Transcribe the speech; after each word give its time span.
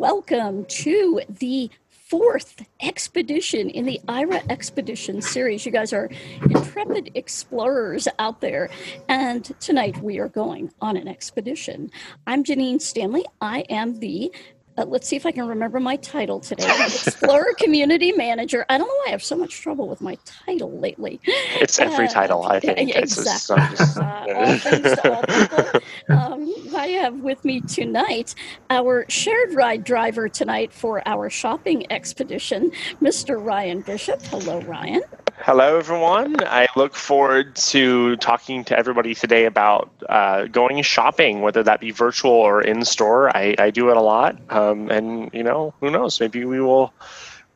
Welcome 0.00 0.64
to 0.64 1.20
the 1.28 1.68
fourth 1.90 2.64
expedition 2.80 3.68
in 3.68 3.84
the 3.84 4.00
Aira 4.08 4.42
Expedition 4.50 5.20
series. 5.20 5.66
You 5.66 5.72
guys 5.72 5.92
are 5.92 6.08
intrepid 6.40 7.10
explorers 7.14 8.08
out 8.18 8.40
there, 8.40 8.70
and 9.10 9.44
tonight 9.60 10.02
we 10.02 10.18
are 10.18 10.30
going 10.30 10.72
on 10.80 10.96
an 10.96 11.06
expedition. 11.06 11.90
I'm 12.26 12.44
Janine 12.44 12.80
Stanley. 12.80 13.26
I 13.42 13.60
am 13.68 14.00
the 14.00 14.32
uh, 14.80 14.84
let's 14.86 15.06
see 15.06 15.16
if 15.16 15.26
I 15.26 15.30
can 15.32 15.46
remember 15.46 15.78
my 15.78 15.96
title 15.96 16.40
today. 16.40 16.66
Explorer 16.86 17.54
Community 17.58 18.12
Manager. 18.12 18.64
I 18.68 18.78
don't 18.78 18.88
know 18.88 18.94
why 18.94 19.08
I 19.08 19.10
have 19.10 19.22
so 19.22 19.36
much 19.36 19.60
trouble 19.60 19.88
with 19.88 20.00
my 20.00 20.16
title 20.24 20.78
lately. 20.78 21.20
It's 21.24 21.78
every 21.78 22.06
uh, 22.06 22.10
title, 22.10 22.44
I 22.44 22.60
think. 22.60 22.96
Exactly. 22.96 23.56
Just, 23.76 23.98
uh, 23.98 24.26
all 24.34 24.58
things 24.58 24.82
to 24.82 25.14
all 25.14 25.22
people. 25.22 25.80
Um, 26.10 26.52
I 26.74 26.88
have 26.88 27.20
with 27.20 27.44
me 27.44 27.60
tonight 27.60 28.34
our 28.68 29.04
shared 29.08 29.54
ride 29.54 29.84
driver 29.84 30.28
tonight 30.28 30.72
for 30.72 31.06
our 31.06 31.30
shopping 31.30 31.90
expedition, 31.90 32.72
Mr. 33.00 33.42
Ryan 33.42 33.82
Bishop. 33.82 34.20
Hello, 34.22 34.60
Ryan. 34.62 35.02
Hello, 35.42 35.78
everyone. 35.78 36.36
I 36.44 36.68
look 36.76 36.94
forward 36.94 37.56
to 37.56 38.16
talking 38.16 38.62
to 38.64 38.78
everybody 38.78 39.14
today 39.14 39.46
about 39.46 39.90
uh, 40.06 40.44
going 40.44 40.82
shopping, 40.82 41.40
whether 41.40 41.62
that 41.62 41.80
be 41.80 41.92
virtual 41.92 42.32
or 42.32 42.60
in 42.60 42.84
store. 42.84 43.34
I, 43.34 43.54
I 43.58 43.70
do 43.70 43.88
it 43.88 43.96
a 43.96 44.02
lot, 44.02 44.38
um, 44.50 44.90
and 44.90 45.30
you 45.32 45.42
know, 45.42 45.72
who 45.80 45.90
knows? 45.90 46.20
Maybe 46.20 46.44
we 46.44 46.60
will 46.60 46.92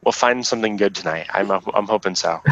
we'll 0.02 0.12
find 0.12 0.47
something 0.47 0.78
good 0.78 0.95
tonight. 0.95 1.27
I'm 1.28 1.51
I'm 1.51 1.87
hoping 1.87 2.15
so. 2.15 2.41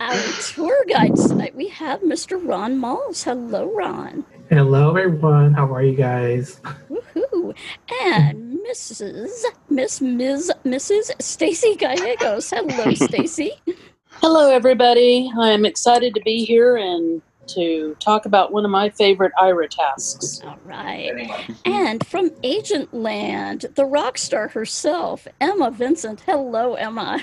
Our 0.00 0.18
tour 0.42 0.84
guide 0.88 1.14
tonight 1.14 1.54
we 1.54 1.68
have 1.68 2.00
Mr. 2.00 2.40
Ron 2.44 2.78
Malls. 2.78 3.22
Hello, 3.22 3.72
Ron. 3.72 4.24
Hello, 4.50 4.96
everyone. 4.96 5.54
How 5.54 5.72
are 5.72 5.84
you 5.84 5.94
guys? 5.94 6.60
Woohoo! 6.90 7.54
And 8.02 8.58
Mrs. 8.68 9.44
Miss 9.68 10.00
Ms. 10.00 10.52
Mrs. 10.64 11.22
Stacy 11.22 11.76
Gallegos. 11.76 12.50
Hello, 12.50 12.92
Stacy. 12.94 13.52
Hello, 14.10 14.50
everybody. 14.50 15.30
I'm 15.38 15.64
excited 15.64 16.14
to 16.16 16.20
be 16.22 16.44
here 16.44 16.76
and 16.78 17.22
to 17.46 17.94
talk 18.00 18.26
about 18.26 18.50
one 18.50 18.64
of 18.64 18.72
my 18.72 18.90
favorite 18.90 19.30
Aira 19.38 19.70
tasks. 19.70 20.40
All 20.44 20.58
right. 20.64 21.30
And 21.64 22.04
from 22.04 22.32
Agent 22.42 22.92
Land, 22.92 23.66
the 23.76 23.84
rock 23.84 24.18
star 24.18 24.48
herself, 24.48 25.28
Emma 25.40 25.70
Vincent. 25.70 26.22
Hello, 26.22 26.74
Emma. 26.74 27.20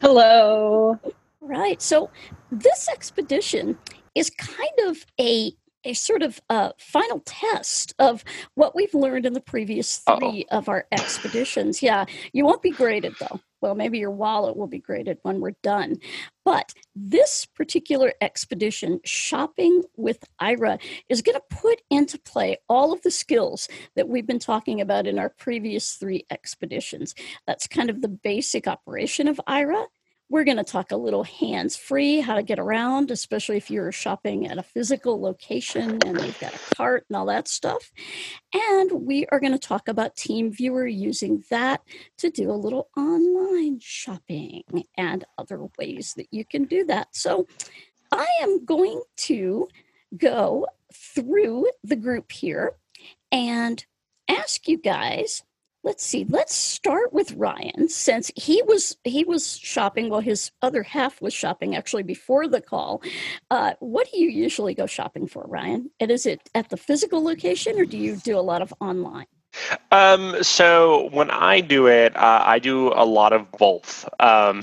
Hello. 0.00 0.98
Right. 1.42 1.82
So 1.82 2.08
this 2.50 2.88
expedition 2.88 3.76
is 4.14 4.30
kind 4.30 4.78
of 4.86 5.04
a 5.20 5.52
a 5.84 5.94
sort 5.94 6.22
of 6.22 6.40
uh, 6.50 6.70
final 6.78 7.20
test 7.24 7.94
of 7.98 8.24
what 8.54 8.74
we've 8.74 8.94
learned 8.94 9.26
in 9.26 9.32
the 9.32 9.40
previous 9.40 9.98
3 9.98 10.14
Uh-oh. 10.14 10.58
of 10.58 10.68
our 10.68 10.86
expeditions. 10.92 11.82
Yeah, 11.82 12.04
you 12.32 12.44
won't 12.44 12.62
be 12.62 12.70
graded 12.70 13.14
though. 13.20 13.40
Well, 13.60 13.74
maybe 13.74 13.98
your 13.98 14.10
wallet 14.10 14.56
will 14.56 14.66
be 14.66 14.78
graded 14.78 15.18
when 15.22 15.40
we're 15.40 15.56
done. 15.62 15.96
But 16.44 16.72
this 16.96 17.44
particular 17.44 18.14
expedition, 18.20 19.00
Shopping 19.04 19.82
with 19.96 20.24
Aira, 20.40 20.80
is 21.08 21.20
going 21.20 21.36
to 21.36 21.56
put 21.56 21.82
into 21.90 22.18
play 22.18 22.56
all 22.68 22.92
of 22.92 23.02
the 23.02 23.10
skills 23.10 23.68
that 23.96 24.08
we've 24.08 24.26
been 24.26 24.38
talking 24.38 24.80
about 24.80 25.06
in 25.06 25.18
our 25.18 25.28
previous 25.28 25.92
three 25.94 26.24
expeditions. 26.30 27.14
That's 27.46 27.66
kind 27.66 27.90
of 27.90 28.00
the 28.00 28.08
basic 28.08 28.66
operation 28.66 29.28
of 29.28 29.38
Aira 29.46 29.86
we're 30.30 30.44
going 30.44 30.56
to 30.56 30.64
talk 30.64 30.92
a 30.92 30.96
little 30.96 31.24
hands 31.24 31.76
free, 31.76 32.20
how 32.20 32.36
to 32.36 32.42
get 32.42 32.60
around, 32.60 33.10
especially 33.10 33.56
if 33.56 33.68
you're 33.68 33.90
shopping 33.90 34.46
at 34.46 34.58
a 34.58 34.62
physical 34.62 35.20
location 35.20 35.98
and 36.06 36.20
you've 36.22 36.38
got 36.38 36.54
a 36.54 36.74
cart 36.76 37.04
and 37.08 37.16
all 37.16 37.26
that 37.26 37.48
stuff. 37.48 37.90
And 38.54 38.92
we 38.92 39.26
are 39.32 39.40
going 39.40 39.52
to 39.52 39.58
talk 39.58 39.88
about 39.88 40.16
TeamViewer 40.16 40.96
using 40.96 41.42
that 41.50 41.82
to 42.18 42.30
do 42.30 42.50
a 42.50 42.52
little 42.52 42.88
online 42.96 43.80
shopping 43.82 44.62
and 44.96 45.24
other 45.36 45.66
ways 45.76 46.14
that 46.16 46.28
you 46.30 46.44
can 46.44 46.64
do 46.64 46.84
that. 46.84 47.08
So 47.10 47.48
I 48.12 48.28
am 48.40 48.64
going 48.64 49.02
to 49.22 49.66
go 50.16 50.66
through 50.94 51.70
the 51.82 51.96
group 51.96 52.30
here 52.30 52.76
and 53.32 53.84
ask 54.28 54.68
you 54.68 54.78
guys 54.78 55.42
let's 55.82 56.04
see 56.04 56.26
let's 56.28 56.54
start 56.54 57.12
with 57.12 57.32
ryan 57.32 57.88
since 57.88 58.30
he 58.36 58.62
was 58.62 58.96
he 59.04 59.24
was 59.24 59.56
shopping 59.58 60.08
while 60.08 60.20
his 60.20 60.50
other 60.62 60.82
half 60.82 61.20
was 61.20 61.32
shopping 61.32 61.74
actually 61.76 62.02
before 62.02 62.48
the 62.48 62.60
call. 62.60 63.02
Uh, 63.50 63.72
what 63.80 64.08
do 64.10 64.18
you 64.18 64.28
usually 64.28 64.74
go 64.74 64.86
shopping 64.86 65.26
for 65.26 65.44
ryan? 65.48 65.90
And 66.00 66.10
is 66.10 66.26
it 66.26 66.48
at 66.54 66.68
the 66.68 66.76
physical 66.76 67.22
location 67.22 67.78
or 67.78 67.84
do 67.84 67.96
you 67.96 68.16
do 68.16 68.38
a 68.38 68.40
lot 68.40 68.62
of 68.62 68.72
online? 68.80 69.26
Um, 69.90 70.42
so 70.42 71.08
when 71.10 71.28
I 71.30 71.60
do 71.60 71.88
it, 71.88 72.16
uh, 72.16 72.42
I 72.46 72.60
do 72.60 72.92
a 72.94 73.04
lot 73.04 73.32
of 73.32 73.50
both. 73.50 74.08
Um, 74.20 74.62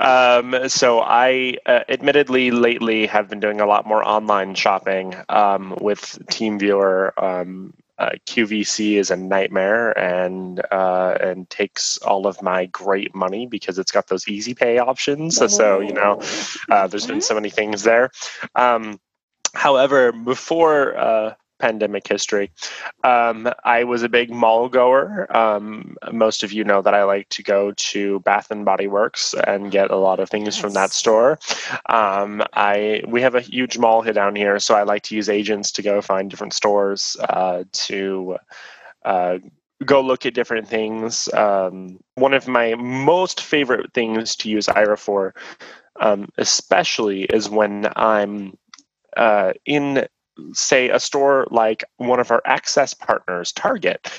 um, 0.00 0.68
so 0.70 1.00
I, 1.00 1.58
uh, 1.66 1.80
admittedly, 1.90 2.50
lately 2.50 3.06
have 3.06 3.28
been 3.28 3.40
doing 3.40 3.60
a 3.60 3.66
lot 3.66 3.86
more 3.86 4.02
online 4.02 4.54
shopping 4.54 5.14
um, 5.28 5.76
with 5.82 6.00
TeamViewer 6.30 7.12
um, 7.22 7.74
uh, 7.98 8.10
QVC 8.26 8.94
is 8.98 9.10
a 9.10 9.16
nightmare 9.16 9.96
and 9.98 10.60
uh, 10.70 11.16
and 11.20 11.48
takes 11.48 11.96
all 11.98 12.26
of 12.26 12.42
my 12.42 12.66
great 12.66 13.14
money 13.14 13.46
because 13.46 13.78
it's 13.78 13.92
got 13.92 14.08
those 14.08 14.26
easy 14.26 14.54
pay 14.54 14.78
options. 14.78 15.36
So, 15.36 15.46
so 15.46 15.80
you 15.80 15.92
know, 15.92 16.20
uh, 16.70 16.86
there's 16.88 17.06
been 17.06 17.20
so 17.20 17.34
many 17.34 17.50
things 17.50 17.84
there. 17.84 18.10
Um, 18.56 18.98
however, 19.54 20.12
before 20.12 20.96
uh, 20.96 21.34
pandemic 21.58 22.06
history. 22.06 22.50
Um, 23.02 23.48
I 23.64 23.84
was 23.84 24.02
a 24.02 24.08
big 24.08 24.30
mall 24.30 24.68
goer. 24.68 25.26
Um, 25.36 25.96
most 26.12 26.42
of 26.42 26.52
you 26.52 26.64
know 26.64 26.82
that 26.82 26.94
I 26.94 27.04
like 27.04 27.28
to 27.30 27.42
go 27.42 27.72
to 27.72 28.20
Bath 28.20 28.50
and 28.50 28.64
Body 28.64 28.86
Works 28.86 29.34
and 29.46 29.70
get 29.70 29.90
a 29.90 29.96
lot 29.96 30.20
of 30.20 30.28
things 30.28 30.56
yes. 30.56 30.58
from 30.58 30.72
that 30.74 30.92
store. 30.92 31.38
Um, 31.88 32.42
I 32.54 33.02
we 33.06 33.22
have 33.22 33.34
a 33.34 33.40
huge 33.40 33.78
mall 33.78 34.02
here 34.02 34.12
down 34.12 34.36
here, 34.36 34.58
so 34.58 34.74
I 34.74 34.82
like 34.82 35.02
to 35.04 35.16
use 35.16 35.28
agents 35.28 35.72
to 35.72 35.82
go 35.82 36.00
find 36.00 36.30
different 36.30 36.54
stores 36.54 37.16
uh, 37.28 37.64
to. 37.72 38.36
Uh, 39.04 39.38
go 39.84 40.00
look 40.00 40.24
at 40.24 40.32
different 40.32 40.66
things. 40.66 41.28
Um, 41.34 41.98
one 42.14 42.32
of 42.32 42.48
my 42.48 42.74
most 42.76 43.42
favorite 43.42 43.92
things 43.92 44.34
to 44.36 44.48
use 44.48 44.66
Aira 44.66 44.98
for, 44.98 45.34
um, 46.00 46.28
especially, 46.38 47.24
is 47.24 47.50
when 47.50 47.88
I'm 47.96 48.56
uh, 49.16 49.52
in 49.66 50.06
say 50.52 50.90
a 50.90 51.00
store 51.00 51.46
like 51.50 51.84
one 51.96 52.20
of 52.20 52.30
our 52.30 52.42
access 52.44 52.94
partners 52.94 53.52
target. 53.52 54.10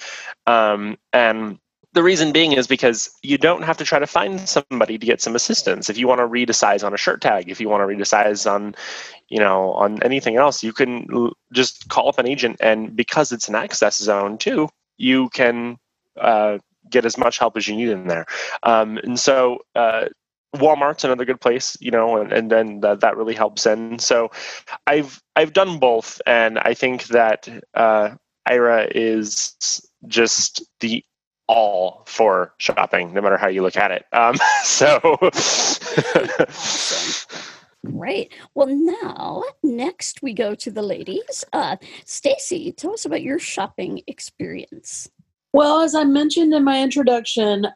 Um, 0.48 0.98
and 1.14 1.59
the 1.94 2.03
reason 2.03 2.34
being 2.34 2.52
is 2.52 2.68
because 2.68 3.09
you 3.24 3.38
don't 3.38 3.64
have 3.64 3.78
to 3.78 3.86
try 3.86 4.00
to 4.00 4.08
find 4.08 4.48
somebody 4.48 4.98
to 4.98 5.06
get 5.06 5.22
some 5.22 5.36
assistance. 5.36 5.90
If 5.90 5.98
you 5.98 6.08
want 6.08 6.20
to 6.20 6.26
read 6.26 6.50
a 6.50 6.53
size 6.53 6.84
on 6.84 6.94
a 6.94 6.98
shirt 6.98 7.22
tag 7.22 7.50
if 7.50 7.62
you 7.62 7.70
want 7.70 7.81
to 7.81 7.86
read 7.86 8.02
a 8.02 8.06
size 8.06 8.46
on 8.46 8.76
you 9.30 9.40
know 9.40 9.72
on 9.74 10.03
anything 10.03 10.36
else 10.36 10.62
you 10.62 10.74
can 10.74 11.31
just 11.53 11.88
call 11.88 12.09
up 12.09 12.20
an 12.20 12.28
agent 12.28 12.58
and 12.59 12.96
because 12.96 13.32
it's 13.32 13.47
an 13.47 13.56
access 13.56 13.97
zone 13.97 14.38
too 14.38 14.70
you 14.97 15.30
can 15.30 15.78
uh, 16.20 16.58
get 16.90 17.06
as 17.06 17.18
much 17.18 17.38
help 17.40 17.58
as 17.58 17.68
you 17.68 17.76
need 17.76 17.90
in 17.90 18.08
there. 18.08 18.26
Um, 18.64 18.97
and 18.97 19.20
so 19.20 19.59
uh, 19.76 20.06
Walmart's 20.55 21.03
another 21.03 21.25
good 21.25 21.41
place, 21.41 21.77
you 21.79 21.91
know, 21.91 22.17
and, 22.17 22.31
and 22.31 22.51
then 22.51 22.81
that, 22.81 23.01
that 23.01 23.17
really 23.17 23.33
helps. 23.33 23.66
And 23.66 24.01
so 24.01 24.31
I've 24.88 25.21
I've 25.35 25.53
done 25.53 25.79
both, 25.79 26.21
and 26.25 26.59
I 26.59 26.73
think 26.73 27.05
that 27.07 27.47
uh, 27.73 28.11
Aira 28.47 28.91
is 28.93 29.55
just 30.07 30.63
the 30.79 31.03
all 31.47 32.03
for 32.07 32.53
shopping, 32.57 33.13
no 33.13 33.21
matter 33.21 33.38
how 33.38 33.47
you 33.47 33.61
look 33.61 33.77
at 33.77 33.91
it. 33.91 34.05
Um, 34.11 34.35
so. 34.63 34.99
Great. 37.85 38.33
Well, 38.55 38.67
now 38.67 39.43
next 39.61 40.23
we 40.23 40.33
go 40.33 40.55
to 40.55 40.72
the 40.72 40.81
ladies. 40.81 41.45
Uh, 41.53 41.75
Stacy, 42.03 42.72
tell 42.72 42.93
us 42.93 43.05
about 43.05 43.22
your 43.22 43.37
shopping 43.37 44.01
experience. 44.07 45.08
Well, 45.53 45.81
as 45.81 45.93
I 45.93 46.03
mentioned 46.03 46.53
in 46.53 46.63
my 46.63 46.81
introduction, 46.81 47.67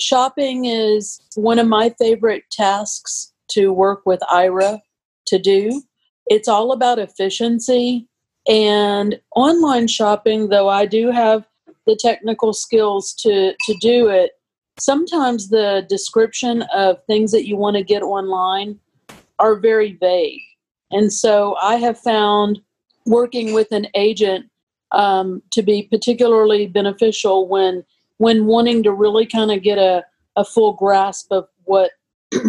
shopping 0.00 0.64
is 0.66 1.20
one 1.34 1.58
of 1.58 1.66
my 1.66 1.94
favorite 1.98 2.44
tasks 2.50 3.32
to 3.50 3.72
work 3.72 4.04
with 4.04 4.20
Aira 4.32 4.80
to 5.26 5.38
do. 5.38 5.82
It's 6.26 6.48
all 6.48 6.72
about 6.72 6.98
efficiency. 6.98 8.08
And 8.48 9.20
online 9.34 9.88
shopping, 9.88 10.48
though 10.48 10.68
I 10.68 10.86
do 10.86 11.10
have 11.10 11.46
the 11.86 11.96
technical 11.96 12.52
skills 12.52 13.14
to, 13.20 13.52
to 13.52 13.74
do 13.80 14.08
it, 14.08 14.32
sometimes 14.78 15.48
the 15.48 15.86
description 15.88 16.62
of 16.74 16.98
things 17.06 17.32
that 17.32 17.46
you 17.46 17.56
want 17.56 17.76
to 17.76 17.82
get 17.82 18.02
online 18.02 18.78
are 19.38 19.56
very 19.56 19.92
vague. 19.94 20.42
And 20.90 21.12
so 21.12 21.56
I 21.56 21.76
have 21.76 21.98
found 21.98 22.60
working 23.06 23.52
with 23.52 23.72
an 23.72 23.86
agent 23.94 24.46
um, 24.92 25.42
to 25.52 25.62
be 25.62 25.82
particularly 25.82 26.66
beneficial 26.66 27.48
when 27.48 27.84
when 28.18 28.46
wanting 28.46 28.82
to 28.82 28.92
really 28.92 29.26
kind 29.26 29.50
of 29.50 29.62
get 29.62 29.78
a, 29.78 30.04
a 30.36 30.44
full 30.44 30.72
grasp 30.72 31.32
of 31.32 31.48
what 31.64 31.90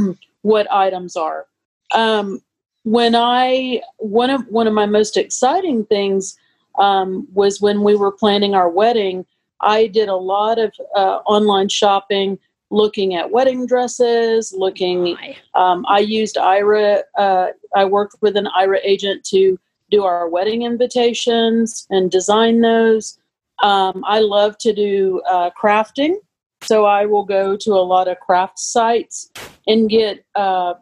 what 0.42 0.72
items 0.72 1.16
are. 1.16 1.46
Um, 1.94 2.42
when 2.84 3.16
I 3.16 3.82
one 3.98 4.30
of 4.30 4.48
one 4.48 4.68
of 4.68 4.74
my 4.74 4.86
most 4.86 5.18
exciting 5.18 5.86
things 5.86 6.38
um, 6.78 7.28
was 7.34 7.62
when 7.62 7.84
we 7.84 7.96
were 7.96 8.12
planning 8.12 8.56
our 8.56 8.70
wedding. 8.70 9.26
I 9.62 9.88
did 9.88 10.08
a 10.08 10.16
lot 10.16 10.60
of 10.60 10.72
uh, 10.96 11.20
online 11.26 11.70
shopping, 11.70 12.38
looking 12.70 13.16
at 13.16 13.32
wedding 13.32 13.66
dresses, 13.66 14.54
looking. 14.56 15.18
Um, 15.56 15.86
I 15.90 16.00
used 16.00 16.36
Aira. 16.36 17.02
Uh, 17.18 17.48
I 17.76 17.86
worked 17.86 18.18
with 18.22 18.38
an 18.38 18.48
Aira 18.58 18.80
agent 18.84 19.24
to 19.26 19.60
do 19.90 20.04
our 20.04 20.30
wedding 20.30 20.64
invitations 20.64 21.88
and 21.90 22.12
design 22.12 22.62
those. 22.62 23.18
Um, 23.64 24.04
I 24.06 24.20
love 24.20 24.58
to 24.60 24.74
do 24.74 25.22
uh, 25.30 25.50
crafting, 25.60 26.16
so 26.62 26.86
I 26.86 27.06
will 27.06 27.26
go 27.26 27.58
to 27.58 27.72
a 27.72 27.82
lot 27.82 28.08
of 28.08 28.20
craft 28.20 28.60
sites 28.60 29.32
and 29.68 29.90
get 29.90 30.26
uh, 30.36 30.76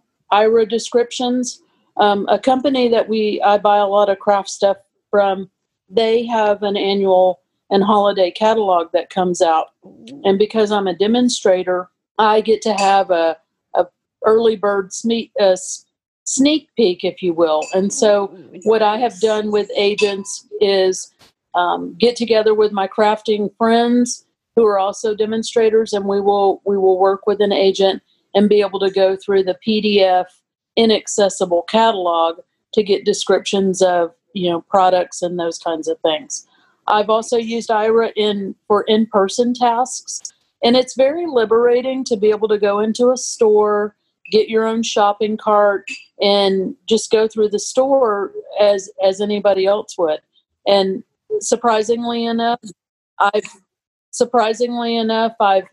descriptions. 0.69 1.61
Um, 1.97 2.25
a 2.27 2.37
company 2.37 2.89
that 2.89 3.07
we 3.07 3.41
I 3.41 3.57
buy 3.57 3.77
a 3.77 3.87
lot 3.87 4.09
of 4.09 4.19
craft 4.19 4.49
stuff 4.49 4.77
from. 5.09 5.49
They 5.87 6.25
have 6.25 6.63
an 6.63 6.75
annual 6.75 7.41
and 7.69 7.83
holiday 7.83 8.31
catalog 8.31 8.91
that 8.91 9.09
comes 9.09 9.41
out, 9.41 9.67
and 10.23 10.37
because 10.37 10.71
I'm 10.71 10.87
a 10.87 10.95
demonstrator, 10.95 11.89
I 12.17 12.41
get 12.41 12.61
to 12.63 12.73
have 12.73 13.11
a, 13.11 13.37
a 13.75 13.85
early 14.25 14.55
bird 14.55 14.93
sneak, 14.93 15.31
uh, 15.39 15.55
sneak 16.23 16.69
peek, 16.75 17.03
if 17.03 17.21
you 17.21 17.33
will. 17.33 17.63
And 17.73 17.93
so, 17.93 18.27
what 18.63 18.81
I 18.81 18.97
have 18.97 19.19
done 19.19 19.51
with 19.51 19.69
agents 19.75 20.47
is 20.59 21.13
um, 21.55 21.95
get 21.99 22.15
together 22.15 22.53
with 22.53 22.71
my 22.71 22.87
crafting 22.87 23.49
friends 23.57 24.25
who 24.55 24.65
are 24.65 24.79
also 24.79 25.15
demonstrators, 25.15 25.93
and 25.93 26.05
we 26.05 26.21
will 26.21 26.61
we 26.65 26.77
will 26.77 26.99
work 26.99 27.25
with 27.25 27.41
an 27.41 27.51
agent 27.51 28.01
and 28.33 28.49
be 28.49 28.61
able 28.61 28.79
to 28.79 28.91
go 28.91 29.15
through 29.15 29.43
the 29.43 29.57
PDF 29.65 30.25
inaccessible 30.75 31.63
catalog 31.63 32.39
to 32.73 32.83
get 32.83 33.05
descriptions 33.05 33.81
of 33.81 34.13
you 34.33 34.49
know 34.49 34.61
products 34.61 35.21
and 35.21 35.39
those 35.39 35.57
kinds 35.57 35.87
of 35.87 35.99
things. 36.01 36.45
I've 36.87 37.09
also 37.09 37.37
used 37.37 37.69
Aira 37.69 38.11
in 38.15 38.55
for 38.67 38.83
in-person 38.83 39.55
tasks, 39.55 40.21
and 40.63 40.75
it's 40.75 40.95
very 40.95 41.25
liberating 41.25 42.03
to 42.05 42.17
be 42.17 42.29
able 42.29 42.47
to 42.49 42.59
go 42.59 42.79
into 42.79 43.11
a 43.11 43.17
store, 43.17 43.95
get 44.31 44.49
your 44.49 44.65
own 44.65 44.83
shopping 44.83 45.37
cart, 45.37 45.87
and 46.21 46.75
just 46.87 47.11
go 47.11 47.27
through 47.27 47.49
the 47.49 47.59
store 47.59 48.31
as 48.59 48.89
as 49.03 49.21
anybody 49.21 49.65
else 49.65 49.97
would. 49.97 50.19
And 50.67 51.03
surprisingly 51.41 52.25
enough, 52.25 52.59
I've 53.19 53.43
surprisingly 54.11 54.95
enough 54.95 55.33
I've 55.39 55.67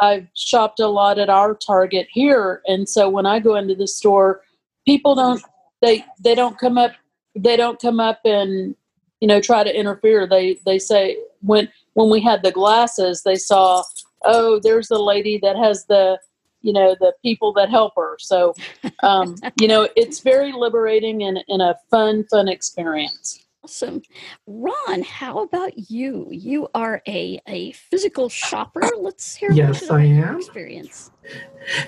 I've 0.00 0.28
shopped 0.34 0.78
a 0.78 0.86
lot 0.86 1.18
at 1.18 1.28
our 1.28 1.54
Target 1.54 2.06
here, 2.10 2.62
and 2.66 2.88
so 2.88 3.08
when 3.08 3.26
I 3.26 3.40
go 3.40 3.56
into 3.56 3.74
the 3.74 3.88
store, 3.88 4.42
people 4.86 5.14
don't 5.14 5.42
they 5.82 6.04
they 6.22 6.34
don't 6.34 6.58
come 6.58 6.78
up 6.78 6.92
they 7.34 7.56
don't 7.56 7.80
come 7.80 8.00
up 8.00 8.20
and 8.24 8.74
you 9.20 9.28
know 9.28 9.40
try 9.40 9.64
to 9.64 9.74
interfere. 9.74 10.26
They 10.26 10.58
they 10.64 10.78
say 10.78 11.16
when 11.40 11.68
when 11.94 12.10
we 12.10 12.20
had 12.20 12.42
the 12.42 12.52
glasses, 12.52 13.22
they 13.22 13.36
saw 13.36 13.82
oh 14.24 14.60
there's 14.62 14.88
the 14.88 14.98
lady 14.98 15.38
that 15.42 15.56
has 15.56 15.86
the 15.86 16.18
you 16.62 16.72
know 16.72 16.96
the 17.00 17.12
people 17.22 17.52
that 17.54 17.70
help 17.70 17.94
her. 17.96 18.16
So 18.18 18.54
um, 19.02 19.36
you 19.60 19.68
know 19.68 19.88
it's 19.96 20.20
very 20.20 20.52
liberating 20.52 21.22
and, 21.22 21.38
and 21.48 21.62
a 21.62 21.76
fun 21.90 22.24
fun 22.30 22.48
experience. 22.48 23.44
Awesome. 23.68 24.00
Ron, 24.46 25.02
how 25.02 25.42
about 25.42 25.90
you? 25.90 26.26
You 26.30 26.68
are 26.74 27.02
a, 27.06 27.38
a 27.46 27.72
physical 27.72 28.30
shopper. 28.30 28.80
Let's 28.96 29.36
hear 29.36 29.52
yes, 29.52 29.90
I 29.90 30.04
am. 30.04 30.38
experience. 30.38 31.10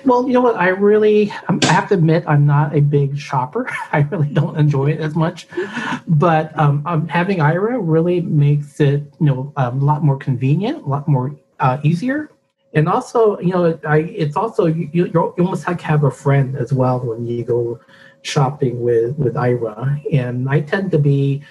Well, 0.05 0.27
you 0.27 0.33
know 0.33 0.41
what? 0.41 0.57
I 0.57 0.67
really, 0.67 1.33
um, 1.49 1.59
I 1.63 1.73
have 1.73 1.87
to 1.87 1.95
admit, 1.95 2.23
I'm 2.27 2.45
not 2.45 2.75
a 2.75 2.81
big 2.81 3.17
shopper. 3.17 3.67
I 3.91 4.01
really 4.11 4.27
don't 4.27 4.59
enjoy 4.59 4.91
it 4.91 4.99
as 4.99 5.15
much. 5.15 5.47
But 6.07 6.55
um, 6.57 6.83
um, 6.85 7.07
having 7.07 7.39
Aira 7.39 7.79
really 7.81 8.21
makes 8.21 8.79
it, 8.79 9.01
you 9.19 9.25
know, 9.25 9.51
um, 9.55 9.81
a 9.81 9.83
lot 9.83 10.03
more 10.03 10.17
convenient, 10.17 10.83
a 10.83 10.87
lot 10.87 11.07
more 11.07 11.35
uh, 11.59 11.79
easier. 11.81 12.29
And 12.75 12.87
also, 12.87 13.39
you 13.39 13.53
know, 13.53 13.79
I, 13.87 13.97
it's 13.97 14.37
also, 14.37 14.67
you, 14.67 14.87
you 14.93 15.19
almost 15.39 15.65
like 15.65 15.81
have 15.81 16.03
a 16.03 16.11
friend 16.11 16.55
as 16.55 16.71
well 16.71 16.99
when 16.99 17.25
you 17.25 17.43
go 17.43 17.79
shopping 18.23 18.81
with 18.81 19.17
with 19.17 19.35
Aira, 19.35 20.01
and 20.13 20.49
I 20.49 20.61
tend 20.61 20.91
to 20.91 20.99
be, 20.99 21.43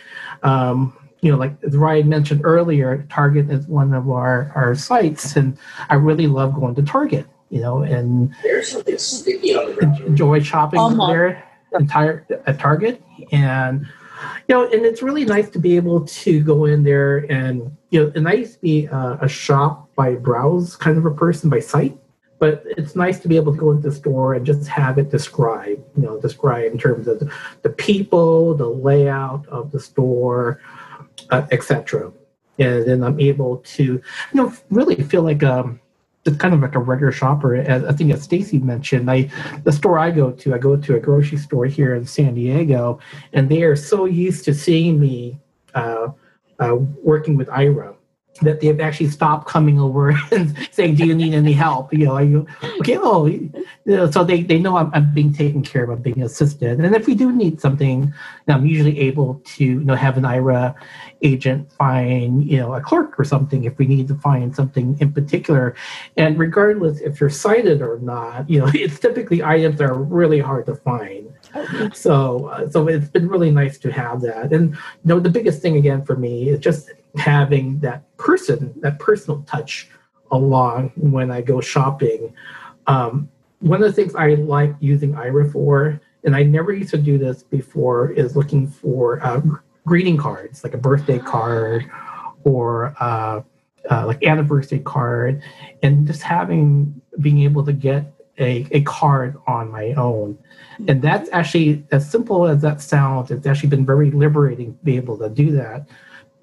um, 0.42 0.96
you 1.20 1.30
know, 1.30 1.38
like 1.38 1.52
as 1.62 1.76
Ryan 1.76 2.08
mentioned 2.08 2.42
earlier, 2.44 3.06
Target 3.10 3.50
is 3.50 3.66
one 3.66 3.94
of 3.94 4.08
our 4.10 4.52
our 4.54 4.74
sites, 4.74 5.36
and 5.36 5.56
I 5.88 5.94
really 5.94 6.26
love 6.26 6.54
going 6.54 6.74
to 6.76 6.82
Target. 6.82 7.26
You 7.50 7.60
know, 7.60 7.82
and 7.82 8.32
there's 8.42 8.70
something 8.70 8.96
sticky 8.98 9.56
on 9.56 9.66
the 9.66 9.74
ground. 9.74 10.00
Enjoy 10.02 10.40
shopping 10.40 10.80
uh-huh. 10.80 11.06
there 11.08 11.44
entire 11.72 12.26
at 12.46 12.58
Target, 12.58 13.02
and 13.32 13.86
you 14.48 14.54
know, 14.54 14.64
and 14.64 14.84
it's 14.84 15.02
really 15.02 15.24
nice 15.24 15.50
to 15.50 15.58
be 15.58 15.76
able 15.76 16.04
to 16.04 16.42
go 16.42 16.64
in 16.64 16.82
there 16.82 17.18
and 17.30 17.76
you 17.90 18.04
know, 18.04 18.12
and 18.14 18.28
I 18.28 18.34
used 18.34 18.54
to 18.54 18.60
be 18.60 18.86
a, 18.86 19.18
a 19.22 19.28
shop 19.28 19.88
by 19.96 20.14
browse 20.14 20.76
kind 20.76 20.96
of 20.96 21.06
a 21.06 21.10
person 21.10 21.50
by 21.50 21.60
site 21.60 21.96
but 22.40 22.64
it's 22.64 22.96
nice 22.96 23.20
to 23.20 23.28
be 23.28 23.36
able 23.36 23.52
to 23.52 23.58
go 23.58 23.70
into 23.70 23.88
the 23.90 23.94
store 23.94 24.32
and 24.32 24.46
just 24.46 24.66
have 24.66 24.98
it 24.98 25.10
describe, 25.10 25.78
you 25.94 26.02
know, 26.02 26.18
describe 26.18 26.72
in 26.72 26.78
terms 26.78 27.06
of 27.06 27.30
the, 27.62 27.68
people, 27.68 28.54
the 28.54 28.66
layout 28.66 29.46
of 29.48 29.70
the 29.70 29.78
store, 29.78 30.60
uh, 31.28 31.46
etc. 31.52 32.10
And 32.58 32.86
then 32.86 33.04
I'm 33.04 33.20
able 33.20 33.58
to, 33.58 33.84
you 33.84 34.02
know, 34.32 34.52
really 34.70 34.96
feel 34.96 35.22
like 35.22 35.42
um, 35.42 35.80
it's 36.24 36.38
kind 36.38 36.54
of 36.54 36.60
like 36.60 36.74
a 36.74 36.78
regular 36.78 37.12
shopper. 37.12 37.56
As 37.56 37.84
I 37.84 37.92
think 37.92 38.10
as 38.10 38.22
Stacy 38.22 38.58
mentioned, 38.58 39.10
I 39.10 39.30
the 39.64 39.72
store 39.72 39.98
I 39.98 40.10
go 40.10 40.32
to, 40.32 40.54
I 40.54 40.58
go 40.58 40.76
to 40.76 40.96
a 40.96 41.00
grocery 41.00 41.38
store 41.38 41.66
here 41.66 41.94
in 41.94 42.06
San 42.06 42.34
Diego, 42.34 43.00
and 43.34 43.50
they 43.50 43.62
are 43.62 43.76
so 43.76 44.06
used 44.06 44.46
to 44.46 44.54
seeing 44.54 44.98
me 44.98 45.38
uh, 45.74 46.08
uh, 46.58 46.76
working 47.02 47.36
with 47.36 47.48
Aira 47.48 47.94
that 48.42 48.60
they've 48.60 48.80
actually 48.80 49.08
stopped 49.08 49.46
coming 49.48 49.78
over 49.78 50.10
and 50.32 50.56
saying, 50.70 50.96
"Do 50.96 51.06
you 51.06 51.14
need 51.14 51.34
any 51.34 51.52
help?" 51.52 51.92
You 51.92 52.06
know, 52.06 52.14
are 52.14 52.24
you 52.24 52.46
okay? 52.80 52.98
Oh, 52.98 53.26
you 53.26 53.52
know, 53.84 54.10
so 54.10 54.24
they, 54.24 54.42
they 54.42 54.58
know 54.58 54.76
I'm, 54.76 54.90
I'm 54.94 55.12
being 55.14 55.32
taken 55.32 55.62
care 55.62 55.84
of, 55.84 55.90
I'm 55.90 56.02
being 56.02 56.22
assisted. 56.22 56.80
And 56.80 56.94
if 56.94 57.06
we 57.06 57.14
do 57.14 57.32
need 57.32 57.60
something, 57.60 58.12
I'm 58.48 58.66
usually 58.66 58.98
able 59.00 59.40
to 59.44 59.64
you 59.64 59.80
know 59.80 59.94
have 59.94 60.16
an 60.16 60.24
Aira 60.24 60.74
agent 61.22 61.70
find 61.72 62.44
you 62.48 62.58
know 62.58 62.74
a 62.74 62.80
clerk 62.80 63.18
or 63.18 63.24
something 63.24 63.64
if 63.64 63.76
we 63.78 63.86
need 63.86 64.08
to 64.08 64.14
find 64.14 64.54
something 64.54 64.96
in 65.00 65.12
particular. 65.12 65.74
And 66.16 66.38
regardless 66.38 67.00
if 67.00 67.20
you're 67.20 67.30
sighted 67.30 67.82
or 67.82 67.98
not, 68.00 68.48
you 68.48 68.60
know, 68.60 68.70
it's 68.74 68.98
typically 68.98 69.42
items 69.42 69.78
that 69.78 69.90
are 69.90 70.02
really 70.02 70.40
hard 70.40 70.66
to 70.66 70.74
find. 70.74 71.32
So 71.92 72.46
uh, 72.46 72.68
so 72.70 72.88
it's 72.88 73.08
been 73.08 73.28
really 73.28 73.50
nice 73.50 73.78
to 73.78 73.92
have 73.92 74.20
that. 74.22 74.52
And 74.52 74.70
you 74.70 74.78
know, 75.04 75.20
the 75.20 75.30
biggest 75.30 75.62
thing 75.62 75.76
again 75.76 76.04
for 76.04 76.16
me 76.16 76.48
is 76.48 76.60
just 76.60 76.90
having 77.16 77.78
that 77.80 78.16
person, 78.16 78.72
that 78.80 78.98
personal 78.98 79.42
touch 79.42 79.88
along 80.30 80.92
when 80.96 81.30
I 81.30 81.40
go 81.40 81.60
shopping. 81.60 82.32
Um, 82.86 83.28
one 83.60 83.82
of 83.82 83.88
the 83.88 83.92
things 83.92 84.14
I 84.14 84.34
like 84.34 84.74
using 84.80 85.12
Aira 85.14 85.50
for, 85.50 86.00
and 86.24 86.34
I 86.34 86.42
never 86.42 86.72
used 86.72 86.90
to 86.90 86.98
do 86.98 87.18
this 87.18 87.42
before, 87.42 88.10
is 88.12 88.36
looking 88.36 88.66
for 88.66 89.22
uh, 89.24 89.40
greeting 89.86 90.16
cards, 90.16 90.64
like 90.64 90.74
a 90.74 90.78
birthday 90.78 91.18
card 91.18 91.90
or 92.44 92.94
uh, 93.00 93.42
uh, 93.90 94.06
like 94.06 94.24
anniversary 94.24 94.80
card, 94.80 95.42
and 95.82 96.06
just 96.06 96.22
having 96.22 97.00
being 97.20 97.40
able 97.40 97.64
to 97.64 97.72
get 97.72 98.12
a, 98.38 98.66
a 98.70 98.80
card 98.82 99.36
on 99.46 99.70
my 99.70 99.92
own. 99.94 100.38
And 100.88 101.02
that's 101.02 101.28
actually 101.32 101.84
as 101.92 102.10
simple 102.10 102.46
as 102.46 102.62
that 102.62 102.80
sounds. 102.80 103.30
It's 103.30 103.46
actually 103.46 103.68
been 103.68 103.84
very 103.84 104.10
liberating 104.10 104.72
to 104.72 104.84
be 104.84 104.96
able 104.96 105.18
to 105.18 105.28
do 105.28 105.50
that 105.52 105.86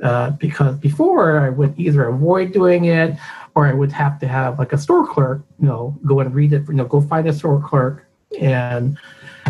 uh, 0.02 0.32
because 0.32 0.76
before 0.78 1.40
I 1.40 1.50
would 1.50 1.74
either 1.80 2.08
avoid 2.08 2.52
doing 2.52 2.86
it 2.86 3.18
or 3.56 3.66
I 3.66 3.74
would 3.74 3.92
have 3.92 4.20
to 4.20 4.28
have 4.28 4.60
like 4.60 4.74
a 4.74 4.78
store 4.78 5.08
clerk, 5.08 5.42
you 5.60 5.68
know, 5.68 5.98
go 6.06 6.20
and 6.20 6.34
read 6.34 6.54
it, 6.54 6.68
you 6.68 6.76
know, 6.76 6.86
go 6.86 7.02
find 7.02 7.28
a 7.28 7.34
store 7.34 7.60
clerk 7.60 8.06
and 8.40 8.98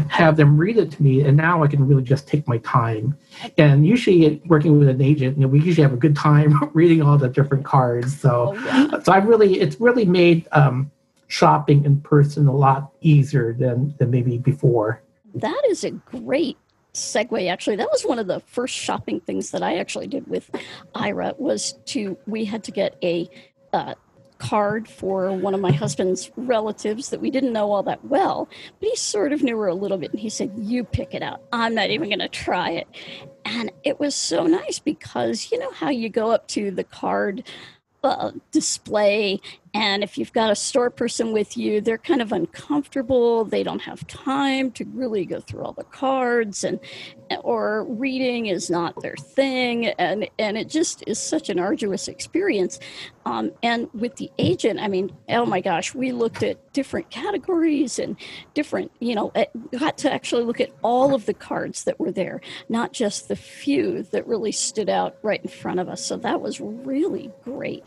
have 0.09 0.37
them 0.37 0.57
read 0.57 0.77
it 0.77 0.91
to 0.91 1.03
me. 1.03 1.21
And 1.21 1.35
now 1.35 1.63
I 1.63 1.67
can 1.67 1.85
really 1.85 2.03
just 2.03 2.27
take 2.27 2.47
my 2.47 2.59
time. 2.59 3.17
And 3.57 3.85
usually, 3.85 4.41
working 4.45 4.79
with 4.79 4.87
an 4.87 5.01
agent, 5.01 5.37
you 5.37 5.43
know, 5.43 5.47
we 5.47 5.59
usually 5.59 5.83
have 5.83 5.93
a 5.93 5.97
good 5.97 6.15
time 6.15 6.57
reading 6.73 7.01
all 7.01 7.17
the 7.17 7.29
different 7.29 7.65
cards. 7.65 8.17
So, 8.17 8.55
oh, 8.55 8.65
yeah. 8.65 8.99
so 8.99 9.11
I 9.11 9.17
really, 9.17 9.59
it's 9.59 9.79
really 9.81 10.05
made 10.05 10.47
um, 10.51 10.91
shopping 11.27 11.85
in 11.85 12.01
person 12.01 12.47
a 12.47 12.55
lot 12.55 12.91
easier 13.01 13.53
than 13.53 13.95
than 13.97 14.11
maybe 14.11 14.37
before. 14.37 15.01
That 15.35 15.61
is 15.69 15.83
a 15.83 15.91
great 15.91 16.57
segue 16.97 17.49
actually. 17.51 17.75
That 17.75 17.89
was 17.91 18.03
one 18.03 18.19
of 18.19 18.27
the 18.27 18.39
first 18.41 18.75
shopping 18.75 19.19
things 19.21 19.51
that 19.51 19.63
i 19.63 19.77
actually 19.77 20.07
did 20.07 20.27
with 20.27 20.49
Aira 20.95 21.37
was 21.39 21.73
to 21.85 22.17
we 22.25 22.45
had 22.45 22.63
to 22.65 22.71
get 22.71 22.97
a 23.03 23.29
uh, 23.73 23.93
card 24.37 24.87
for 24.87 25.31
one 25.31 25.53
of 25.53 25.59
my 25.59 25.71
husband's 25.71 26.31
relatives 26.35 27.09
that 27.09 27.19
we 27.19 27.31
didn't 27.31 27.53
know 27.53 27.71
all 27.71 27.83
that 27.83 28.03
well 28.05 28.47
but 28.79 28.89
he 28.89 28.95
sort 28.95 29.33
of 29.33 29.41
knew 29.41 29.57
her 29.57 29.67
a 29.67 29.73
little 29.73 29.97
bit 29.97 30.11
and 30.11 30.19
he 30.19 30.29
said 30.29 30.51
you 30.57 30.83
pick 30.83 31.13
it 31.13 31.21
out. 31.23 31.41
I'm 31.51 31.73
not 31.73 31.89
even 31.89 32.09
going 32.09 32.19
to 32.19 32.29
try 32.29 32.71
it. 32.71 32.87
And 33.45 33.71
it 33.83 33.99
was 33.99 34.13
so 34.13 34.45
nice 34.45 34.79
because 34.79 35.51
you 35.51 35.59
know 35.59 35.71
how 35.71 35.89
you 35.89 36.09
go 36.09 36.31
up 36.31 36.47
to 36.49 36.71
the 36.71 36.83
card 36.83 37.43
uh, 38.03 38.31
display 38.51 39.39
And 39.77 40.03
if 40.03 40.17
you've 40.17 40.33
got 40.33 40.49
a 40.49 40.55
store 40.55 40.89
person 40.89 41.33
with 41.33 41.55
you, 41.55 41.81
they're 41.81 41.99
kind 41.99 42.19
of 42.19 42.31
uncomfortable. 42.31 43.45
They 43.45 43.61
don't 43.61 43.83
have 43.83 44.07
time 44.07 44.71
to 44.71 44.85
really 44.85 45.23
go 45.23 45.39
through 45.39 45.65
all 45.65 45.73
the 45.73 45.83
cards 45.83 46.63
and 46.63 46.79
or 47.43 47.83
reading 47.83 48.47
is 48.47 48.71
not 48.71 48.99
their 49.03 49.15
thing. 49.15 49.85
And 49.85 50.27
and 50.39 50.57
it 50.57 50.67
just 50.67 51.03
is 51.05 51.19
such 51.19 51.49
an 51.49 51.59
arduous 51.59 52.07
experience. 52.07 52.79
Um, 53.25 53.51
and 53.61 53.89
with 53.93 54.15
the 54.15 54.31
agent 54.37 54.79
i 54.79 54.87
mean 54.87 55.11
oh 55.27 55.45
my 55.45 55.59
gosh 55.59 55.93
we 55.93 56.13
looked 56.13 56.43
at 56.43 56.71
different 56.71 57.09
categories 57.09 57.99
and 57.99 58.15
different 58.53 58.89
you 58.99 59.15
know 59.15 59.33
got 59.77 59.97
to 59.97 60.13
actually 60.13 60.45
look 60.45 60.61
at 60.61 60.69
all 60.81 61.13
of 61.13 61.25
the 61.25 61.33
cards 61.33 61.83
that 61.83 61.99
were 61.99 62.11
there 62.11 62.39
not 62.69 62.93
just 62.93 63.27
the 63.27 63.35
few 63.35 64.03
that 64.03 64.25
really 64.27 64.53
stood 64.53 64.87
out 64.87 65.17
right 65.23 65.41
in 65.43 65.49
front 65.49 65.79
of 65.79 65.89
us. 65.89 66.05
So 66.05 66.17
that 66.17 66.41
was 66.41 66.59
really 66.61 67.31
great. 67.43 67.83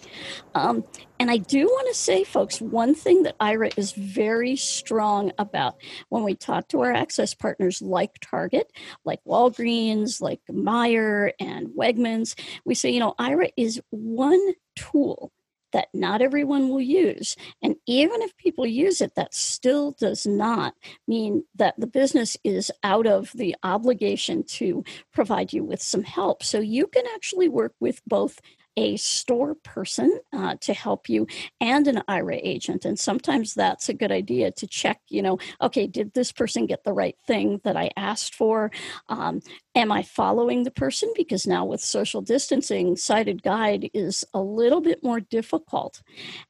Um, 0.54 0.84
and 1.20 1.30
I 1.30 1.36
do 1.36 1.66
want 1.66 1.86
to 1.88 1.94
say, 1.94 2.24
folks, 2.24 2.62
one 2.62 2.94
thing 2.94 3.24
that 3.24 3.38
Aira 3.38 3.76
is 3.76 3.92
very 3.92 4.56
strong 4.56 5.32
about 5.38 5.76
when 6.08 6.24
we 6.24 6.34
talk 6.34 6.68
to 6.68 6.80
our 6.80 6.92
access 6.92 7.34
partners 7.34 7.82
like 7.82 8.18
Target, 8.22 8.72
like 9.04 9.20
Walgreens, 9.24 10.22
like 10.22 10.40
Meijer, 10.50 11.32
and 11.38 11.68
Wegmans, 11.78 12.40
we 12.64 12.74
say, 12.74 12.88
you 12.88 13.00
know, 13.00 13.14
Aira 13.20 13.50
is 13.58 13.82
one 13.90 14.40
tool 14.76 15.30
that 15.72 15.88
not 15.92 16.22
everyone 16.22 16.70
will 16.70 16.80
use. 16.80 17.36
And 17.62 17.76
even 17.86 18.22
if 18.22 18.36
people 18.38 18.66
use 18.66 19.02
it, 19.02 19.14
that 19.16 19.34
still 19.34 19.92
does 19.92 20.26
not 20.26 20.74
mean 21.06 21.44
that 21.54 21.78
the 21.78 21.86
business 21.86 22.36
is 22.44 22.72
out 22.82 23.06
of 23.06 23.30
the 23.34 23.54
obligation 23.62 24.42
to 24.44 24.84
provide 25.12 25.52
you 25.52 25.64
with 25.64 25.82
some 25.82 26.02
help. 26.02 26.42
So 26.42 26.60
you 26.60 26.86
can 26.86 27.04
actually 27.14 27.48
work 27.48 27.74
with 27.78 28.00
both 28.06 28.40
a 28.76 28.96
store 28.96 29.54
person 29.56 30.20
uh, 30.32 30.56
to 30.60 30.72
help 30.72 31.08
you 31.08 31.26
and 31.60 31.86
an 31.86 32.02
Aira 32.08 32.40
agent. 32.42 32.84
And 32.84 32.98
sometimes 32.98 33.54
that's 33.54 33.88
a 33.88 33.94
good 33.94 34.12
idea 34.12 34.50
to 34.52 34.66
check, 34.66 35.00
you 35.08 35.22
know, 35.22 35.38
okay, 35.60 35.86
did 35.86 36.14
this 36.14 36.32
person 36.32 36.66
get 36.66 36.84
the 36.84 36.92
right 36.92 37.16
thing 37.26 37.60
that 37.64 37.76
I 37.76 37.90
asked 37.96 38.34
for? 38.34 38.70
Um, 39.08 39.40
am 39.74 39.92
I 39.92 40.02
following 40.02 40.62
the 40.62 40.70
person? 40.70 41.12
Because 41.16 41.46
now 41.46 41.64
with 41.64 41.80
social 41.80 42.22
distancing, 42.22 42.96
sighted 42.96 43.42
guide 43.42 43.90
is 43.94 44.24
a 44.34 44.40
little 44.40 44.80
bit 44.80 45.02
more 45.02 45.20
difficult. 45.20 46.02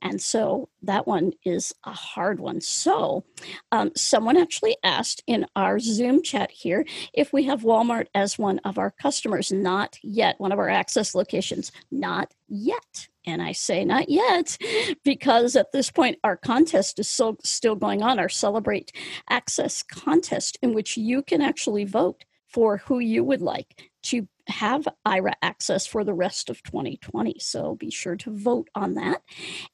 And 0.03 0.21
so 0.21 0.69
that 0.83 1.07
one 1.07 1.33
is 1.45 1.73
a 1.85 1.93
hard 1.93 2.41
one. 2.41 2.61
So 2.61 3.25
um, 3.73 3.93
someone 3.97 4.37
actually 4.37 4.77
asked 4.83 5.23
in 5.27 5.47
our 5.57 5.79
Zoom 5.79 6.23
chat 6.23 6.51
here 6.51 6.85
if 7.13 7.33
we 7.33 7.45
have 7.45 7.63
Walmart 7.63 8.07
as 8.15 8.39
one 8.39 8.59
of 8.65 8.79
our 8.79 8.91
customers. 8.91 9.53
Not 9.53 9.99
yet, 10.03 10.37
one 10.39 10.53
of 10.53 10.59
our 10.59 10.69
access 10.69 11.15
locations. 11.15 11.73
Not 11.91 12.10
yet. 12.49 13.09
And 13.27 13.43
I 13.43 13.53
say 13.53 13.85
not 13.85 14.09
yet 14.09 14.57
because 15.05 15.57
at 15.57 15.73
this 15.73 15.91
point 15.91 16.19
our 16.25 16.37
contest 16.37 16.99
is 16.99 17.09
so, 17.09 17.37
still 17.45 17.77
going 17.77 18.03
on, 18.03 18.19
our 18.19 18.29
Celebrate 18.29 18.93
Access 19.29 19.83
contest, 19.83 20.59
in 20.63 20.75
which 20.75 20.97
you 20.97 21.23
can 21.23 21.41
actually 21.41 21.85
vote 21.85 22.25
for 22.49 22.79
who 22.79 22.99
you 22.99 23.23
would 23.23 23.43
like 23.43 23.91
to 24.03 24.27
have 24.51 24.87
Aira 25.07 25.33
access 25.43 25.87
for 25.87 26.05
the 26.05 26.15
rest 26.15 26.51
of 26.51 26.63
2020. 26.63 27.37
So 27.39 27.75
be 27.77 27.91
sure 27.91 28.17
to 28.17 28.31
vote 28.31 28.69
on 28.75 28.95
that. 28.95 29.23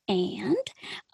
And 0.08 0.56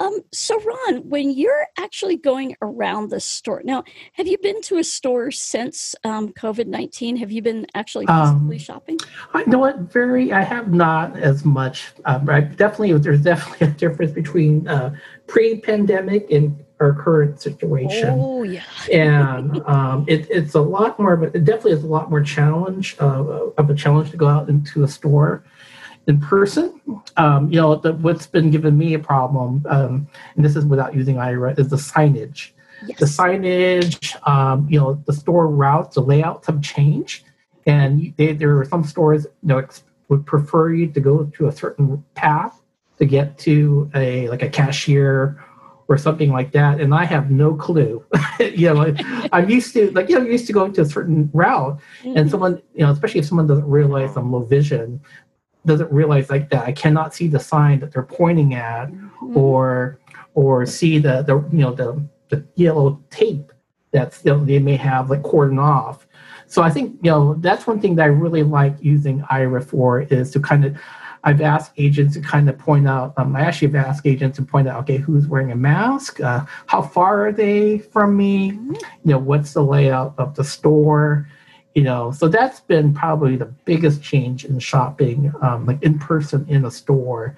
um, 0.01 0.21
so, 0.33 0.61
Ron, 0.61 1.09
when 1.09 1.31
you're 1.31 1.67
actually 1.79 2.17
going 2.17 2.57
around 2.61 3.11
the 3.11 3.21
store, 3.21 3.63
now, 3.65 3.85
have 4.15 4.27
you 4.27 4.39
been 4.39 4.61
to 4.63 4.79
a 4.79 4.85
store 4.85 5.31
since 5.31 5.95
um, 6.05 6.31
COVID 6.31 6.67
19? 6.67 7.17
Have 7.17 7.33
you 7.33 7.43
been 7.43 7.67
actually 7.75 8.07
physically 8.07 8.57
um, 8.57 8.59
shopping? 8.59 8.99
I 9.35 9.45
know 9.45 9.59
what, 9.59 9.79
very, 9.79 10.33
I 10.33 10.43
have 10.43 10.73
not 10.73 11.17
as 11.19 11.45
much. 11.45 11.93
Um, 12.05 12.29
I 12.29 12.41
definitely, 12.41 12.93
there's 12.99 13.23
definitely 13.23 13.67
a 13.69 13.71
difference 13.71 14.13
between 14.13 14.69
uh, 14.69 14.95
pre 15.27 15.61
pandemic 15.61 16.31
and 16.31 16.63
our 16.81 16.93
current 16.93 17.41
situation. 17.41 18.09
Oh 18.11 18.43
yeah. 18.43 18.65
and 18.93 19.63
um, 19.67 20.05
it, 20.09 20.27
it's 20.31 20.55
a 20.55 20.61
lot 20.61 20.99
more, 20.99 21.17
but 21.17 21.35
it 21.35 21.45
definitely 21.45 21.73
is 21.73 21.85
a 21.85 21.87
lot 21.87 22.11
more 22.11 22.23
challenge 22.23 22.97
uh, 23.01 23.51
of 23.57 23.71
a 23.71 23.75
challenge 23.75 24.11
to 24.11 24.17
go 24.17 24.27
out 24.27 24.49
into 24.49 24.83
a 24.83 24.89
store 24.89 25.45
in 26.07 26.21
person. 26.21 26.81
Um, 27.17 27.51
you 27.51 27.61
know, 27.61 27.77
the, 27.77 27.93
what's 27.95 28.27
been 28.27 28.51
giving 28.51 28.77
me 28.77 28.95
a 28.95 28.99
problem, 28.99 29.65
um, 29.69 30.09
and 30.35 30.45
this 30.45 30.57
is 30.57 30.65
without 30.65 30.95
using 30.95 31.17
Aira, 31.17 31.59
is 31.59 31.69
the 31.69 31.77
signage. 31.77 32.51
Yes. 32.87 32.99
The 32.99 33.07
signage, 33.07 34.29
um, 34.29 34.67
you 34.69 34.81
know, 34.81 34.95
the 35.07 35.13
store 35.13 35.47
routes, 35.47 35.95
the 35.95 36.01
layouts 36.01 36.49
have 36.49 36.61
changed, 36.63 37.25
and 37.65 38.13
they, 38.17 38.33
there 38.33 38.59
are 38.59 38.65
some 38.65 38.83
stores, 38.83 39.25
you 39.25 39.49
know, 39.49 39.65
would 40.09 40.27
prefer 40.27 40.73
you 40.73 40.89
to 40.89 41.01
go 41.01 41.25
to 41.37 41.47
a 41.47 41.53
certain 41.53 42.05
path 42.15 42.62
to 43.03 43.07
get 43.07 43.37
to 43.37 43.91
a 43.97 44.29
like 44.29 44.43
a 44.43 44.49
cashier 44.49 45.45
or 45.89 45.99
something 45.99 46.31
like 46.31 46.53
that, 46.53 46.81
and 46.81 46.95
I 46.95 47.05
have 47.05 47.33
no 47.33 47.53
clue. 47.53 48.05
you 48.39 48.73
know, 48.73 48.95
I'm 49.33 49.51
used 49.51 49.73
to 49.75 49.91
like 49.91 50.09
you 50.09 50.21
know, 50.21 50.25
used 50.25 50.47
to 50.47 50.53
going 50.53 50.73
to 50.75 50.83
a 50.83 50.85
certain 50.85 51.29
route, 51.33 51.81
mm-hmm. 52.03 52.17
and 52.17 52.31
someone 52.31 52.63
you 52.75 52.87
know, 52.87 52.93
especially 52.93 53.19
if 53.19 53.27
someone 53.27 53.49
doesn't 53.49 53.69
realize 53.69 54.17
I'm 54.17 54.31
low 54.31 54.45
vision, 54.45 55.01
doesn't 55.67 55.91
realize 55.91 56.31
like 56.31 56.49
that 56.51 56.65
I 56.65 56.71
cannot 56.71 57.13
see 57.13 57.27
the 57.27 57.41
sign 57.41 57.81
that 57.81 57.91
they're 57.91 58.05
pointing 58.05 58.55
at, 58.55 58.87
mm-hmm. 58.87 59.37
or 59.37 59.99
or 60.35 60.65
see 60.65 60.99
the 60.99 61.23
the 61.23 61.45
you 61.51 61.65
know 61.65 61.75
the 61.75 62.01
the 62.29 62.47
yellow 62.55 63.03
tape 63.11 63.53
that's 63.91 64.25
you 64.25 64.31
know, 64.31 64.45
they 64.45 64.61
may 64.61 64.77
have 64.77 65.11
like 65.11 65.25
cordon 65.25 65.59
off. 65.59 66.07
So 66.47 66.63
I 66.63 66.71
think 66.71 67.01
you 67.03 67.11
know 67.11 67.35
that's 67.35 67.67
one 67.67 67.81
thing 67.81 67.97
that 67.97 68.05
I 68.05 68.07
really 68.07 68.45
like 68.45 68.77
using 68.81 69.23
Aira 69.23 69.65
for 69.65 70.03
is 70.03 70.31
to 70.31 70.39
kind 70.39 70.65
of 70.65 70.77
I've 71.25 71.41
asked 71.41 71.73
agents 71.77 72.15
to 72.15 72.21
kind 72.21 72.49
of 72.49 72.59
point 72.59 72.89
out, 72.89 73.15
um, 73.17 73.37
I 73.37 73.43
actually 73.43 73.69
have 73.69 73.87
asked 73.87 74.07
agents 74.07 74.37
to 74.39 74.45
point 74.45 74.67
out, 74.67 74.81
okay, 74.83 74.97
who's 74.97 75.29
wearing 75.29 75.53
a 75.53 75.57
mask? 75.57 76.21
Uh, 76.21 76.45
how 76.67 76.83
far 76.83 77.27
are 77.27 77.33
they 77.33 77.79
from 77.79 78.17
me? 78.17 78.53
Mm-hmm. 78.53 78.73
You 78.73 79.13
know, 79.13 79.19
what's 79.19 79.53
the 79.53 79.63
layout 79.63 80.15
of 80.19 80.35
the 80.35 80.43
store? 80.43 81.29
You 81.75 81.85
know, 81.85 82.11
so 82.11 82.29
that's 82.29 82.61
been 82.61 82.93
probably 82.93 83.37
the 83.37 83.47
biggest 83.47 84.03
change 84.03 84.45
in 84.45 84.59
shopping, 84.59 85.33
um, 85.41 85.65
like 85.65 85.83
in 85.83 85.99
person 85.99 86.45
in 86.49 86.65
a 86.65 86.71
store. 86.71 87.37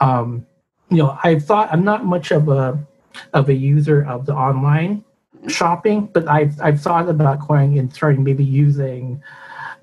Um, 0.00 0.46
you 0.88 0.98
know, 0.98 1.18
I 1.22 1.38
thought 1.38 1.68
I'm 1.72 1.84
not 1.84 2.06
much 2.06 2.30
of 2.30 2.48
a 2.48 2.78
of 3.34 3.48
a 3.48 3.54
user 3.54 4.06
of 4.06 4.26
the 4.26 4.34
online 4.34 5.04
mm-hmm. 5.36 5.48
shopping, 5.48 6.06
but 6.12 6.28
I've 6.28 6.58
I've 6.62 6.80
thought 6.80 7.08
about 7.08 7.46
going 7.46 7.78
and 7.78 7.92
starting 7.92 8.22
maybe 8.22 8.44
using 8.44 9.20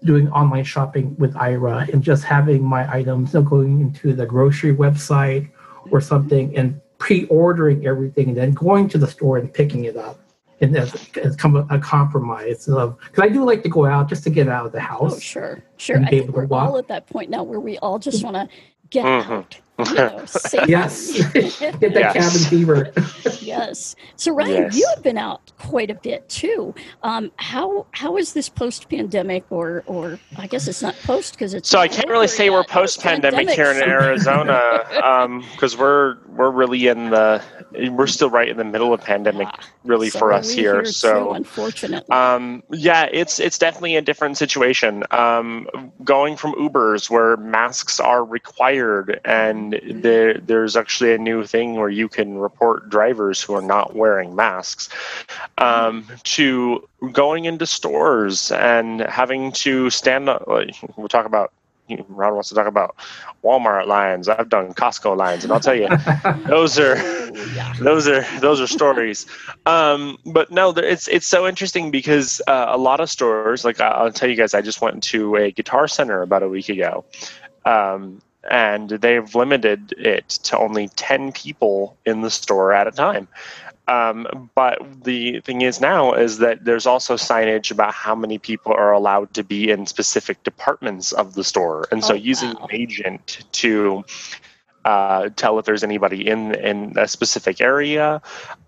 doing 0.03 0.29
online 0.29 0.63
shopping 0.63 1.15
with 1.17 1.33
Aira 1.35 1.87
and 1.89 2.03
just 2.03 2.23
having 2.23 2.63
my 2.63 2.91
items 2.93 3.33
you 3.33 3.39
know, 3.39 3.45
going 3.45 3.81
into 3.81 4.13
the 4.13 4.25
grocery 4.25 4.75
website 4.75 5.49
or 5.91 6.01
something 6.01 6.55
and 6.57 6.79
pre-ordering 6.97 7.85
everything 7.85 8.29
and 8.29 8.37
then 8.37 8.51
going 8.51 8.87
to 8.89 8.97
the 8.97 9.07
store 9.07 9.37
and 9.37 9.53
picking 9.53 9.85
it 9.85 9.97
up 9.97 10.19
and 10.61 10.75
as, 10.77 11.09
as 11.21 11.35
come 11.35 11.55
a, 11.55 11.67
a 11.69 11.79
compromise 11.79 12.67
of 12.67 12.97
because 12.99 13.23
I 13.23 13.29
do 13.29 13.43
like 13.43 13.63
to 13.63 13.69
go 13.69 13.85
out 13.85 14.07
just 14.07 14.23
to 14.23 14.29
get 14.29 14.47
out 14.47 14.65
of 14.65 14.71
the 14.71 14.79
house. 14.79 15.15
Oh 15.15 15.19
sure, 15.19 15.63
sure. 15.77 16.01
I 16.01 16.09
think 16.09 16.31
we're 16.31 16.47
all 16.49 16.77
at 16.77 16.87
that 16.87 17.07
point 17.07 17.29
now 17.29 17.43
where 17.43 17.59
we 17.59 17.77
all 17.79 17.99
just 17.99 18.23
want 18.23 18.35
to 18.35 18.47
get 18.89 19.05
mm-hmm. 19.05 19.31
out. 19.31 19.59
You 19.77 19.85
know, 19.95 20.25
yes, 20.67 21.11
get 21.33 21.79
that 21.81 21.93
yes. 21.93 22.13
cabin 22.13 22.49
fever. 22.49 22.93
yes. 23.41 23.95
So 24.15 24.33
Ryan, 24.33 24.63
yes. 24.63 24.77
you 24.77 24.87
have 24.95 25.03
been 25.03 25.17
out 25.17 25.51
quite 25.59 25.89
a 25.89 25.95
bit 25.95 26.27
too. 26.29 26.73
Um, 27.03 27.29
how 27.35 27.85
how 27.91 28.15
is 28.15 28.31
this 28.31 28.47
post 28.47 28.87
pandemic, 28.87 29.43
or 29.49 29.83
or 29.85 30.17
I 30.37 30.47
guess 30.47 30.69
it's 30.69 30.81
not 30.81 30.95
post 31.03 31.33
because 31.33 31.53
it's 31.53 31.67
so 31.67 31.79
I 31.79 31.89
can't 31.89 32.07
really 32.07 32.27
say 32.27 32.49
we're 32.49 32.63
post 32.63 33.01
pandemic 33.01 33.49
here 33.49 33.69
in 33.69 33.81
Arizona 33.81 34.85
because 35.51 35.73
um, 35.75 35.79
we're 35.79 36.19
we're 36.29 36.51
really 36.51 36.87
in 36.87 37.09
the 37.09 37.43
we're 37.91 38.07
still 38.07 38.29
right 38.29 38.47
in 38.47 38.55
the 38.55 38.63
middle 38.63 38.93
of 38.93 39.01
pandemic 39.01 39.49
yeah. 39.51 39.65
really 39.83 40.09
so 40.09 40.19
for 40.19 40.31
us 40.31 40.51
here. 40.51 40.75
here 40.75 40.85
so 40.85 41.25
too, 41.25 41.31
unfortunately, 41.31 42.09
um, 42.11 42.63
yeah, 42.71 43.09
it's 43.11 43.41
it's 43.41 43.57
definitely 43.57 43.97
a 43.97 44.01
different 44.01 44.37
situation. 44.37 45.03
Um, 45.11 45.91
going 46.05 46.37
from 46.37 46.53
Ubers 46.53 47.09
where 47.09 47.35
masks 47.35 47.99
are 47.99 48.23
required 48.23 49.19
and 49.25 49.64
and 49.73 50.03
there, 50.03 50.35
there's 50.35 50.75
actually 50.75 51.13
a 51.13 51.17
new 51.17 51.45
thing 51.45 51.75
where 51.75 51.89
you 51.89 52.07
can 52.07 52.37
report 52.37 52.89
drivers 52.89 53.41
who 53.41 53.53
are 53.53 53.61
not 53.61 53.95
wearing 53.95 54.35
masks 54.35 54.89
um, 55.57 56.05
to 56.23 56.87
going 57.11 57.45
into 57.45 57.65
stores 57.65 58.51
and 58.51 59.01
having 59.01 59.51
to 59.51 59.89
stand 59.89 60.29
up. 60.29 60.47
We'll 60.47 61.07
talk 61.07 61.25
about 61.25 61.51
Ron 62.07 62.33
wants 62.33 62.49
to 62.49 62.55
talk 62.55 62.67
about 62.67 62.95
Walmart 63.43 63.85
lines. 63.87 64.27
I've 64.27 64.49
done 64.49 64.73
Costco 64.73 65.15
lines, 65.15 65.43
and 65.43 65.53
I'll 65.53 65.59
tell 65.59 65.75
you, 65.75 65.87
those 66.47 66.79
are 66.79 66.95
those 67.79 68.07
are 68.07 68.25
those 68.39 68.59
are 68.59 68.67
stories. 68.67 69.25
Um, 69.65 70.17
but 70.25 70.51
no, 70.51 70.71
it's 70.71 71.07
it's 71.07 71.27
so 71.27 71.47
interesting 71.47 71.91
because 71.91 72.41
uh, 72.47 72.65
a 72.69 72.77
lot 72.77 73.01
of 73.01 73.09
stores, 73.09 73.63
like 73.63 73.79
I'll 73.79 74.11
tell 74.11 74.29
you 74.29 74.35
guys, 74.35 74.53
I 74.53 74.61
just 74.61 74.81
went 74.81 75.03
to 75.03 75.35
a 75.35 75.51
Guitar 75.51 75.87
Center 75.87 76.21
about 76.21 76.41
a 76.41 76.49
week 76.49 76.69
ago, 76.69 77.05
um, 77.65 78.21
and 78.49 78.89
they've 78.89 79.33
limited 79.35 79.93
it 79.97 80.29
to 80.29 80.57
only 80.57 80.89
10 80.89 81.31
people 81.31 81.97
in 82.05 82.21
the 82.21 82.31
store 82.31 82.73
at 82.73 82.87
a 82.87 82.91
time. 82.91 83.27
Um, 83.87 84.49
but 84.55 84.79
the 85.03 85.41
thing 85.41 85.61
is 85.61 85.79
now 85.79 86.13
is 86.13 86.39
that 86.39 86.65
there's 86.65 86.87
also 86.87 87.15
signage 87.15 87.69
about 87.69 87.93
how 87.93 88.15
many 88.15 88.39
people 88.39 88.73
are 88.73 88.91
allowed 88.91 89.33
to 89.35 89.43
be 89.43 89.69
in 89.69 89.85
specific 89.85 90.43
departments 90.43 91.11
of 91.11 91.35
the 91.35 91.43
store. 91.43 91.87
And 91.91 92.03
so 92.03 92.13
oh, 92.13 92.17
using 92.17 92.53
wow. 92.53 92.65
an 92.65 92.75
agent 92.75 93.45
to 93.53 94.03
uh, 94.85 95.29
tell 95.35 95.59
if 95.59 95.65
there's 95.65 95.83
anybody 95.83 96.27
in 96.27 96.55
in 96.55 96.97
a 96.97 97.07
specific 97.07 97.61
area. 97.61 98.21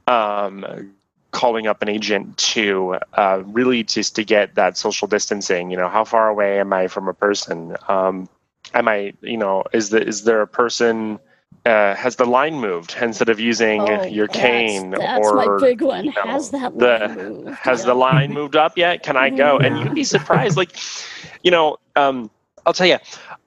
Um, 0.05 0.93
calling 1.31 1.67
up 1.67 1.81
an 1.81 1.89
agent 1.89 2.38
to 2.38 2.98
uh, 3.13 3.43
really 3.46 3.84
just 3.84 4.15
to 4.15 4.24
get 4.24 4.55
that 4.55 4.77
social 4.77 5.07
distancing. 5.07 5.69
You 5.69 5.77
know, 5.77 5.89
how 5.89 6.03
far 6.03 6.29
away 6.29 6.60
am 6.60 6.74
I 6.74 6.88
from 6.88 7.07
a 7.07 7.13
person? 7.13 7.75
Um, 7.88 8.29
am 8.74 8.88
I, 8.88 9.14
you 9.22 9.38
know, 9.38 9.64
is 9.74 9.90
the 9.90 10.06
is 10.06 10.24
there 10.24 10.42
a 10.42 10.48
person? 10.48 11.20
Uh, 11.66 11.96
has 11.96 12.16
the 12.16 12.24
line 12.26 12.56
moved 12.56 12.96
instead 13.02 13.28
of 13.28 13.42
using 13.42 13.82
Oh, 13.82 14.04
your 14.04 14.28
that's- 14.28 14.42
cane 14.42 14.92
That's 14.92 15.28
or 15.28 15.36
my 15.36 15.58
big 15.60 15.82
one. 15.82 16.06
you 16.06 16.14
know, 16.14 16.22
Has 16.24 16.52
that 16.52 16.78
the- 16.78 16.86
line 17.00 17.16
moved? 17.18 17.50
has 17.60 17.80
Yeah. 17.82 17.86
the 17.88 17.94
line 17.94 18.34
moved 18.34 18.56
up 18.56 18.78
yet? 18.78 19.04
Can 19.04 19.18
I 19.18 19.30
go? 19.30 19.58
And 19.58 19.78
you'd 19.80 19.94
be 19.94 20.06
surprised. 20.06 20.56
Like, 20.56 20.78
you 21.44 21.52
know, 21.52 21.76
um, 21.98 22.32
I'll 22.66 22.72
tell 22.74 22.88
you, 22.88 22.98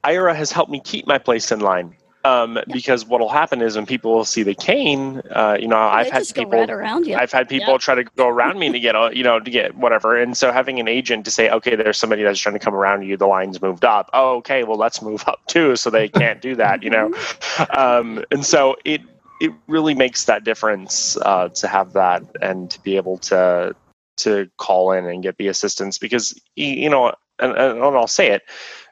Aira 0.04 0.34
has 0.34 0.52
helped 0.52 0.70
me 0.70 0.80
keep 0.80 1.06
my 1.06 1.16
place 1.18 1.50
in 1.50 1.60
line. 1.60 1.94
Um, 2.22 2.58
because 2.70 3.06
what'll 3.06 3.30
happen 3.30 3.62
is 3.62 3.76
when 3.76 3.86
people 3.86 4.12
will 4.12 4.26
see 4.26 4.42
the 4.42 4.54
cane, 4.54 5.22
uh, 5.30 5.56
you 5.58 5.66
know, 5.66 5.78
I've 5.78 6.10
had 6.10 6.26
people, 6.34 6.50
right 6.50 6.68
around 6.68 7.06
you. 7.06 7.16
I've 7.16 7.32
had 7.32 7.48
people 7.48 7.72
Yeah. 7.72 7.78
try 7.78 7.94
to 7.94 8.04
go 8.04 8.28
around 8.28 8.58
me 8.58 8.70
to 8.70 8.78
get, 8.78 8.94
uh, 8.94 9.08
you 9.10 9.24
know, 9.24 9.40
to 9.40 9.50
get 9.50 9.74
whatever. 9.74 10.16
And 10.18 10.36
so 10.36 10.52
having 10.52 10.78
an 10.78 10.86
agent 10.86 11.24
to 11.24 11.30
say, 11.30 11.48
okay, 11.48 11.76
there's 11.76 11.96
somebody 11.96 12.22
that's 12.22 12.38
trying 12.38 12.52
to 12.52 12.58
come 12.58 12.74
around 12.74 13.04
you, 13.04 13.16
the 13.16 13.26
line's 13.26 13.62
moved 13.62 13.86
up. 13.86 14.10
Oh, 14.12 14.36
okay, 14.36 14.64
well, 14.64 14.76
let's 14.76 15.00
move 15.00 15.24
up 15.26 15.40
too, 15.46 15.76
so 15.76 15.88
they 15.88 16.08
can't 16.08 16.42
do 16.42 16.54
that, 16.56 16.82
you 16.82 16.90
know. 16.90 17.08
Mm-hmm. 17.08 17.80
Um, 17.80 18.24
and 18.30 18.44
so 18.44 18.76
it 18.84 19.00
it 19.40 19.52
really 19.66 19.94
makes 19.94 20.24
that 20.26 20.44
difference 20.44 21.16
uh, 21.22 21.48
to 21.48 21.66
have 21.66 21.94
that 21.94 22.22
and 22.42 22.70
to 22.70 22.80
be 22.82 22.96
able 22.96 23.16
to 23.18 23.74
to 24.18 24.50
call 24.58 24.92
in 24.92 25.06
and 25.06 25.22
get 25.22 25.38
the 25.38 25.48
assistance 25.48 25.96
because 25.96 26.38
you 26.54 26.90
know, 26.90 27.14
and, 27.38 27.56
and 27.56 27.82
I'll 27.82 28.06
say 28.06 28.28
it, 28.28 28.42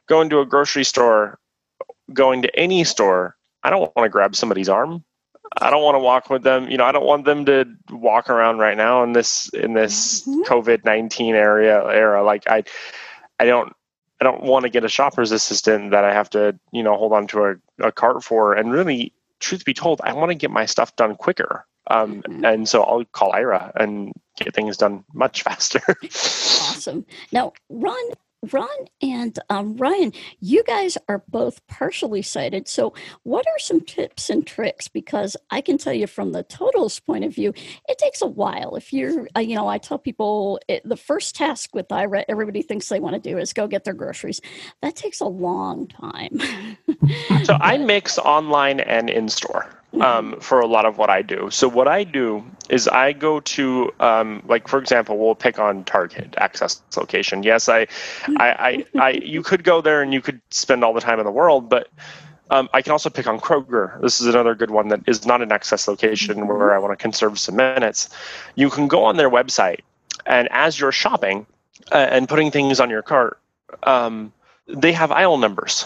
going 0.07 0.29
to 0.31 0.39
a 0.39 0.45
grocery 0.45 0.83
store, 0.83 1.37
going 2.13 2.41
to 2.43 2.59
any 2.59 2.83
store, 2.83 3.35
I 3.63 3.69
don't 3.69 3.81
want 3.81 4.05
to 4.05 4.09
grab 4.09 4.35
somebody's 4.35 4.69
arm. 4.69 5.03
I 5.57 5.69
don't 5.71 5.83
want 5.83 5.95
to 5.95 5.99
walk 5.99 6.29
with 6.29 6.43
them. 6.43 6.69
You 6.69 6.77
know, 6.77 6.85
I 6.85 6.91
don't 6.91 7.05
want 7.05 7.25
them 7.25 7.45
to 7.45 7.65
walk 7.91 8.29
around 8.29 8.59
right 8.59 8.77
now 8.77 9.03
in 9.03 9.13
this 9.13 9.49
in 9.49 9.73
this 9.73 10.25
Mhm. 10.27 10.45
COVID 10.45 10.85
nineteen 10.85 11.33
area 11.35 11.83
era. 11.87 12.23
Like 12.23 12.47
I, 12.47 12.63
I 13.39 13.45
don't. 13.45 13.73
I 14.21 14.25
don't 14.25 14.43
want 14.43 14.63
to 14.63 14.69
get 14.69 14.83
a 14.83 14.89
shopper's 14.89 15.31
assistant 15.31 15.91
that 15.91 16.03
I 16.03 16.13
have 16.13 16.29
to, 16.31 16.59
you 16.73 16.83
know, 16.83 16.97
hold 16.97 17.13
on 17.13 17.25
to 17.27 17.45
a, 17.45 17.55
a 17.87 17.91
cart 17.91 18.21
for. 18.21 18.53
And 18.53 18.69
really, 18.69 19.13
truth 19.39 19.63
be 19.63 19.73
told, 19.73 20.01
I 20.03 20.11
want 20.11 20.29
to 20.29 20.35
get 20.35 20.51
my 20.51 20.65
stuff 20.65 20.93
done 20.97 21.15
quicker. 21.15 21.65
Um, 21.87 22.21
Mhm. 22.23 22.53
And 22.53 22.67
so 22.69 22.83
I'll 22.83 23.05
call 23.05 23.31
Aira 23.31 23.71
and 23.75 24.11
get 24.37 24.53
things 24.53 24.75
done 24.75 25.05
much 25.13 25.41
faster. 25.47 25.81
awesome. 26.03 27.05
Now, 27.31 27.53
Ron, 27.69 27.95
Ron 28.51 28.67
and 29.01 29.37
um, 29.49 29.75
Ryan, 29.75 30.13
you 30.39 30.63
guys 30.63 30.97
are 31.07 31.23
both 31.27 31.65
partially 31.67 32.21
sighted. 32.21 32.67
So, 32.67 32.93
what 33.23 33.45
are 33.47 33.59
some 33.59 33.81
tips 33.81 34.29
and 34.29 34.45
tricks? 34.45 34.87
Because 34.87 35.35
I 35.51 35.61
can 35.61 35.77
tell 35.77 35.93
you 35.93 36.07
from 36.07 36.31
the 36.31 36.43
totals 36.43 36.99
point 36.99 37.25
of 37.25 37.33
view, 37.33 37.53
it 37.87 37.97
takes 37.97 38.21
a 38.21 38.27
while. 38.27 38.75
If 38.75 38.93
you're, 38.93 39.27
uh, 39.35 39.41
you 39.41 39.55
know, 39.55 39.67
I 39.67 39.77
tell 39.77 39.97
people 39.97 40.59
it, 40.67 40.87
the 40.87 40.97
first 40.97 41.35
task 41.35 41.71
with 41.73 41.87
Aira, 41.89 42.23
everybody 42.29 42.61
thinks 42.61 42.87
they 42.87 42.99
want 42.99 43.21
to 43.21 43.29
do 43.29 43.37
is 43.37 43.53
go 43.53 43.67
get 43.67 43.83
their 43.83 43.93
groceries. 43.93 44.41
That 44.81 44.95
takes 44.95 45.19
a 45.19 45.25
long 45.25 45.87
time. 45.87 46.39
so 47.43 47.57
I 47.59 47.77
mix 47.89 48.17
online 48.17 48.79
and 48.79 49.09
in 49.09 49.27
store 49.29 49.78
um, 50.01 50.39
for 50.39 50.59
a 50.59 50.67
lot 50.67 50.85
of 50.85 50.97
what 50.97 51.09
I 51.09 51.21
do. 51.21 51.49
So 51.51 51.67
what 51.67 51.87
I 51.87 52.03
do 52.03 52.43
is 52.69 52.87
I 52.87 53.13
go 53.13 53.39
to, 53.39 53.91
um, 53.99 54.43
like 54.47 54.67
for 54.67 54.79
example, 54.79 55.17
we'll 55.17 55.35
pick 55.35 55.59
on 55.59 55.83
Target 55.83 56.35
access 56.37 56.81
location. 56.95 57.43
Yes, 57.43 57.67
I, 57.67 57.87
I, 58.37 58.47
I, 58.49 58.85
I, 58.99 59.09
you 59.11 59.41
could 59.43 59.63
go 59.63 59.81
there 59.81 60.01
and 60.01 60.13
you 60.13 60.21
could 60.21 60.41
spend 60.51 60.83
all 60.83 60.93
the 60.93 61.01
time 61.01 61.19
in 61.19 61.25
the 61.25 61.31
world, 61.31 61.69
but 61.69 61.89
um, 62.51 62.69
I 62.73 62.81
can 62.81 62.91
also 62.91 63.09
pick 63.09 63.27
on 63.27 63.39
Kroger. 63.39 63.99
This 64.01 64.19
is 64.21 64.27
another 64.27 64.55
good 64.55 64.71
one 64.71 64.87
that 64.89 65.01
is 65.07 65.25
not 65.25 65.41
an 65.41 65.51
access 65.51 65.87
location 65.87 66.47
where 66.47 66.73
I 66.73 66.79
want 66.79 66.97
to 66.97 67.01
conserve 67.01 67.37
some 67.37 67.55
minutes. 67.55 68.09
You 68.55 68.69
can 68.69 68.87
go 68.87 69.03
on 69.03 69.17
their 69.17 69.29
website, 69.29 69.81
and 70.25 70.47
as 70.51 70.79
you're 70.79 70.91
shopping 70.91 71.45
uh, 71.91 71.95
and 71.95 72.27
putting 72.27 72.51
things 72.51 72.79
on 72.79 72.89
your 72.89 73.03
cart, 73.03 73.39
um, 73.83 74.33
they 74.67 74.93
have 74.93 75.11
aisle 75.11 75.37
numbers, 75.37 75.85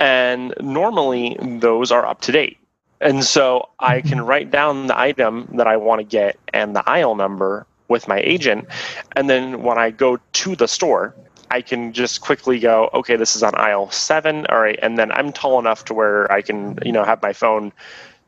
and 0.00 0.54
normally 0.60 1.36
those 1.40 1.90
are 1.90 2.06
up 2.06 2.20
to 2.22 2.32
date. 2.32 2.58
And 3.02 3.24
so 3.24 3.68
I 3.80 4.00
can 4.00 4.20
write 4.20 4.50
down 4.50 4.86
the 4.86 4.98
item 4.98 5.48
that 5.54 5.66
I 5.66 5.76
want 5.76 5.98
to 6.00 6.04
get 6.04 6.38
and 6.54 6.74
the 6.74 6.88
aisle 6.88 7.16
number 7.16 7.66
with 7.88 8.08
my 8.08 8.20
agent. 8.20 8.68
And 9.16 9.28
then 9.28 9.62
when 9.62 9.78
I 9.78 9.90
go 9.90 10.18
to 10.32 10.56
the 10.56 10.68
store, 10.68 11.14
I 11.50 11.60
can 11.60 11.92
just 11.92 12.22
quickly 12.22 12.58
go, 12.58 12.88
okay, 12.94 13.16
this 13.16 13.36
is 13.36 13.42
on 13.42 13.54
aisle 13.56 13.90
seven. 13.90 14.46
All 14.46 14.60
right. 14.60 14.78
And 14.80 14.96
then 14.96 15.12
I'm 15.12 15.32
tall 15.32 15.58
enough 15.58 15.84
to 15.86 15.94
where 15.94 16.30
I 16.32 16.40
can, 16.40 16.78
you 16.84 16.92
know, 16.92 17.04
have 17.04 17.20
my 17.20 17.32
phone 17.32 17.72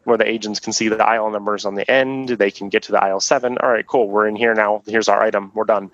where 0.04 0.18
the 0.18 0.28
agents 0.28 0.60
can 0.60 0.72
see 0.72 0.88
the 0.88 1.02
aisle 1.02 1.30
numbers 1.30 1.64
on 1.64 1.76
the 1.76 1.90
end. 1.90 2.28
They 2.30 2.50
can 2.50 2.68
get 2.68 2.82
to 2.82 2.92
the 2.92 3.02
aisle 3.02 3.20
seven. 3.20 3.56
All 3.58 3.70
right, 3.70 3.86
cool. 3.86 4.10
We're 4.10 4.26
in 4.26 4.36
here 4.36 4.54
now. 4.54 4.82
Here's 4.86 5.08
our 5.08 5.22
item. 5.22 5.50
We're 5.54 5.64
done. 5.64 5.90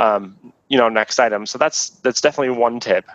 Um, 0.00 0.36
you 0.68 0.76
know, 0.76 0.88
next 0.88 1.20
item. 1.20 1.46
So 1.46 1.58
that's 1.58 1.90
that's 1.90 2.20
definitely 2.20 2.56
one 2.58 2.80
tip 2.80 3.08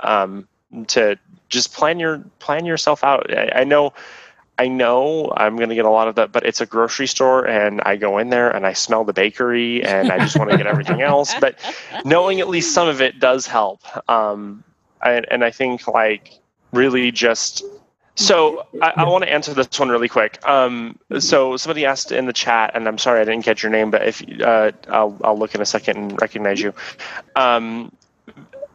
um, 0.00 0.48
to 0.88 1.16
just 1.48 1.72
plan 1.72 2.00
your 2.00 2.18
plan 2.40 2.66
yourself 2.66 3.04
out. 3.04 3.32
I, 3.32 3.60
I 3.60 3.64
know. 3.64 3.92
I 4.58 4.68
know 4.68 5.32
I'm 5.36 5.56
going 5.56 5.68
to 5.68 5.74
get 5.74 5.84
a 5.84 5.90
lot 5.90 6.06
of 6.06 6.14
that, 6.14 6.30
but 6.30 6.46
it's 6.46 6.60
a 6.60 6.66
grocery 6.66 7.08
store 7.08 7.46
and 7.46 7.80
I 7.82 7.96
go 7.96 8.18
in 8.18 8.30
there 8.30 8.50
and 8.50 8.64
I 8.64 8.72
smell 8.72 9.04
the 9.04 9.12
bakery 9.12 9.82
and 9.82 10.12
I 10.12 10.18
just 10.18 10.38
want 10.38 10.50
to 10.50 10.56
get 10.56 10.66
everything 10.66 11.02
else. 11.02 11.34
But 11.40 11.58
knowing 12.04 12.40
at 12.40 12.48
least 12.48 12.72
some 12.72 12.86
of 12.86 13.00
it 13.00 13.18
does 13.18 13.46
help. 13.46 13.80
Um, 14.08 14.62
and, 15.02 15.26
and 15.30 15.44
I 15.44 15.50
think 15.50 15.88
like 15.88 16.38
really 16.72 17.10
just 17.10 17.64
so 18.16 18.66
I, 18.80 18.92
I 18.98 19.08
want 19.08 19.24
to 19.24 19.32
answer 19.32 19.52
this 19.54 19.78
one 19.78 19.88
really 19.88 20.08
quick. 20.08 20.38
Um, 20.46 20.98
so 21.18 21.56
somebody 21.56 21.84
asked 21.84 22.12
in 22.12 22.26
the 22.26 22.32
chat, 22.32 22.72
and 22.74 22.86
I'm 22.86 22.98
sorry 22.98 23.20
I 23.20 23.24
didn't 23.24 23.44
catch 23.44 23.62
your 23.62 23.72
name, 23.72 23.90
but 23.90 24.06
if 24.06 24.22
uh, 24.40 24.70
I'll 24.88 25.18
I'll 25.24 25.38
look 25.38 25.54
in 25.54 25.60
a 25.60 25.66
second 25.66 25.96
and 25.96 26.20
recognize 26.20 26.60
you. 26.60 26.72
Um, 27.34 27.92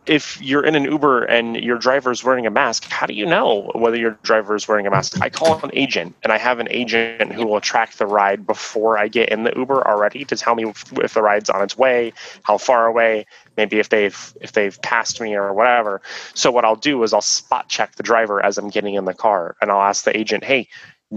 if 0.09 0.41
you're 0.41 0.65
in 0.65 0.73
an 0.73 0.85
Uber 0.85 1.25
and 1.25 1.55
your 1.55 1.77
driver 1.77 2.09
is 2.09 2.23
wearing 2.23 2.47
a 2.47 2.49
mask, 2.49 2.85
how 2.85 3.05
do 3.05 3.13
you 3.13 3.27
know 3.27 3.71
whether 3.75 3.95
your 3.95 4.17
driver 4.23 4.55
is 4.55 4.67
wearing 4.67 4.87
a 4.87 4.89
mask? 4.89 5.21
I 5.21 5.29
call 5.29 5.59
an 5.61 5.69
agent, 5.73 6.15
and 6.23 6.33
I 6.33 6.39
have 6.39 6.57
an 6.57 6.67
agent 6.71 7.31
who 7.31 7.45
will 7.45 7.61
track 7.61 7.93
the 7.93 8.07
ride 8.07 8.47
before 8.47 8.97
I 8.97 9.07
get 9.07 9.29
in 9.29 9.43
the 9.43 9.53
Uber 9.55 9.87
already 9.87 10.25
to 10.25 10.35
tell 10.35 10.55
me 10.55 10.65
if, 10.65 10.91
if 10.93 11.13
the 11.13 11.21
ride's 11.21 11.51
on 11.51 11.61
its 11.61 11.77
way, 11.77 12.11
how 12.41 12.57
far 12.57 12.87
away, 12.87 13.27
maybe 13.55 13.77
if 13.77 13.89
they've 13.89 14.33
if 14.41 14.53
they've 14.53 14.81
passed 14.81 15.21
me 15.21 15.35
or 15.35 15.53
whatever. 15.53 16.01
So 16.33 16.51
what 16.51 16.65
I'll 16.65 16.75
do 16.75 17.03
is 17.03 17.13
I'll 17.13 17.21
spot 17.21 17.69
check 17.69 17.95
the 17.95 18.03
driver 18.03 18.43
as 18.43 18.57
I'm 18.57 18.69
getting 18.69 18.95
in 18.95 19.05
the 19.05 19.13
car, 19.13 19.55
and 19.61 19.69
I'll 19.69 19.81
ask 19.81 20.05
the 20.05 20.17
agent, 20.17 20.43
"Hey, 20.43 20.69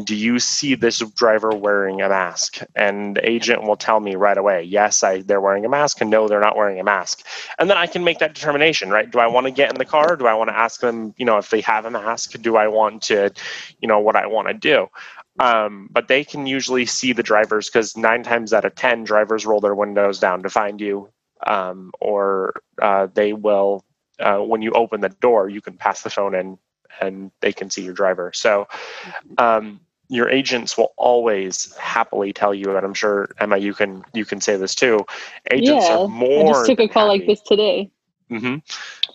do 0.05 0.14
you 0.16 0.38
see 0.38 0.74
this 0.74 1.00
driver 1.16 1.50
wearing 1.50 2.00
a 2.00 2.09
mask? 2.09 2.59
And 2.74 3.16
the 3.16 3.28
agent 3.28 3.62
will 3.62 3.76
tell 3.76 4.00
me 4.00 4.14
right 4.14 4.38
away 4.38 4.62
yes 4.62 5.02
I, 5.02 5.20
they're 5.20 5.40
wearing 5.40 5.64
a 5.64 5.68
mask 5.68 6.00
and 6.00 6.11
no 6.11 6.28
they're 6.28 6.40
not 6.40 6.57
wearing 6.57 6.81
a 6.81 6.85
mask. 6.85 7.26
And 7.59 7.68
then 7.68 7.76
i 7.76 7.87
can 7.87 8.05
make 8.05 8.18
that 8.20 8.35
determination 8.35 8.90
right? 8.90 9.11
Do 9.11 9.18
i 9.18 9.26
want 9.26 9.46
to 9.46 9.50
get 9.50 9.70
in 9.70 9.76
the 9.76 9.85
car? 9.85 10.16
Do 10.16 10.26
i 10.26 10.35
want 10.35 10.48
to 10.48 10.59
ask 10.59 10.81
them 10.81 11.14
you 11.18 11.26
know 11.26 11.38
if 11.38 11.50
they 11.50 11.61
have 11.62 11.85
a 11.85 11.90
mask? 11.90 12.33
Do 12.40 12.57
i 12.57 12.68
want 12.68 13.02
to 13.02 13.31
you 13.81 13.88
know 13.88 14.00
what 14.00 14.16
i 14.16 14.26
want 14.26 14.48
to 14.48 14.55
do? 14.55 14.88
Um, 15.38 15.88
but 15.90 16.09
they 16.09 16.24
can 16.24 16.46
usually 16.46 16.87
see 16.87 17.12
the 17.12 17.22
drivers 17.22 17.68
because 17.68 17.96
nine 17.96 18.22
times 18.22 18.52
out 18.52 18.64
of 18.64 18.74
ten 18.74 19.05
drivers 19.05 19.46
roll 19.46 19.61
their 19.61 19.74
windows 19.74 20.18
down 20.20 20.42
to 20.42 20.50
find 20.50 20.81
you. 20.81 21.11
Um, 21.44 21.90
or 22.00 22.55
uh, 22.81 23.09
they 23.12 23.33
will 23.33 23.85
uh, 24.20 24.38
when 24.38 24.62
you 24.62 24.70
open 24.72 25.00
the 25.00 25.09
door 25.09 25.48
you 25.48 25.61
can 25.61 25.76
pass 25.76 26.02
the 26.02 26.11
phone 26.11 26.35
in 26.37 26.57
and 27.00 27.31
they 27.40 27.52
can 27.52 27.70
see 27.70 27.83
your 27.83 27.94
driver. 27.94 28.33
So 28.35 28.68
um, 29.38 29.81
your 30.09 30.28
agents 30.28 30.76
will 30.76 30.92
always 30.96 31.74
happily 31.76 32.33
tell 32.33 32.55
you, 32.55 32.76
and 32.76 32.85
I'm 32.85 32.94
sure 32.94 33.31
Emma, 33.38 33.57
you 33.57 33.74
can 33.74 34.05
you 34.12 34.24
can 34.24 34.40
say 34.40 34.57
this 34.57 34.74
too. 34.74 35.07
Agents 35.50 35.87
yeah, 35.87 35.98
are 35.98 36.09
more. 36.09 36.50
I 36.50 36.52
just 36.52 36.66
took 36.66 36.81
a 36.81 36.88
call 36.88 37.09
like 37.09 37.26
this 37.26 37.40
today. 37.40 37.90
Mm-hmm, 38.31 38.57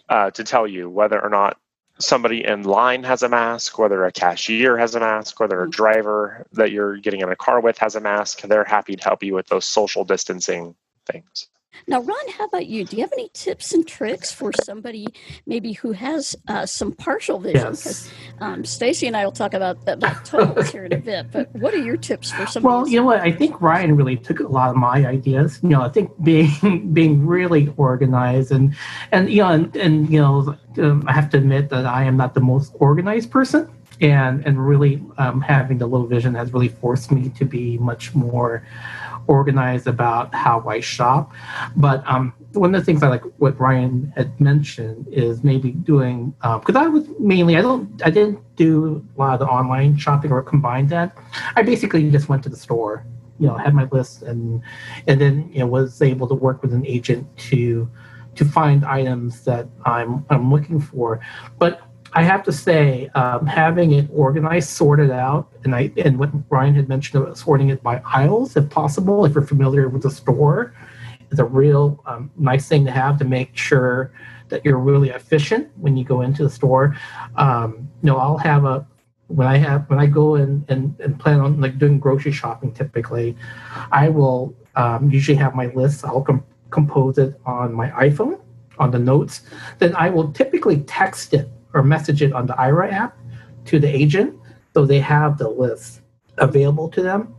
uh, 0.10 0.32
to 0.32 0.44
tell 0.44 0.68
you 0.68 0.90
whether 0.90 1.22
or 1.22 1.30
not 1.30 1.58
somebody 2.00 2.46
in 2.46 2.64
line 2.64 3.04
has 3.04 3.24
a 3.24 3.30
mask, 3.30 3.80
whether 3.80 4.06
a 4.06 4.12
cashier 4.12 4.78
has 4.78 4.96
a 4.96 5.00
mask, 5.00 5.40
whether 5.40 5.62
a 5.64 5.70
driver 5.70 6.46
that 6.54 6.72
you're 6.72 6.98
getting 6.98 7.22
in 7.22 7.30
a 7.30 7.36
car 7.36 7.60
with 7.60 7.78
has 7.80 7.96
a 7.96 8.00
mask. 8.00 8.42
They're 8.42 8.64
happy 8.64 8.96
to 8.96 9.04
help 9.04 9.24
you 9.24 9.34
with 9.34 9.48
those 9.48 9.66
social 9.66 10.04
distancing 10.04 10.76
things. 11.06 11.48
Now, 11.86 12.02
Ron, 12.02 12.18
how 12.38 12.46
about 12.46 12.68
you? 12.68 12.86
Do 12.86 12.96
you 12.96 13.04
have 13.04 13.14
any 13.14 13.30
tips 13.34 13.74
and 13.74 13.88
tricks 13.88 14.32
for 14.32 14.52
somebody 14.64 15.08
maybe 15.46 15.74
who 15.74 15.92
has 15.92 16.36
uh, 16.48 16.66
some 16.66 16.92
partial 16.94 17.40
vision? 17.40 17.68
Yes. 17.68 18.12
Um, 18.40 18.66
Stacy 18.66 19.08
and 19.08 19.16
I 19.16 19.26
will 19.26 19.32
talk 19.32 19.54
about 19.54 19.86
that 19.86 19.98
about 19.98 20.26
totals 20.26 20.70
here 20.72 20.86
in 20.86 20.94
a 20.94 20.98
bit. 20.98 21.32
But 21.32 21.54
what 21.56 21.74
are 21.74 21.82
your 21.82 21.98
tips 21.98 22.32
for 22.32 22.46
somebody? 22.46 22.74
Well, 22.74 22.88
you 22.88 23.00
know 23.00 23.06
what? 23.06 23.20
I 23.20 23.32
think 23.32 23.62
Ryan 23.62 23.96
really 23.96 24.18
took 24.18 24.40
a 24.40 24.48
lot 24.48 24.70
of 24.70 24.76
my 24.76 25.06
ideas. 25.06 25.60
You 25.62 25.70
know, 25.70 25.82
I 25.82 25.90
think 25.90 26.12
being 26.24 26.92
being 26.94 27.26
really 27.26 27.74
organized 27.78 28.52
and 28.52 28.76
and 29.12 29.30
you 29.30 29.42
know 29.42 29.50
and, 29.50 29.76
and 29.76 30.10
you 30.10 30.20
know 30.20 30.58
um, 30.80 31.04
I 31.08 31.14
have 31.14 31.30
to 31.32 31.38
admit 31.38 31.70
that 31.70 31.86
I 31.86 32.04
am 32.04 32.18
not 32.18 32.34
the 32.34 32.42
most 32.42 32.74
organized 32.80 33.32
person, 33.32 33.70
and 34.02 34.46
and 34.46 34.66
really 34.66 35.04
um, 35.18 35.42
having 35.42 35.78
the 35.78 35.88
low 35.88 36.06
vision 36.06 36.36
has 36.36 36.54
really 36.54 36.70
forced 36.70 37.12
me 37.12 37.30
to 37.30 37.46
be 37.46 37.78
much 37.78 38.14
more 38.14 38.64
organized 39.28 39.88
about 39.88 40.34
how 40.34 40.68
I 40.68 40.80
shop. 40.80 41.34
But 41.76 42.04
um, 42.08 42.34
one 42.54 42.74
of 42.74 42.82
the 42.82 42.86
things 42.86 43.04
I 43.04 43.08
like 43.08 43.24
what 43.38 43.60
Ryan 43.60 44.12
had 44.16 44.40
mentioned 44.40 45.08
is 45.12 45.44
maybe 45.44 45.72
doing 45.72 46.34
because 46.42 46.76
um, 46.76 46.84
I 46.84 46.88
was 46.88 47.08
mainly 47.20 47.58
I 47.58 47.62
don't 47.62 48.02
I 48.04 48.10
didn't 48.10 48.40
do 48.56 49.06
a 49.16 49.20
lot 49.20 49.34
of 49.34 49.40
the 49.40 49.48
online 49.48 49.98
shopping 49.98 50.32
or 50.32 50.42
combine 50.42 50.88
that. 50.88 51.18
I 51.56 51.62
basically 51.62 52.10
just 52.10 52.30
went 52.30 52.44
to 52.44 52.50
the 52.50 52.58
store, 52.58 53.06
you 53.40 53.48
know, 53.48 53.56
had 53.56 53.74
my 53.74 53.88
list 53.92 54.24
and 54.24 54.62
and 55.08 55.22
then 55.22 55.50
you 55.52 55.60
know 55.60 55.68
was 55.68 56.02
able 56.02 56.28
to 56.28 56.36
work 56.36 56.62
with 56.62 56.74
an 56.74 56.86
agent 56.86 57.26
to 57.50 57.90
to 58.36 58.46
find 58.46 58.86
items 58.86 59.44
that 59.46 59.68
I'm 59.86 60.26
I'm 60.30 60.52
looking 60.52 60.80
for. 60.80 61.20
But 61.60 61.82
I 62.14 62.24
have 62.24 62.44
to 62.44 62.52
say, 62.52 63.10
um, 63.16 63.46
having 63.46 63.92
it 63.94 64.08
organized, 64.14 64.70
sorted 64.70 65.12
out, 65.12 65.50
and 65.64 65.76
I 65.76 65.92
and 65.98 66.18
what 66.18 66.30
Ryan 66.50 66.76
had 66.76 66.90
mentioned 66.90 67.22
about 67.22 67.38
sorting 67.38 67.70
it 67.70 67.84
by 67.84 68.02
aisles, 68.06 68.56
if 68.56 68.70
possible, 68.70 69.26
if 69.26 69.34
you're 69.34 69.44
familiar 69.44 69.90
with 69.90 70.04
the 70.04 70.12
store, 70.12 70.74
is 71.32 71.40
a 71.40 71.46
real 71.46 72.02
um, 72.06 72.32
nice 72.38 72.68
thing 72.68 72.86
to 72.86 72.92
have 72.92 73.18
to 73.20 73.26
make 73.26 73.56
sure 73.58 74.14
that 74.50 74.64
you're 74.64 74.80
really 74.80 75.10
efficient 75.10 75.70
when 75.78 75.98
you 75.98 76.06
go 76.06 76.22
into 76.22 76.44
the 76.44 76.50
store. 76.50 76.96
Um, 77.36 77.90
you 78.02 78.08
know, 78.08 78.18
I'll 78.18 78.38
have 78.38 78.64
a 78.66 78.88
when 79.28 79.48
I 79.48 79.58
have 79.58 79.90
when 79.90 80.00
I 80.00 80.06
go 80.06 80.36
in 80.36 80.66
and, 80.70 80.98
and 81.00 81.20
plan 81.20 81.42
on 81.42 81.60
like 81.60 81.78
doing 81.78 82.00
grocery 82.00 82.32
shopping. 82.32 82.74
Typically, 82.74 83.36
I 83.92 84.10
will 84.10 84.56
um, 84.76 85.10
usually 85.10 85.38
have 85.38 85.56
my 85.56 85.68
list. 85.68 86.06
I'll 86.06 86.22
com- 86.22 86.46
compose 86.70 87.18
it 87.18 87.40
on 87.46 87.74
my 87.74 87.90
iPhone 87.92 88.40
on 88.80 88.92
the 88.92 89.00
notes. 89.00 89.42
Then 89.80 89.96
I 89.96 90.10
will 90.10 90.32
typically 90.32 90.82
text 90.82 91.34
it 91.34 91.50
or 91.78 91.84
message 91.84 92.22
it 92.22 92.34
on 92.34 92.48
the 92.48 92.54
Aira 92.54 92.92
app 92.92 93.18
to 93.66 93.80
the 93.80 93.88
agent 93.88 94.36
so 94.74 94.86
they 94.86 95.00
have 95.00 95.38
the 95.38 95.50
list 95.50 96.02
available 96.38 96.90
to 96.90 97.02
them. 97.02 97.36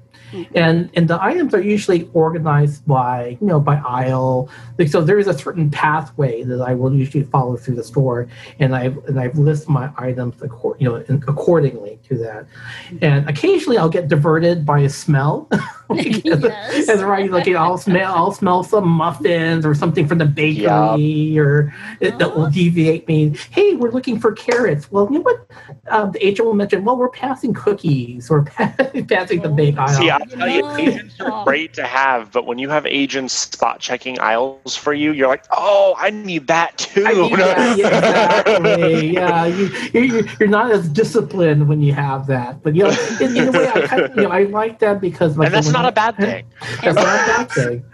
And 0.55 0.91
and 0.95 1.09
the 1.09 1.23
items 1.23 1.55
are 1.55 1.61
usually 1.61 2.09
organized 2.13 2.87
by 2.87 3.39
you 3.41 3.47
know 3.47 3.61
by 3.61 3.77
aisle. 3.77 4.51
So 4.89 5.01
there 5.01 5.19
is 5.19 5.27
a 5.27 5.37
certain 5.37 5.71
pathway 5.71 6.43
that 6.45 6.61
I 6.61 6.75
will 6.75 6.95
usually 6.95 7.25
follow 7.25 7.57
through 7.57 7.77
the 7.77 7.85
store, 7.85 8.29
and 8.59 8.75
I've 8.75 8.97
and 9.07 9.19
I've 9.19 9.39
list 9.39 9.69
my 9.69 9.91
items 9.97 10.37
you 10.43 10.89
know 10.89 11.05
accordingly 11.27 11.99
to 12.09 12.19
that. 12.19 12.47
And 13.01 13.29
occasionally 13.29 13.79
I'll 13.79 13.89
get 13.89 14.09
diverted 14.09 14.65
by 14.65 14.81
a 14.81 14.89
smell. 14.89 15.49
yes. 15.91 16.89
as, 16.89 17.03
right, 17.03 17.31
like 17.31 17.49
I'll 17.49 17.79
smell 17.79 18.15
I'll 18.15 18.33
smell 18.33 18.63
some 18.63 18.89
muffins 18.89 19.65
or 19.65 19.75
something 19.75 20.07
from 20.07 20.19
the 20.19 20.27
bakery, 20.27 20.63
yep. 20.63 21.45
or 21.45 21.75
it, 22.01 22.19
that 22.19 22.37
will 22.37 22.51
deviate 22.51 23.09
me. 23.09 23.35
Hey, 23.51 23.75
we're 23.75 23.91
looking 23.91 24.21
for 24.21 24.33
carrots. 24.33 24.91
Well, 24.91 25.09
you 25.11 25.19
know 25.19 25.21
what? 25.23 25.47
Um, 25.89 26.13
the 26.13 26.27
agent 26.27 26.47
will 26.47 26.55
mention. 26.55 26.85
Well, 26.85 26.97
we're 26.97 27.09
passing 27.09 27.55
cookies 27.55 28.31
or 28.31 28.43
passing 28.45 29.41
the 29.43 29.53
bake 29.55 29.79
aisle. 29.79 29.89
See, 29.89 30.11
I'll 30.21 30.27
tell 30.27 30.49
you, 30.49 30.71
agents 30.79 31.21
are 31.21 31.45
great 31.45 31.73
to 31.75 31.85
have, 31.85 32.33
but 32.33 32.47
when 32.47 32.59
you 32.59 32.69
have 32.69 32.87
agents 32.87 33.35
spot 33.35 33.81
checking 33.81 34.19
aisles 34.21 34.77
for 34.77 34.93
you, 34.93 35.13
you're 35.13 35.29
like, 35.29 35.45
oh, 35.53 35.95
I 35.99 36.11
need 36.11 36.47
that 36.49 36.79
too. 36.79 37.05
Need 37.05 37.39
that. 37.39 37.79
Yeah, 37.79 38.41
exactly. 38.41 39.13
yeah, 39.13 39.47
you, 39.47 40.29
you're 40.41 40.49
not 40.49 40.71
as 40.71 40.89
disciplined 40.89 41.69
when 41.69 41.81
you 41.81 41.93
have 41.93 42.27
that. 42.27 42.63
But 42.63 42.75
you 42.75 42.85
know, 42.85 42.97
in, 43.21 43.37
in 43.37 43.49
a 43.49 43.53
way, 43.53 43.69
I 43.69 43.87
kind 43.87 44.03
of, 44.03 44.17
you 44.17 44.23
know, 44.23 44.31
I 44.31 44.45
like 44.45 44.79
that 44.81 45.01
because 45.01 45.37
like, 45.37 45.47
and 45.47 45.55
that's 45.55 45.71
not 45.71 45.85
I, 45.85 45.89
a 45.89 45.93
bad 45.93 46.17
thing. 46.21 46.45
That's 46.83 46.97
not 46.97 47.05
a 47.05 47.27
bad 47.27 47.51
thing. 47.51 47.85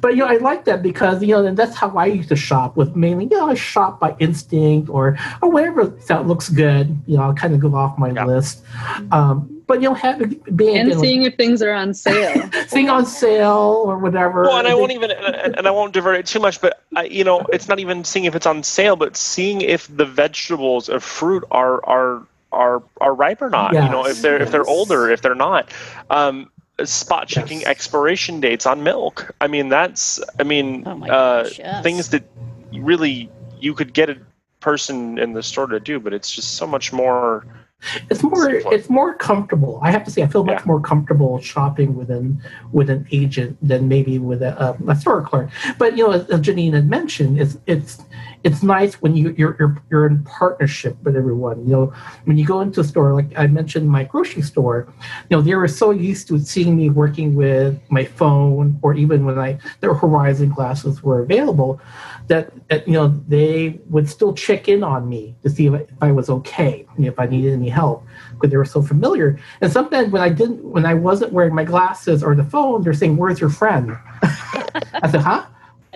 but 0.00 0.12
you 0.12 0.18
know, 0.18 0.26
I 0.26 0.36
like 0.36 0.64
that 0.64 0.82
because 0.82 1.22
you 1.22 1.34
know, 1.34 1.44
and 1.44 1.56
that's 1.56 1.76
how 1.76 1.96
I 1.96 2.06
used 2.06 2.28
to 2.30 2.36
shop 2.36 2.76
with 2.76 2.96
mainly. 2.96 3.26
You 3.30 3.38
know, 3.38 3.48
I 3.48 3.54
shop 3.54 4.00
by 4.00 4.16
instinct 4.18 4.88
or 4.88 5.18
or 5.42 5.50
whatever 5.50 5.86
that 5.86 6.26
looks 6.26 6.48
good. 6.48 6.98
You 7.06 7.16
know, 7.16 7.24
I'll 7.24 7.34
kind 7.34 7.54
of 7.54 7.60
go 7.60 7.74
off 7.74 7.98
my 7.98 8.10
yeah. 8.10 8.24
list. 8.24 8.64
Um, 9.10 9.59
but 9.70 9.80
you 9.80 9.88
know, 9.88 9.94
having 9.94 10.30
being 10.56 10.76
and 10.76 10.98
seeing 10.98 11.22
if 11.22 11.36
things 11.36 11.62
are 11.62 11.72
on 11.72 11.94
sale, 11.94 12.50
seeing 12.66 12.90
on 12.90 13.06
sale 13.06 13.84
or 13.86 13.98
whatever. 13.98 14.42
Well, 14.42 14.58
and 14.58 14.66
I 14.66 14.74
won't 14.74 14.90
even, 14.90 15.12
and, 15.12 15.56
and 15.56 15.64
I 15.68 15.70
won't 15.70 15.92
divert 15.92 16.16
it 16.16 16.26
too 16.26 16.40
much, 16.40 16.60
but 16.60 16.82
I, 16.96 17.04
you 17.04 17.22
know, 17.22 17.46
it's 17.52 17.68
not 17.68 17.78
even 17.78 18.02
seeing 18.02 18.24
if 18.24 18.34
it's 18.34 18.46
on 18.46 18.64
sale, 18.64 18.96
but 18.96 19.16
seeing 19.16 19.60
if 19.60 19.86
the 19.96 20.04
vegetables 20.04 20.88
or 20.88 20.98
fruit 20.98 21.44
are 21.52 21.84
are 21.86 22.26
are 22.50 22.82
are 23.00 23.14
ripe 23.14 23.40
or 23.40 23.48
not. 23.48 23.72
Yes, 23.72 23.84
you 23.84 23.90
know, 23.90 24.06
if 24.06 24.20
they're 24.20 24.40
yes. 24.40 24.48
if 24.48 24.50
they're 24.50 24.66
older, 24.66 25.08
if 25.08 25.22
they're 25.22 25.36
not. 25.36 25.70
Um, 26.10 26.50
spot 26.82 27.28
checking 27.28 27.60
yes. 27.60 27.68
expiration 27.68 28.40
dates 28.40 28.66
on 28.66 28.82
milk. 28.82 29.32
I 29.40 29.46
mean, 29.46 29.68
that's 29.68 30.18
I 30.40 30.42
mean, 30.42 30.82
oh 30.84 31.04
uh, 31.04 31.44
gosh, 31.44 31.60
yes. 31.60 31.84
things 31.84 32.08
that 32.08 32.24
really 32.72 33.30
you 33.60 33.74
could 33.74 33.94
get 33.94 34.10
a 34.10 34.18
person 34.58 35.16
in 35.16 35.32
the 35.32 35.44
store 35.44 35.68
to 35.68 35.78
do, 35.78 36.00
but 36.00 36.12
it's 36.12 36.34
just 36.34 36.56
so 36.56 36.66
much 36.66 36.92
more 36.92 37.46
it's 38.10 38.22
more 38.22 38.50
it's 38.50 38.88
more 38.90 39.14
comfortable. 39.14 39.80
I 39.82 39.90
have 39.90 40.04
to 40.04 40.10
say, 40.10 40.22
I 40.22 40.26
feel 40.26 40.44
much 40.44 40.60
yeah. 40.60 40.66
more 40.66 40.80
comfortable 40.80 41.40
shopping 41.40 41.96
with 41.96 42.10
an 42.10 42.42
with 42.72 42.90
an 42.90 43.06
agent 43.10 43.56
than 43.62 43.88
maybe 43.88 44.18
with 44.18 44.42
a, 44.42 44.76
a 44.86 44.96
store 44.96 45.22
clerk. 45.22 45.50
But 45.78 45.96
you 45.96 46.06
know, 46.06 46.12
as, 46.12 46.24
Janine 46.40 46.74
had 46.74 46.88
mentioned, 46.88 47.40
it's 47.40 47.56
it's 47.66 48.02
it's 48.44 48.62
nice 48.62 48.94
when 49.02 49.16
you 49.16 49.34
you're, 49.36 49.56
you're 49.58 49.82
you're 49.90 50.06
in 50.06 50.22
partnership 50.24 51.02
with 51.02 51.16
everyone. 51.16 51.64
You 51.64 51.72
know, 51.72 51.94
when 52.24 52.36
you 52.36 52.46
go 52.46 52.60
into 52.60 52.80
a 52.80 52.84
store, 52.84 53.14
like 53.14 53.32
I 53.36 53.46
mentioned, 53.46 53.88
my 53.88 54.04
grocery 54.04 54.42
store, 54.42 54.92
you 55.28 55.36
know, 55.36 55.42
they 55.42 55.54
were 55.54 55.68
so 55.68 55.90
used 55.90 56.28
to 56.28 56.38
seeing 56.38 56.76
me 56.76 56.90
working 56.90 57.34
with 57.34 57.80
my 57.88 58.04
phone, 58.04 58.78
or 58.82 58.94
even 58.94 59.24
when 59.24 59.38
I 59.38 59.58
their 59.80 59.94
Horizon 59.94 60.50
glasses 60.50 61.02
were 61.02 61.22
available, 61.22 61.80
that, 62.30 62.52
that 62.68 62.86
you 62.86 62.94
know 62.94 63.08
they 63.26 63.80
would 63.90 64.08
still 64.08 64.32
check 64.32 64.68
in 64.68 64.84
on 64.84 65.08
me 65.08 65.34
to 65.42 65.50
see 65.50 65.66
if, 65.66 65.74
if 65.74 65.88
I 66.00 66.12
was 66.12 66.30
okay, 66.30 66.86
if 66.96 67.18
I 67.18 67.26
needed 67.26 67.52
any 67.52 67.68
help, 67.68 68.06
because 68.34 68.50
they 68.50 68.56
were 68.56 68.64
so 68.64 68.80
familiar. 68.82 69.36
And 69.60 69.70
sometimes 69.70 70.12
when 70.12 70.22
I 70.22 70.28
didn't, 70.28 70.62
when 70.62 70.86
I 70.86 70.94
wasn't 70.94 71.32
wearing 71.32 71.54
my 71.54 71.64
glasses 71.64 72.22
or 72.22 72.36
the 72.36 72.44
phone, 72.44 72.82
they're 72.82 72.94
saying, 72.94 73.16
"Where's 73.16 73.40
your 73.40 73.50
friend?" 73.50 73.98
I 74.22 75.10
said, 75.10 75.20
"Huh." 75.20 75.44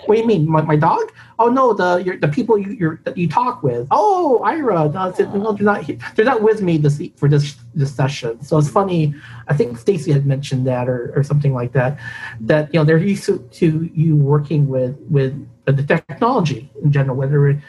What 0.07 0.16
do 0.16 0.20
you 0.20 0.27
mean, 0.27 0.47
my, 0.51 0.61
my 0.61 0.77
dog? 0.77 1.12
Oh 1.38 1.49
no, 1.49 1.73
the 1.73 2.03
your, 2.05 2.18
the 2.18 2.29
people 2.29 2.59
you 2.59 2.73
you 2.73 2.99
you 3.14 3.27
talk 3.27 3.62
with. 3.62 3.87
Oh, 3.90 4.42
Aira. 4.44 4.92
No, 4.92 5.38
no, 5.38 5.53
they're 5.53 5.64
not 5.64 5.90
they're 6.14 6.25
not 6.27 6.42
with 6.42 6.61
me 6.61 6.77
this 6.77 7.01
for 7.16 7.27
this 7.27 7.57
this 7.75 7.94
session. 7.94 8.42
So 8.42 8.59
it's 8.59 8.68
funny. 8.68 9.14
I 9.49 9.55
think 9.55 9.79
Stacy 9.79 10.12
had 10.12 10.27
mentioned 10.27 10.66
that 10.66 10.90
or, 10.90 11.12
or 11.16 11.23
something 11.23 11.55
like 11.55 11.73
that. 11.73 11.99
That 12.40 12.75
you 12.75 12.81
know 12.81 12.85
they're 12.85 12.99
used 12.99 13.25
to, 13.27 13.38
to 13.38 13.90
you 13.94 14.14
working 14.14 14.68
with 14.68 14.99
with 15.09 15.33
the 15.66 15.83
technology 15.83 16.70
in 16.83 16.92
general, 16.92 17.16
whether 17.16 17.61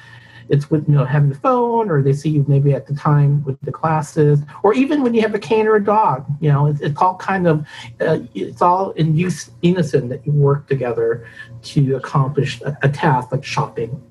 it's 0.50 0.70
with 0.70 0.88
you 0.88 0.96
know 0.96 1.06
having 1.06 1.30
the 1.30 1.36
phone 1.36 1.90
or 1.90 2.02
they 2.02 2.14
see 2.14 2.30
you 2.30 2.46
maybe 2.48 2.74
at 2.74 2.86
the 2.88 2.96
time 2.96 3.44
with 3.46 3.60
the 3.62 3.72
classes 3.72 4.42
or 4.64 4.74
even 4.74 5.02
when 5.02 5.14
you 5.14 5.22
have 5.22 5.34
a 5.34 5.40
cane 5.40 5.66
or 5.68 5.76
a 5.76 5.84
dog 5.84 6.26
you 6.40 6.52
know 6.52 6.68
it's, 6.68 6.82
it's 6.82 7.02
all 7.02 7.16
kind 7.16 7.48
of 7.48 7.66
uh, 8.02 8.20
it's 8.34 8.62
all 8.62 8.92
in 8.92 9.16
use 9.16 9.50
unison 9.62 10.08
that 10.10 10.26
you 10.26 10.32
work 10.32 10.68
together 10.68 11.28
to 11.64 11.96
accomplish 11.96 12.62
a, 12.62 12.78
a 12.84 12.90
task 12.90 13.32
like 13.32 13.44
shopping 13.44 14.02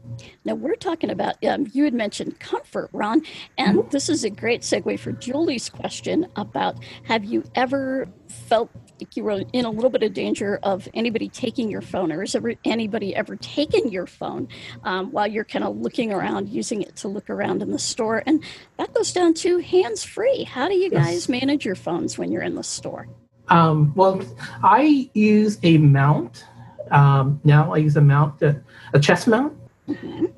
now, 0.45 0.55
we're 0.55 0.77
talking 0.77 1.11
about, 1.11 1.43
um, 1.45 1.67
you 1.73 1.85
had 1.85 1.95
mentioned 1.95 2.39
comfort, 2.39 2.91
Ron, 2.93 3.23
and 3.57 3.79
mm-hmm. 3.79 3.89
this 3.89 4.09
is 4.09 4.25
a 4.25 4.31
great 4.31 4.61
segue 4.61 4.99
for 4.99 5.13
Julie's 5.13 5.69
question 5.69 6.27
about 6.37 6.77
have 7.05 7.25
you 7.25 7.45
ever 7.55 8.09
felt 8.29 8.71
you 9.15 9.25
were 9.25 9.43
in 9.53 9.65
a 9.65 9.71
little 9.71 9.91
bit 9.91 10.03
of 10.03 10.13
danger 10.13 10.59
of 10.63 10.89
anybody 10.95 11.29
taking 11.29 11.71
your 11.71 11.81
phone, 11.81 12.13
or 12.13 12.21
has 12.21 12.35
ever, 12.35 12.55
anybody 12.65 13.15
ever 13.15 13.37
taken 13.37 13.91
your 13.91 14.07
phone 14.07 14.49
um, 14.85 15.11
while 15.13 15.27
you're 15.27 15.45
kind 15.45 15.65
of 15.65 15.77
looking 15.77 16.13
around, 16.13 16.49
using 16.49 16.83
it 16.83 16.97
to 16.97 17.09
look 17.09 17.31
around 17.31 17.63
in 17.63 17.71
the 17.71 17.79
store? 17.79 18.23
And 18.27 18.43
that 18.79 18.93
goes 18.95 19.13
down 19.13 19.35
to 19.35 19.59
hands 19.59 20.05
free. 20.05 20.45
How 20.45 20.69
do 20.69 20.75
you 20.75 20.91
guys 20.91 21.29
manage 21.29 21.65
your 21.65 21.75
phones 21.75 22.19
when 22.19 22.31
you're 22.33 22.43
in 22.43 22.55
the 22.55 22.63
store? 22.63 23.09
Um, 23.49 23.93
well, 23.95 24.23
I 24.63 25.11
use 25.15 25.59
a 25.63 25.79
mount. 25.79 26.45
Um, 26.91 27.41
now 27.45 27.75
I 27.75 27.79
use 27.79 27.97
a 27.97 28.01
mount, 28.01 28.39
that, 28.41 28.63
a 28.93 29.01
chest 29.01 29.27
mount. 29.27 29.57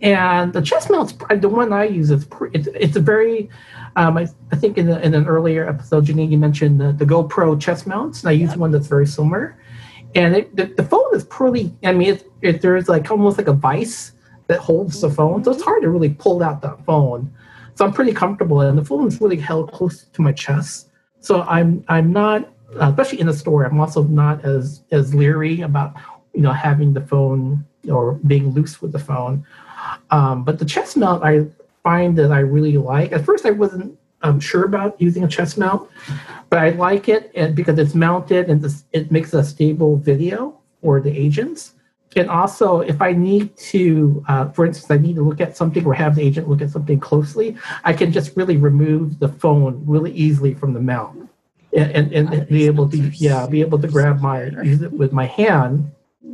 And 0.03 0.53
the 0.53 0.61
chest 0.61 0.91
mount's 0.91 1.13
the 1.13 1.49
one 1.49 1.73
I 1.73 1.85
use. 1.85 2.11
Is 2.11 2.27
it's, 2.53 2.69
it's 2.75 2.97
a 2.97 3.01
very, 3.01 3.49
um, 3.95 4.19
I, 4.19 4.27
I, 4.53 4.57
think 4.57 4.77
in, 4.77 4.87
the, 4.87 5.01
in 5.05 5.15
an 5.15 5.27
earlier 5.27 5.69
episode, 5.69 6.07
Janine, 6.07 6.31
you 6.31 6.39
mentioned 6.39 6.81
the, 6.81 6.93
the 6.93 7.05
GoPro 7.05 7.61
chest 7.61 7.87
mounts, 7.87 8.21
and 8.21 8.29
I 8.29 8.33
use 8.33 8.57
one 8.57 8.73
that's 8.73 8.89
very 8.89 9.07
similar. 9.07 9.57
And 10.15 10.35
it, 10.35 10.57
the, 10.57 10.65
the 10.65 10.83
phone 10.83 11.15
is 11.15 11.25
pretty. 11.25 11.75
I 11.85 11.93
mean, 11.93 12.15
it, 12.15 12.31
it, 12.43 12.61
there's 12.61 12.89
like 12.89 13.11
almost 13.11 13.39
like 13.39 13.49
a 13.49 13.53
vice 13.53 14.13
that 14.49 14.59
holds 14.59 15.01
the 15.01 15.11
phone, 15.11 15.45
so 15.45 15.53
it's 15.53 15.63
hard 15.63 15.83
to 15.83 15.91
really 15.91 16.11
pull 16.11 16.43
out 16.43 16.63
that 16.63 16.85
phone. 16.85 17.33
So 17.75 17.85
I'm 17.85 17.93
pretty 17.93 18.13
comfortable, 18.13 18.61
and 18.63 18.77
the 18.77 18.85
phone 18.85 19.07
is 19.07 19.21
really 19.21 19.37
held 19.37 19.73
close 19.73 20.05
to 20.05 20.23
my 20.23 20.33
chest. 20.33 20.91
So 21.21 21.43
I'm 21.43 21.85
I'm 21.89 22.13
not, 22.13 22.49
especially 22.81 23.21
in 23.21 23.27
the 23.27 23.35
store. 23.35 23.65
I'm 23.65 23.79
also 23.79 24.03
not 24.05 24.45
as 24.45 24.83
as 24.91 25.15
leery 25.15 25.61
about 25.61 25.95
you 26.33 26.41
know 26.41 26.53
having 26.53 26.95
the 26.95 27.03
phone 27.03 27.67
or 27.91 28.15
being 28.27 28.51
loose 28.51 28.81
with 28.81 28.93
the 28.93 28.99
phone. 28.99 29.47
Um, 30.11 30.45
but 30.45 30.59
the 30.59 30.65
chest 30.65 30.97
mount 30.97 31.25
I 31.25 31.47
find 31.83 32.19
that 32.19 32.33
I 32.33 32.41
really 32.41 32.77
like. 32.77 33.13
At 33.13 33.25
first, 33.25 33.47
I 33.47 33.51
wasn't 33.51 33.99
um, 34.23 34.41
sure 34.41 34.65
about 34.65 35.01
using 35.01 35.25
a 35.25 35.29
chest 35.29 35.59
mount, 35.59 35.89
but 36.51 36.59
I 36.59 36.71
like 36.71 37.09
it 37.09 37.31
and 37.35 37.55
because 37.55 37.79
it's 37.79 37.95
mounted 37.95 38.51
and 38.51 38.61
this, 38.61 38.85
it 38.93 39.13
makes 39.13 39.35
a 39.35 39.45
stable 39.45 39.97
video 39.97 40.59
for 40.83 41.01
the 41.01 41.17
agents. 41.17 41.75
And 42.17 42.31
also, 42.31 42.81
if 42.81 43.03
I 43.03 43.13
need 43.13 43.55
to, 43.59 44.25
uh, 44.27 44.49
for 44.49 44.65
instance, 44.65 44.91
I 44.91 44.97
need 44.97 45.17
to 45.17 45.23
look 45.23 45.41
at 45.41 45.57
something 45.57 45.85
or 45.85 45.93
have 45.93 46.15
the 46.15 46.23
agent 46.23 46.49
look 46.49 46.63
at 46.63 46.71
something 46.71 46.99
closely, 46.99 47.57
I 47.85 47.93
can 47.93 48.11
just 48.11 48.37
really 48.37 48.57
remove 48.57 49.19
the 49.19 49.29
phone 49.29 49.83
really 49.87 50.13
easily 50.13 50.55
from 50.55 50.73
the 50.73 50.81
mount 50.81 51.29
and, 51.77 52.13
and, 52.13 52.33
and 52.33 52.49
be 52.49 52.65
able 52.65 52.89
to 52.89 52.97
yeah 52.97 53.47
be 53.47 53.61
able 53.61 53.79
to 53.79 53.89
grab 53.89 54.21
my 54.21 54.45
use 54.63 54.83
it 54.83 54.93
with 54.93 55.13
my 55.13 55.27
hand 55.27 55.91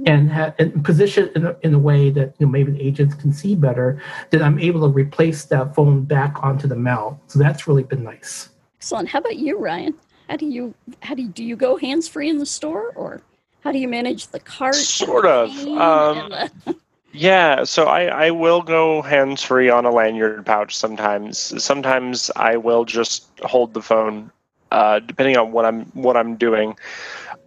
and, 0.07 0.31
ha- 0.31 0.53
and 0.59 0.85
position 0.85 1.29
it 1.29 1.37
in 1.37 1.47
a, 1.47 1.57
in 1.63 1.75
a 1.75 1.79
way 1.79 2.11
that 2.11 2.35
you 2.39 2.47
know 2.47 2.51
maybe 2.53 2.73
the 2.73 2.81
agents 2.83 3.15
can 3.15 3.33
see 3.33 3.55
better 3.55 4.03
then 4.31 4.43
i'm 4.43 4.59
able 4.59 4.81
to 4.81 4.89
replace 4.89 5.45
that 5.45 5.75
phone 5.75 6.03
back 6.05 6.35
onto 6.43 6.67
the 6.67 6.77
mount 6.77 7.19
so 7.31 7.39
that's 7.39 7.67
really 7.69 7.83
been 7.85 8.03
nice 8.03 8.49
Excellent. 8.79 9.09
How 9.11 9.21
about 9.21 9.37
you, 9.37 9.59
Ryan? 9.61 9.95
How 10.29 10.35
do 10.35 10.45
you 10.47 10.75
how 11.03 11.15
do 11.15 11.23
you, 11.23 11.29
do 11.29 11.45
you 11.45 11.55
go 11.55 11.77
hands 11.77 12.09
free 12.09 12.29
in 12.29 12.39
the 12.39 12.47
store, 12.47 12.91
or 12.97 13.21
how 13.63 13.71
do 13.71 13.79
you 13.79 13.87
manage 13.87 14.27
the 14.27 14.41
cart? 14.41 14.75
and 14.75 14.85
Sort 14.85 15.23
the 15.23 15.31
of, 15.31 15.51
um, 15.79 16.31
the- 16.65 16.77
Yeah, 17.13 17.63
so 17.63 17.85
I, 17.85 18.07
I 18.27 18.31
will 18.33 18.61
go 18.61 19.01
hands 19.01 19.41
free 19.41 19.71
on 19.71 19.85
a 19.85 19.91
lanyard 19.93 20.45
pouch 20.45 20.77
sometimes. 20.77 21.63
Sometimes 21.63 22.29
I 22.35 22.57
will 22.57 22.85
just 22.85 23.29
hold 23.45 23.73
the 23.73 23.83
phone, 23.83 24.33
uh, 24.73 24.99
depending 24.99 25.37
on 25.37 25.53
what 25.53 25.65
I'm 25.65 25.85
what 25.93 26.17
I'm 26.17 26.35
doing. 26.35 26.77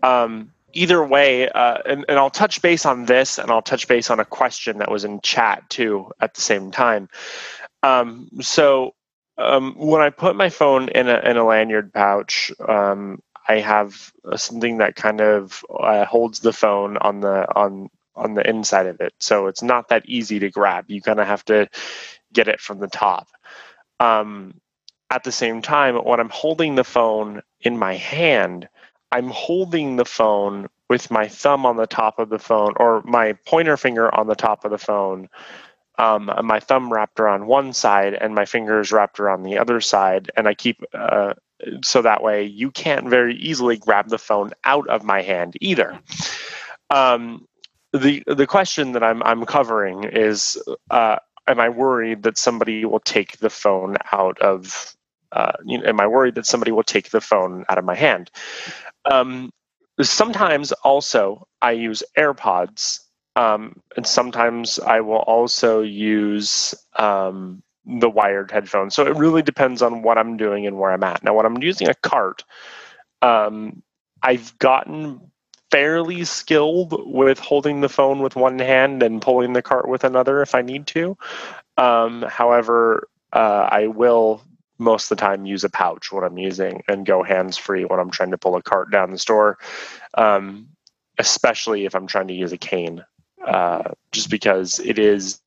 Um, 0.03 0.49
either 0.75 1.03
way, 1.03 1.49
uh, 1.49 1.79
and, 1.85 2.05
and 2.07 2.19
I'll 2.19 2.29
touch 2.29 2.61
base 2.61 2.85
on 2.85 3.05
this, 3.05 3.39
and 3.39 3.49
I'll 3.49 3.63
touch 3.63 3.87
base 3.87 4.11
on 4.11 4.19
a 4.19 4.25
question 4.25 4.77
that 4.79 4.91
was 4.91 5.05
in 5.05 5.21
chat 5.21 5.67
too 5.69 6.11
at 6.21 6.35
the 6.35 6.41
same 6.41 6.71
time. 6.71 7.09
Um, 7.81 8.29
so 8.41 8.93
um, 9.37 9.73
when 9.77 10.01
I 10.01 10.09
put 10.11 10.35
my 10.35 10.49
phone 10.49 10.89
in 10.89 11.09
a 11.09 11.19
in 11.19 11.37
a 11.37 11.45
lanyard 11.45 11.93
pouch, 11.93 12.51
um, 12.67 13.21
I 13.47 13.59
have 13.59 14.11
uh, 14.29 14.37
something 14.37 14.77
that 14.77 14.95
kind 14.95 15.21
of 15.21 15.63
uh, 15.69 16.05
holds 16.05 16.39
the 16.39 16.53
phone 16.53 16.97
on 16.97 17.21
the 17.21 17.47
on 17.55 17.89
on 18.15 18.33
the 18.33 18.47
inside 18.47 18.87
of 18.87 19.01
it. 19.01 19.13
So 19.19 19.47
it's 19.47 19.63
not 19.63 19.89
that 19.89 20.05
easy 20.07 20.39
to 20.39 20.49
grab. 20.49 20.85
You 20.87 21.01
kind 21.01 21.19
of 21.19 21.27
have 21.27 21.45
to 21.45 21.67
get 22.33 22.47
it 22.47 22.59
from 22.59 22.79
the 22.79 22.87
top. 22.87 23.27
Um, 23.99 24.59
at 25.09 25.23
the 25.23 25.31
same 25.31 25.61
time, 25.61 25.95
when 25.95 26.19
I'm 26.19 26.29
holding 26.29 26.75
the 26.75 26.83
phone 26.83 27.41
in 27.61 27.77
my 27.77 27.95
hand, 27.95 28.67
I'm 29.15 29.29
holding 29.29 29.95
the 29.95 30.03
phone 30.03 30.67
with 30.89 31.09
my 31.09 31.29
thumb 31.29 31.65
on 31.65 31.77
the 31.77 31.87
top 31.87 32.19
of 32.19 32.27
the 32.27 32.37
phone 32.37 32.73
or 32.75 33.01
my 33.03 33.31
pointer 33.45 33.77
finger 33.77 34.13
on 34.13 34.27
the 34.27 34.35
top 34.35 34.65
of 34.65 34.71
the 34.71 34.77
phone. 34.77 35.29
Um, 35.97 36.29
my 36.43 36.59
thumb 36.59 36.91
wrapped 36.91 37.17
around 37.21 37.47
one 37.47 37.71
side 37.71 38.13
and 38.13 38.35
my 38.35 38.43
fingers 38.43 38.91
wrapped 38.91 39.17
around 39.21 39.43
the 39.43 39.57
other 39.57 39.79
side. 39.79 40.29
And 40.35 40.49
I 40.49 40.53
keep, 40.53 40.83
uh, 40.93 41.33
so 41.81 42.01
that 42.01 42.23
way 42.23 42.43
you 42.43 42.71
can't 42.71 43.07
very 43.07 43.35
easily 43.37 43.77
grab 43.77 44.09
the 44.09 44.17
phone 44.17 44.51
out 44.65 44.85
of 44.89 45.05
my 45.05 45.21
hand 45.21 45.55
either. 45.61 45.97
Um, 46.89 47.47
the 47.93 48.21
the 48.27 48.45
question 48.45 48.91
that 48.91 49.03
I'm 49.03 49.23
I'm 49.23 49.45
covering 49.45 50.03
is 50.03 50.61
uh, 50.91 51.15
am 51.47 51.61
I 51.61 51.69
worried 51.69 52.23
that 52.23 52.37
somebody 52.37 52.83
will 52.83 52.99
take 52.99 53.37
the 53.37 53.49
phone 53.49 53.95
out 54.11 54.37
of 54.41 54.93
uh, 55.35 55.51
you 55.65 55.77
know, 55.77 55.85
am 55.85 55.99
I 55.99 56.07
worried 56.07 56.35
that 56.35 56.45
somebody 56.45 56.71
will 56.71 56.83
take 56.83 57.11
the 57.11 57.21
phone 57.21 57.65
out 57.69 57.77
of 57.77 57.85
my 57.85 57.95
hand? 57.95 58.31
Um, 59.03 59.51
sometimes 60.01 60.71
also 60.71 61.47
I 61.61 61.71
use 61.71 62.01
AirPods, 62.17 63.01
um, 63.35 63.81
and 63.97 64.07
sometimes 64.07 64.79
I 64.79 65.01
will 65.01 65.17
also 65.17 65.81
use 65.81 66.73
um, 66.95 67.61
the 67.85 68.09
wired 68.09 68.49
headphones. 68.49 68.95
So 68.95 69.05
it 69.05 69.15
really 69.17 69.41
depends 69.41 69.81
on 69.81 70.01
what 70.01 70.17
I'm 70.17 70.37
doing 70.37 70.65
and 70.65 70.79
where 70.79 70.91
I'm 70.91 71.03
at. 71.03 71.21
Now, 71.21 71.33
when 71.35 71.45
I'm 71.45 71.61
using 71.61 71.89
a 71.89 71.95
cart, 71.95 72.43
um, 73.21 73.83
I've 74.23 74.57
gotten 74.57 75.19
fairly 75.69 76.23
skilled 76.23 76.95
with 77.05 77.39
holding 77.39 77.81
the 77.81 77.89
phone 77.89 78.19
with 78.19 78.37
one 78.37 78.59
hand 78.59 79.03
and 79.03 79.21
pulling 79.21 79.51
the 79.51 79.61
cart 79.61 79.89
with 79.89 80.05
another 80.05 80.41
if 80.41 80.55
I 80.55 80.61
need 80.61 80.87
to. 80.87 81.17
Um, 81.77 82.21
however, 82.21 83.09
uh, 83.33 83.67
I 83.69 83.87
will 83.87 84.41
most 84.77 85.11
of 85.11 85.17
the 85.17 85.21
time 85.21 85.45
use 85.45 85.63
a 85.63 85.69
pouch 85.69 86.11
when 86.11 86.23
I'm 86.23 86.37
using 86.37 86.83
and 86.87 87.05
go 87.05 87.23
hands 87.23 87.57
free 87.57 87.85
when 87.85 87.99
I'm 87.99 88.11
trying 88.11 88.31
to 88.31 88.37
pull 88.37 88.55
a 88.55 88.61
cart 88.61 88.91
down 88.91 89.11
the 89.11 89.17
store, 89.17 89.57
um, 90.15 90.67
especially 91.17 91.85
if 91.85 91.95
I'm 91.95 92.07
trying 92.07 92.27
to 92.27 92.33
use 92.33 92.51
a 92.51 92.57
cane, 92.57 93.03
uh, 93.45 93.83
just 94.11 94.29
because 94.29 94.79
it 94.79 94.99
is 94.99 95.39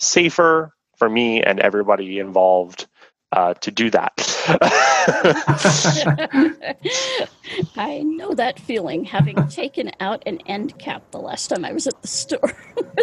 safer 0.00 0.74
for 0.96 1.08
me 1.08 1.42
and 1.42 1.60
everybody 1.60 2.18
involved 2.18 2.86
uh, 3.32 3.54
to 3.54 3.70
do 3.70 3.90
that. 3.90 4.12
I 7.76 8.02
know 8.02 8.34
that 8.34 8.60
feeling, 8.60 9.04
having 9.04 9.44
taken 9.48 9.90
out 10.00 10.22
an 10.26 10.38
end 10.46 10.78
cap 10.78 11.04
the 11.12 11.20
last 11.20 11.48
time 11.48 11.64
I 11.64 11.72
was 11.72 11.86
at 11.86 12.02
the 12.02 12.08
store. 12.08 12.54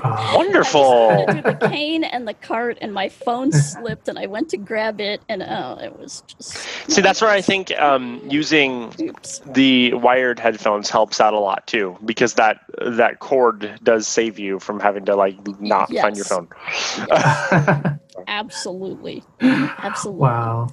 Uh, 0.04 0.34
Wonderful. 0.34 0.82
I 0.84 0.86
was 0.86 1.06
trying 1.08 1.20
to 1.20 1.28
do 1.28 1.42
the 1.44 1.56
cane 1.56 2.04
and 2.04 2.28
the 2.28 2.34
cart, 2.34 2.78
and 2.82 2.94
my 2.94 3.10
phone 3.10 3.52
slipped, 3.54 4.08
and 4.08 4.20
I 4.20 4.28
went 4.28 4.50
to 4.50 4.58
grab 4.58 5.02
it, 5.02 5.24
and 5.30 5.44
oh, 5.44 5.78
it 5.82 5.98
was 5.98 6.24
just. 6.28 6.72
See, 6.90 7.02
that's 7.02 7.22
where 7.22 7.30
I 7.32 7.42
think 7.42 7.72
um, 7.80 8.22
using 8.28 8.94
Oops. 9.02 9.42
the 9.46 9.94
wired 9.96 10.40
headphones 10.40 10.90
helps 10.90 11.22
out 11.22 11.34
a 11.34 11.40
lot 11.40 11.68
too, 11.68 11.98
because 12.06 12.36
that 12.36 12.60
that 12.86 13.20
cord 13.20 13.80
does 13.84 14.08
save 14.08 14.40
you 14.40 14.60
from 14.60 14.80
having 14.80 15.06
to 15.06 15.16
like 15.16 15.38
not 15.60 15.96
find 15.98 16.18
your 16.18 16.26
Yes. 16.26 16.28
phone. 16.28 16.50
Absolutely. 18.28 19.26
Absolutely. 19.84 20.22
wow 20.22 20.70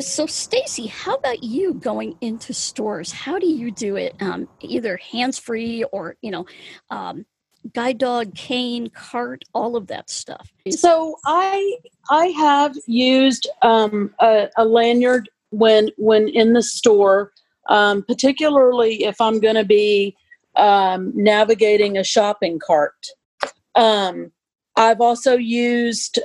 So, 0.00 0.26
Stacy, 0.26 0.86
how 0.86 1.14
about 1.14 1.42
you 1.42 1.74
going 1.74 2.16
into 2.20 2.52
stores? 2.52 3.12
How 3.12 3.38
do 3.38 3.46
you 3.46 3.70
do 3.70 3.96
it? 3.96 4.14
Um, 4.20 4.48
either 4.60 4.96
hands 4.96 5.38
free 5.38 5.84
or, 5.84 6.16
you 6.20 6.30
know, 6.30 6.46
um, 6.90 7.26
guide 7.72 7.98
dog, 7.98 8.34
cane, 8.34 8.90
cart, 8.90 9.44
all 9.54 9.76
of 9.76 9.86
that 9.86 10.10
stuff. 10.10 10.52
So 10.70 11.16
I 11.24 11.76
I 12.10 12.26
have 12.26 12.76
used 12.86 13.48
um, 13.62 14.12
a, 14.20 14.48
a 14.56 14.64
lanyard 14.64 15.30
when 15.50 15.90
when 15.96 16.28
in 16.28 16.52
the 16.52 16.62
store, 16.62 17.32
um, 17.68 18.02
particularly 18.02 19.04
if 19.04 19.20
I'm 19.20 19.40
going 19.40 19.54
to 19.54 19.64
be 19.64 20.16
um, 20.56 21.12
navigating 21.14 21.96
a 21.96 22.04
shopping 22.04 22.58
cart. 22.58 23.06
Um, 23.74 24.32
I've 24.76 25.00
also 25.00 25.36
used, 25.36 26.18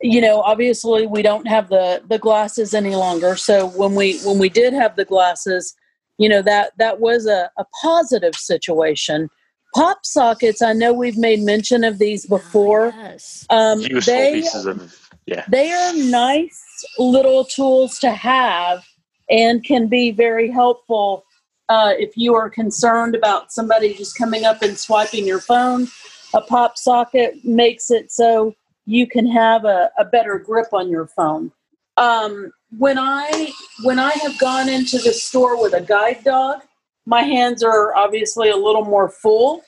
you 0.00 0.20
know, 0.20 0.40
obviously 0.42 1.06
we 1.06 1.22
don't 1.22 1.46
have 1.46 1.68
the 1.68 2.02
the 2.06 2.18
glasses 2.18 2.74
any 2.74 2.94
longer. 2.96 3.36
So 3.36 3.68
when 3.68 3.94
we 3.94 4.18
when 4.20 4.38
we 4.38 4.48
did 4.48 4.72
have 4.72 4.96
the 4.96 5.04
glasses, 5.04 5.74
you 6.18 6.28
know 6.28 6.42
that 6.42 6.72
that 6.78 7.00
was 7.00 7.26
a, 7.26 7.50
a 7.56 7.64
positive 7.82 8.34
situation. 8.34 9.28
Pop 9.74 9.98
sockets. 10.04 10.62
I 10.62 10.72
know 10.72 10.92
we've 10.92 11.18
made 11.18 11.40
mention 11.40 11.84
of 11.84 11.98
these 11.98 12.26
before. 12.26 12.92
Yes. 12.96 13.46
Um, 13.50 13.80
Useful 13.80 14.00
they 14.00 14.32
pieces 14.32 14.66
of 14.66 14.96
yeah. 15.26 15.44
they 15.48 15.72
are 15.72 15.92
nice 15.94 16.62
little 16.98 17.44
tools 17.44 17.98
to 18.00 18.10
have 18.10 18.84
and 19.28 19.64
can 19.64 19.88
be 19.88 20.10
very 20.12 20.50
helpful 20.50 21.24
uh, 21.68 21.92
if 21.98 22.16
you 22.16 22.34
are 22.34 22.48
concerned 22.48 23.14
about 23.14 23.52
somebody 23.52 23.92
just 23.94 24.16
coming 24.16 24.44
up 24.44 24.62
and 24.62 24.78
swiping 24.78 25.26
your 25.26 25.40
phone. 25.40 25.88
A 26.34 26.40
pop 26.40 26.76
socket 26.76 27.44
makes 27.44 27.90
it 27.90 28.12
so 28.12 28.54
you 28.86 29.06
can 29.06 29.26
have 29.26 29.64
a, 29.64 29.90
a 29.98 30.04
better 30.04 30.38
grip 30.38 30.68
on 30.72 30.88
your 30.88 31.06
phone. 31.06 31.52
Um, 31.96 32.52
when 32.78 32.98
I 32.98 33.52
when 33.82 33.98
I 33.98 34.12
have 34.12 34.38
gone 34.38 34.68
into 34.68 34.98
the 34.98 35.12
store 35.12 35.60
with 35.60 35.74
a 35.74 35.80
guide 35.80 36.22
dog, 36.24 36.62
my 37.04 37.22
hands 37.22 37.62
are 37.62 37.94
obviously 37.94 38.50
a 38.50 38.56
little 38.56 38.84
more 38.84 39.08
full, 39.08 39.62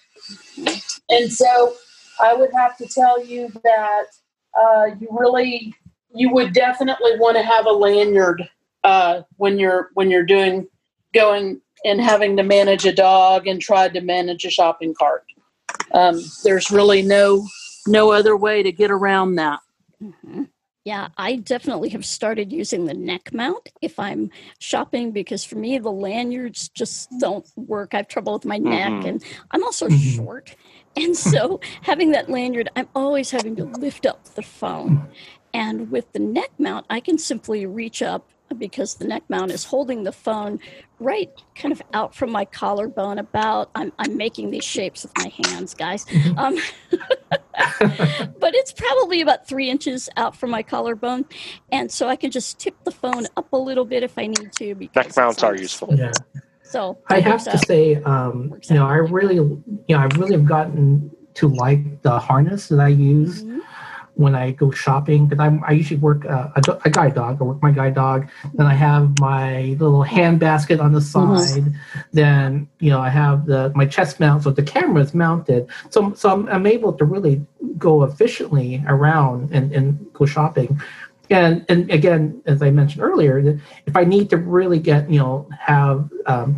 and 1.08 1.32
so 1.32 1.74
I 2.20 2.34
would 2.34 2.50
have 2.54 2.76
to 2.78 2.86
tell 2.86 3.24
you 3.24 3.50
that 3.64 4.04
uh, 4.60 4.86
you 5.00 5.08
really 5.10 5.74
you 6.14 6.32
would 6.32 6.52
definitely 6.52 7.12
want 7.18 7.36
to 7.36 7.42
have 7.42 7.66
a 7.66 7.72
lanyard 7.72 8.48
uh, 8.84 9.22
when 9.36 9.58
you're 9.58 9.90
when 9.94 10.10
you're 10.10 10.24
doing 10.24 10.68
going 11.14 11.60
and 11.84 12.00
having 12.00 12.36
to 12.36 12.42
manage 12.42 12.84
a 12.84 12.92
dog 12.92 13.46
and 13.46 13.60
try 13.60 13.88
to 13.88 14.00
manage 14.00 14.44
a 14.44 14.50
shopping 14.50 14.94
cart. 14.98 15.24
Um, 15.92 16.20
there's 16.44 16.70
really 16.70 17.02
no 17.02 17.46
no 17.88 18.12
other 18.12 18.36
way 18.36 18.62
to 18.62 18.72
get 18.72 18.90
around 18.90 19.36
that. 19.36 19.60
hmm 20.00 20.44
Yeah, 20.84 21.08
I 21.16 21.36
definitely 21.36 21.90
have 21.90 22.06
started 22.06 22.52
using 22.52 22.86
the 22.86 22.94
neck 22.94 23.34
mount 23.34 23.70
if 23.82 23.98
I'm 23.98 24.30
shopping 24.58 25.12
because 25.12 25.44
for 25.44 25.56
me, 25.56 25.78
the 25.78 25.92
lanyards 25.92 26.68
just 26.68 27.10
don't 27.18 27.46
work. 27.56 27.94
I 27.94 27.98
have 27.98 28.08
trouble 28.08 28.34
with 28.34 28.44
my 28.44 28.58
neck 28.58 28.92
Mhm. 28.92 29.04
and 29.04 29.24
I'm 29.50 29.64
also 29.64 29.88
Mhm. 29.88 30.16
short. 30.16 30.56
And 30.96 31.16
so 31.16 31.60
having 31.82 32.12
that 32.12 32.30
lanyard, 32.30 32.70
I'm 32.76 32.88
always 32.94 33.30
having 33.30 33.56
to 33.56 33.64
lift 33.64 34.06
up 34.06 34.24
the 34.34 34.42
phone. 34.42 35.08
And 35.52 35.90
with 35.90 36.12
the 36.12 36.20
neck 36.20 36.50
mount, 36.58 36.86
I 36.90 37.00
can 37.00 37.18
simply 37.18 37.66
reach 37.66 38.02
up 38.02 38.30
because 38.56 38.94
the 38.94 39.06
neck 39.06 39.22
mount 39.28 39.50
is 39.52 39.64
holding 39.64 40.04
the 40.04 40.12
phone 40.12 40.58
right 40.98 41.30
kind 41.54 41.72
of 41.72 41.82
out 41.92 42.14
from 42.14 42.30
my 42.30 42.44
collarbone 42.44 43.18
about 43.18 43.70
I'm, 43.74 43.92
I'm 43.98 44.16
making 44.16 44.50
these 44.50 44.64
shapes 44.64 45.02
with 45.02 45.16
my 45.16 45.28
hands 45.28 45.74
guys 45.74 46.06
um, 46.36 46.56
but 47.80 48.54
it's 48.54 48.72
probably 48.72 49.20
about 49.20 49.46
three 49.46 49.68
inches 49.70 50.08
out 50.16 50.36
from 50.36 50.50
my 50.50 50.62
collarbone 50.62 51.24
and 51.70 51.90
so 51.90 52.08
i 52.08 52.16
can 52.16 52.30
just 52.30 52.58
tip 52.58 52.82
the 52.84 52.90
phone 52.90 53.26
up 53.36 53.52
a 53.52 53.58
little 53.58 53.84
bit 53.84 54.02
if 54.02 54.16
i 54.18 54.26
need 54.26 54.52
to 54.52 54.74
because 54.74 55.06
Neck 55.06 55.16
mounts 55.16 55.42
are 55.42 55.56
useful. 55.56 55.94
yeah 55.96 56.12
so 56.62 56.98
I 57.08 57.20
have 57.20 57.42
to 57.44 57.54
out. 57.54 57.66
say, 57.66 57.94
um, 58.02 58.52
you 58.68 58.74
know. 58.74 58.86
I 58.86 58.96
really, 58.96 59.36
you 59.36 59.62
know, 59.88 59.96
I 59.96 60.04
really 60.04 60.32
have 60.32 60.44
gotten 60.44 61.10
to 61.32 61.48
like 61.48 62.02
the 62.02 62.18
harness 62.18 62.68
that 62.68 62.78
I 62.78 62.88
use 62.88 63.42
Mhm. 63.42 63.60
When 64.18 64.34
I 64.34 64.50
go 64.50 64.72
shopping 64.72 65.26
because 65.26 65.40
I'm 65.40 65.62
I 65.64 65.70
usually 65.72 66.00
work 66.00 66.26
uh, 66.26 66.48
a, 66.56 66.62
a 66.84 66.90
guide 66.90 67.14
dog. 67.14 67.38
I 67.40 67.44
work 67.44 67.62
my 67.62 67.70
guide 67.70 67.94
dog. 67.94 68.28
Then 68.54 68.66
I 68.66 68.74
have 68.74 69.16
my 69.20 69.76
little 69.78 70.02
hand 70.02 70.40
basket 70.40 70.80
on 70.80 70.92
the 70.92 70.98
Mhm. 70.98 71.38
side. 71.38 71.72
Then 72.12 72.68
you 72.80 72.90
know 72.90 73.00
I 73.00 73.10
have 73.10 73.46
the 73.46 73.72
my 73.76 73.86
chest 73.86 74.18
mount, 74.18 74.42
so 74.42 74.50
the 74.50 74.62
camera 74.62 75.02
is 75.02 75.14
mounted. 75.14 75.68
So 75.90 76.12
so 76.14 76.30
I'm, 76.32 76.48
I'm 76.48 76.66
able 76.66 76.92
to 76.94 77.04
really 77.04 77.46
go 77.78 78.02
efficiently 78.02 78.82
around 78.88 79.52
and, 79.52 79.72
and 79.72 79.84
go 80.12 80.26
shopping. 80.26 80.80
And 81.30 81.64
and 81.68 81.88
again, 81.90 82.42
as 82.46 82.60
I 82.60 82.70
mentioned 82.70 83.02
earlier, 83.04 83.38
if 83.86 83.96
I 83.96 84.02
need 84.04 84.30
to 84.30 84.36
really 84.36 84.80
get 84.80 85.08
you 85.08 85.20
know 85.20 85.48
have 85.60 86.10
um, 86.26 86.56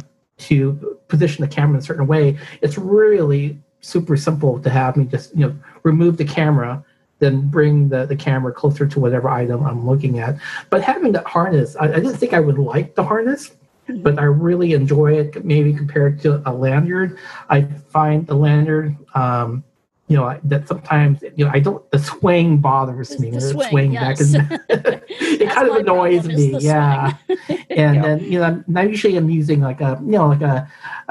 to 0.49 0.99
position 1.09 1.43
the 1.45 1.49
camera 1.49 1.75
in 1.77 1.81
a 1.81 1.85
certain 1.85 2.07
way, 2.07 2.39
it's 2.63 2.79
really 2.79 3.59
super 3.83 4.17
simple 4.17 4.59
to 4.61 4.71
have 4.71 4.97
me 4.97 5.05
just 5.05 5.37
you 5.37 5.45
know 5.47 5.55
remove 5.83 6.17
the 6.17 6.25
camera 6.25 6.83
then 7.21 7.49
bring 7.49 7.89
the, 7.89 8.05
the 8.07 8.17
camera 8.17 8.53
closer 8.53 8.87
to 8.87 9.01
whatever 9.01 9.29
item 9.31 9.65
i'm 9.65 9.87
looking 9.87 10.19
at. 10.19 10.37
But 10.69 10.83
having 10.83 11.13
that 11.13 11.27
harness 11.27 11.77
I, 11.77 11.85
I 11.85 12.01
didn't 12.01 12.17
think 12.17 12.35
i 12.35 12.41
would 12.41 12.59
like 12.59 12.95
the 12.95 13.05
harness 13.05 13.53
but 13.89 14.19
i 14.19 14.25
really 14.25 14.73
enjoy 14.73 15.19
it 15.19 15.45
maybe 15.45 15.73
compared 15.73 16.21
to 16.23 16.43
a 16.47 16.53
lanyard. 16.53 17.19
I 17.49 17.63
find 17.63 18.27
the 18.27 18.35
lanyard 18.35 18.97
um, 19.15 19.65
you 20.11 20.17
know 20.19 20.27
that 20.53 20.63
sometimes 20.73 21.15
you 21.37 21.45
know 21.45 21.51
i 21.55 21.61
don't 21.67 21.83
the 21.95 21.99
swing 22.13 22.49
bothers 22.59 23.11
me 23.23 23.29
The 23.31 23.41
swing, 23.41 23.71
swing 23.71 23.91
back 24.03 24.17
and 24.21 24.35
it 24.69 25.39
That's 25.39 25.55
kind 25.55 25.69
of 25.71 25.77
annoys 25.77 26.25
me 26.39 26.47
yeah 26.71 27.15
and 27.29 27.95
Yeah. 27.97 28.03
then 28.05 28.17
you 28.33 28.39
know 28.41 28.47
I'm- 28.51 28.65
now 28.77 28.83
usually 28.95 29.17
I'm 29.21 29.31
using 29.31 29.61
like 29.71 29.81
a 29.81 29.93
you 30.05 30.17
know 30.19 30.27
like 30.35 30.43
a 30.55 30.57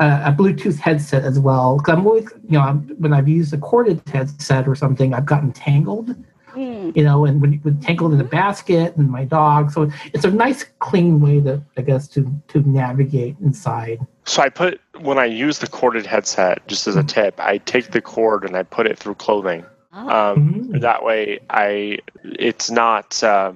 a, 0.04 0.06
a 0.30 0.32
Bluetooth 0.40 0.80
headset 0.88 1.24
as 1.32 1.38
well. 1.48 1.70
Because 1.78 1.94
I'm 1.96 2.06
always 2.10 2.28
you 2.52 2.56
know 2.58 2.64
I'm, 2.70 2.78
when 3.04 3.12
I've 3.18 3.28
used 3.40 3.52
a 3.54 3.58
corded 3.70 4.02
headset 4.16 4.64
or 4.72 4.76
something, 4.84 5.10
I've 5.14 5.26
gotten 5.34 5.52
tangled. 5.68 6.10
Mm, 6.56 6.96
You 6.98 7.04
know, 7.08 7.20
and 7.28 7.36
when, 7.42 7.52
when 7.66 7.76
tangled 7.88 8.12
in 8.16 8.18
the 8.18 8.32
basket 8.42 8.88
and 8.98 9.08
my 9.20 9.24
dog, 9.40 9.72
so 9.72 9.80
it's 10.14 10.26
a 10.26 10.32
nice 10.32 10.62
clean 10.88 11.20
way 11.26 11.36
to 11.48 11.54
I 11.80 11.82
guess 11.90 12.04
to 12.16 12.20
to 12.52 12.58
navigate 12.82 13.36
inside. 13.48 14.00
So 14.30 14.44
I 14.44 14.50
put 14.50 14.80
when 15.02 15.18
I 15.18 15.26
use 15.26 15.58
the 15.58 15.65
corded 15.65 16.06
headset, 16.06 16.65
just 16.68 16.86
as 16.86 16.96
a 16.96 17.04
tip, 17.04 17.39
I 17.39 17.58
take 17.58 17.89
the 17.92 18.00
cord 18.02 18.46
and 18.46 18.56
I 18.56 18.62
put 18.62 18.86
it 18.86 18.96
through 19.00 19.15
clothing. 19.15 19.65
ah, 19.92 20.30
Um, 20.32 20.54
Mhm. 20.70 20.82
That 20.82 21.04
way, 21.04 21.39
I 21.50 21.98
it's 22.24 22.70
not 22.70 23.24
uh, 23.24 23.54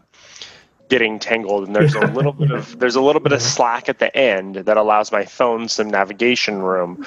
getting 0.89 1.19
tangled, 1.19 1.67
and 1.67 1.75
there's 1.75 1.93
a 1.93 1.99
little 2.17 2.33
bit 2.33 2.49
of 2.49 2.79
there's 2.79 2.95
a 2.95 3.01
little 3.01 3.21
bit 3.21 3.33
of 3.33 3.41
slack 3.41 3.87
at 3.87 3.99
the 3.99 4.15
end 4.17 4.55
that 4.55 4.75
allows 4.75 5.11
my 5.11 5.25
phone 5.25 5.67
some 5.69 5.91
navigation 5.91 6.63
room, 6.63 7.05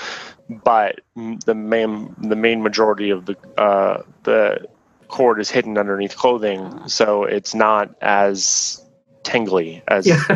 but 0.49 1.01
the 1.45 1.55
main 1.57 2.15
the 2.19 2.37
main 2.37 2.63
majority 2.63 3.11
of 3.11 3.27
the 3.27 3.37
uh, 3.59 4.03
the 4.23 4.65
cord 5.09 5.41
is 5.41 5.51
hidden 5.51 5.77
underneath 5.77 6.17
clothing, 6.17 6.71
so 6.87 7.25
it's 7.25 7.53
not 7.53 7.93
as 8.01 8.81
tangly 9.25 9.83
as. 9.89 10.07
Yeah, 10.07 10.23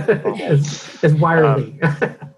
it's, 0.52 1.04
it's 1.04 1.14
wirely. 1.14 1.78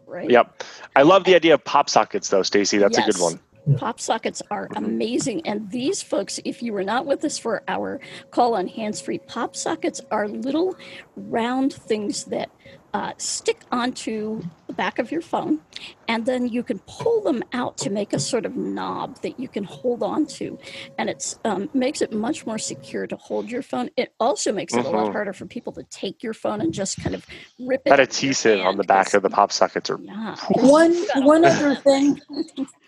right. 0.07 0.31
Yep, 0.31 0.63
I 0.95 1.03
love 1.03 1.25
the 1.25 1.35
idea 1.35 1.55
of 1.55 1.65
pop 1.65 1.89
sockets, 1.89 2.29
though, 2.29 2.43
Stacy. 2.43 2.79
That's 2.79 2.99
a 2.99 3.03
good 3.03 3.19
one. 3.19 3.41
Pop 3.77 4.01
sockets 4.01 4.43
are 4.51 4.69
amazing. 4.75 5.47
And 5.47 5.71
these 5.71 6.03
folks, 6.03 6.41
if 6.45 6.63
you 6.63 6.73
were 6.73 6.83
not 6.83 7.07
with 7.07 7.25
us 7.25 7.39
for 7.39 7.63
our 7.69 8.01
call 8.31 8.55
on 8.55 8.67
hands 8.67 9.01
free, 9.01 9.19
pop 9.19 9.55
sockets 9.55 10.01
are 10.11 10.27
little 10.27 10.77
round 11.17 11.73
things 11.73 12.25
that 12.25 12.51
uh, 12.93 13.13
stick 13.19 13.61
onto 13.71 14.43
the 14.73 14.77
back 14.77 14.99
of 14.99 15.11
your 15.13 15.21
phone. 15.21 15.61
And 16.09 16.25
then 16.27 16.49
you 16.49 16.63
can 16.63 16.79
pull 16.81 17.23
them 17.23 17.43
out 17.53 17.77
to 17.79 17.91
make 17.91 18.13
a 18.13 18.19
sort 18.19 18.47
of 18.47 18.57
knob 18.57 19.21
that 19.23 19.39
you 19.39 19.49
can 19.49 19.65
hold 19.65 20.03
on 20.03 20.27
to. 20.39 20.59
And 20.99 21.11
it 21.11 21.37
um, 21.45 21.69
makes 21.75 22.01
it 22.03 22.13
much 22.13 22.47
more 22.47 22.59
secure 22.59 23.07
to 23.07 23.17
hold 23.17 23.51
your 23.51 23.63
phone. 23.63 23.91
It 23.97 24.15
also 24.19 24.53
makes 24.53 24.73
it 24.75 24.85
a 24.85 24.89
lot 24.89 25.07
Mhm. 25.09 25.13
harder 25.13 25.33
for 25.33 25.47
people 25.47 25.73
to 25.75 25.83
take 25.85 26.23
your 26.23 26.35
phone 26.35 26.61
and 26.61 26.73
just 26.73 27.03
kind 27.03 27.15
of 27.15 27.27
rip 27.59 27.83
it. 27.85 27.91
That 27.91 27.93
out 27.93 28.01
of 28.01 28.23
your 28.23 28.31
adhesive 28.31 28.61
on 28.61 28.77
the 28.77 28.85
back 28.85 29.15
of 29.15 29.23
the 29.23 29.31
pop 29.31 29.53
sockets 29.53 29.91
are 29.91 30.01
Yeah. 30.01 30.37
One 30.51 30.93
You've 30.93 31.09
got 31.09 31.23
a 31.23 31.27
one 31.27 31.45
other 31.45 31.75
thing 31.87 32.21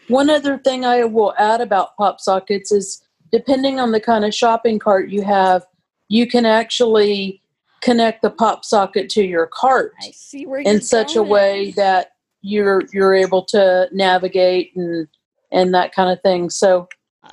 one 0.09 0.29
other 0.29 0.59
thing 0.59 0.85
I 0.85 1.05
will 1.05 1.35
add 1.39 1.61
about 1.61 1.97
pop 1.97 2.21
sockets 2.21 2.71
is 2.71 3.03
depending 3.33 3.81
on 3.81 3.91
the 3.93 4.01
kind 4.01 4.25
of 4.25 4.35
shopping 4.35 4.79
cart 4.79 5.09
you 5.09 5.23
have, 5.23 5.65
you 6.09 6.27
can 6.27 6.45
actually 6.45 7.41
connect 7.85 8.23
the 8.23 8.31
pop 8.31 8.65
socket 8.65 9.11
to 9.11 9.23
your 9.23 9.47
cart 9.47 9.93
I 10.01 10.11
see 10.11 10.47
where 10.47 10.61
in 10.61 10.81
such 10.81 11.17
a 11.17 11.23
way 11.23 11.71
that 11.73 12.13
you're 12.41 12.83
you're 12.93 13.15
able 13.15 13.45
to 13.47 13.89
navigate 13.93 14.75
and 14.75 15.07
and 15.53 15.73
that 15.75 15.95
kind 15.95 16.11
of 16.11 16.21
thing. 16.23 16.51
So 16.51 16.89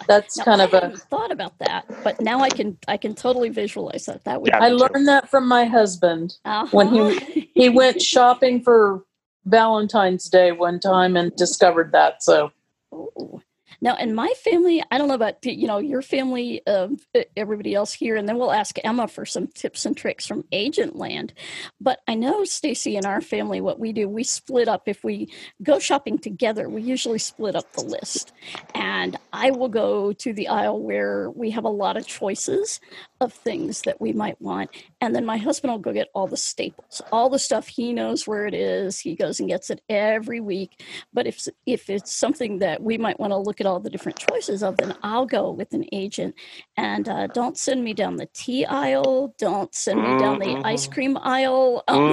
that's 0.08 0.38
Now, 0.38 0.44
kind 0.46 0.62
I 0.62 0.66
of 0.66 0.74
a 0.74 0.98
thought 0.98 1.32
about 1.32 1.58
that, 1.60 1.86
but 2.04 2.20
now 2.22 2.40
I 2.42 2.50
can 2.50 2.78
I 2.88 2.98
can 2.98 3.14
totally 3.16 3.50
visualize 3.50 4.06
that. 4.06 4.24
That 4.26 4.42
would 4.42 4.50
Yeah, 4.50 4.60
I 4.64 4.70
learned 4.70 5.08
that 5.08 5.30
from 5.30 5.48
my 5.48 5.66
husband. 5.66 6.38
when 6.72 6.88
he- 6.94 7.00
Uh-huh. 7.02 7.42
He 7.54 7.70
went 7.70 8.02
shopping 8.02 8.62
for 8.62 9.04
Valentine's 9.46 10.30
Day 10.30 10.52
one 10.52 10.80
time 10.80 11.18
and 11.18 11.36
discovered 11.36 11.92
that. 11.92 12.24
So 12.24 12.52
Ooh. 12.94 13.42
Now, 13.80 13.96
in 13.96 14.14
my 14.14 14.32
family, 14.44 14.84
I 14.92 14.98
don't 14.98 15.08
know 15.08 15.14
about 15.14 15.46
you 15.46 15.68
know 15.68 15.78
your 15.78 16.02
family, 16.02 16.66
um, 16.68 16.98
e- 17.16 17.26
everybody 17.38 17.74
else 17.74 17.94
here, 17.94 18.16
and 18.16 18.28
then 18.28 18.38
we'll 18.38 18.52
ask 18.52 18.78
Emma 18.84 19.08
for 19.08 19.26
some 19.26 19.48
tips 19.48 19.86
and 19.86 19.96
tricks 19.96 20.28
from 20.28 20.46
Agent 20.52 20.96
Land. 20.96 21.34
But 21.80 22.02
I 22.08 22.16
know 22.16 22.44
Stacy 22.44 22.98
in 22.98 23.06
our 23.06 23.22
family, 23.22 23.62
what 23.62 23.80
we 23.80 23.94
do, 23.94 24.10
we 24.10 24.24
split 24.24 24.68
up. 24.68 24.84
If 24.88 25.04
we 25.04 25.32
go 25.64 25.80
shopping 25.80 26.18
together, 26.18 26.70
we 26.70 26.82
usually 26.82 27.20
split 27.20 27.56
up 27.56 27.72
the 27.74 27.84
list, 27.84 28.34
and 28.76 29.18
I 29.32 29.52
will 29.52 29.70
go 29.70 30.14
to 30.14 30.34
the 30.34 30.48
aisle 30.48 30.82
where 30.82 31.30
we 31.32 31.52
have 31.52 31.66
a 31.66 31.70
lot 31.70 31.98
of 31.98 32.08
choices 32.08 32.80
of 33.20 33.34
things 33.34 33.84
that 33.84 34.02
we 34.02 34.14
might 34.14 34.42
want, 34.42 34.72
and 35.02 35.16
then 35.16 35.26
my 35.26 35.38
husband 35.38 35.72
will 35.72 35.80
go 35.80 35.92
get 35.92 36.10
all 36.14 36.28
the 36.28 36.38
staples, 36.38 37.02
all 37.12 37.30
the 37.30 37.40
stuff 37.40 37.68
he 37.68 37.92
knows 37.92 38.28
where 38.28 38.46
it 38.46 38.54
is. 38.54 39.00
He 39.00 39.16
goes 39.16 39.40
and 39.40 39.50
gets 39.50 39.70
it 39.70 39.82
every 39.90 40.40
week. 40.40 40.84
But 41.14 41.28
if 41.28 41.48
if 41.66 41.90
it's 41.90 42.16
something 42.16 42.60
that 42.60 42.82
we 42.82 42.98
might 42.98 43.20
want 43.20 43.32
to 43.32 43.38
look 43.38 43.60
at 43.60 43.68
all 43.68 43.80
the 43.80 43.90
different 43.90 44.20
choices 44.20 44.64
of, 44.64 44.78
then 44.78 44.94
I'll 45.04 45.26
go 45.26 45.52
with 45.52 45.74
an 45.74 45.86
agent. 45.92 46.36
And 46.78 47.10
uh, 47.10 47.28
don't 47.28 47.58
send 47.58 47.84
me 47.84 47.94
down 47.94 48.16
the 48.18 48.30
tea 48.34 48.66
aisle. 48.66 49.34
Don't 49.38 49.74
send 49.74 50.02
me 50.02 50.18
down 50.20 50.40
the 50.40 50.56
ice 50.64 50.88
Mhm. 50.88 50.92
cream 50.92 51.18
aisle. 51.22 51.84
Um, 51.88 52.00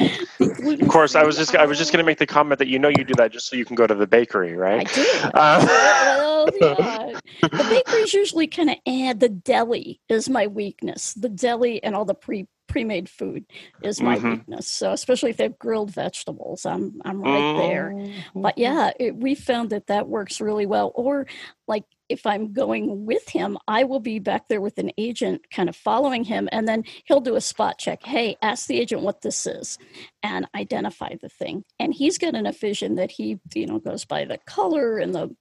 Mhm. 0.00 0.82
Of 0.82 0.88
course, 0.88 1.14
I 1.14 1.24
was 1.24 1.36
just 1.36 1.54
I 1.54 1.66
was 1.66 1.78
just 1.78 1.92
going 1.92 1.98
to 2.02 2.06
make 2.06 2.18
the 2.18 2.26
comment 2.26 2.58
that 2.58 2.68
you 2.68 2.78
know 2.78 2.88
you 2.88 3.04
do 3.04 3.14
that 3.14 3.32
just 3.32 3.48
so 3.48 3.56
you 3.56 3.64
can 3.64 3.76
go 3.76 3.86
to 3.86 3.94
the 3.94 4.06
bakery, 4.06 4.54
right? 4.56 4.80
I 4.80 4.84
do. 4.84 5.06
Uh, 5.34 5.64
well, 5.66 6.50
yeah. 6.60 7.18
The 7.42 7.64
bakery's 7.64 8.14
usually 8.14 8.46
kind 8.46 8.70
of 8.70 8.76
add 8.86 9.20
the 9.20 9.28
deli 9.28 10.00
is 10.08 10.28
my 10.28 10.46
weakness. 10.46 11.14
The 11.14 11.28
deli 11.28 11.69
and 11.78 11.94
all 11.94 12.04
the 12.04 12.14
pre 12.14 12.48
pre-made 12.68 13.08
food 13.08 13.44
is 13.82 14.00
my 14.00 14.16
Mhm. 14.16 14.30
weakness. 14.30 14.68
So 14.68 14.92
especially 14.92 15.30
if 15.30 15.36
they 15.38 15.44
have 15.44 15.58
grilled 15.58 15.90
vegetables, 15.90 16.64
I'm 16.64 17.00
I'm 17.04 17.20
right 17.20 17.56
there. 17.58 17.92
Mm-hmm. 17.92 18.42
But 18.42 18.58
yeah, 18.58 18.92
it, 18.98 19.16
we 19.16 19.34
found 19.34 19.70
that 19.70 19.88
that 19.88 20.08
works 20.08 20.40
really 20.40 20.66
well. 20.66 20.92
Or 20.94 21.26
like 21.66 21.82
if 22.08 22.26
I'm 22.26 22.52
going 22.52 23.06
with 23.06 23.28
him, 23.28 23.58
I 23.66 23.82
will 23.84 23.98
be 23.98 24.20
back 24.20 24.46
there 24.48 24.60
with 24.60 24.78
an 24.78 24.92
agent 24.98 25.50
kind 25.50 25.68
of 25.68 25.74
following 25.74 26.22
him, 26.22 26.48
and 26.52 26.66
then 26.68 26.84
he'll 27.06 27.20
do 27.20 27.34
a 27.34 27.40
spot 27.40 27.78
check. 27.78 28.04
Hey, 28.04 28.36
ask 28.40 28.68
the 28.68 28.80
agent 28.80 29.02
what 29.02 29.22
this 29.22 29.46
is 29.46 29.76
and 30.22 30.48
identify 30.54 31.14
the 31.20 31.28
thing. 31.28 31.64
And 31.80 31.92
he's 31.92 32.18
got 32.18 32.34
enough 32.34 32.58
vision 32.58 32.94
that 32.96 33.10
he, 33.10 33.40
you 33.54 33.66
know, 33.66 33.80
goes 33.80 34.04
by 34.04 34.24
the 34.26 34.38
color 34.46 34.98
and 34.98 35.12
the 35.12 35.34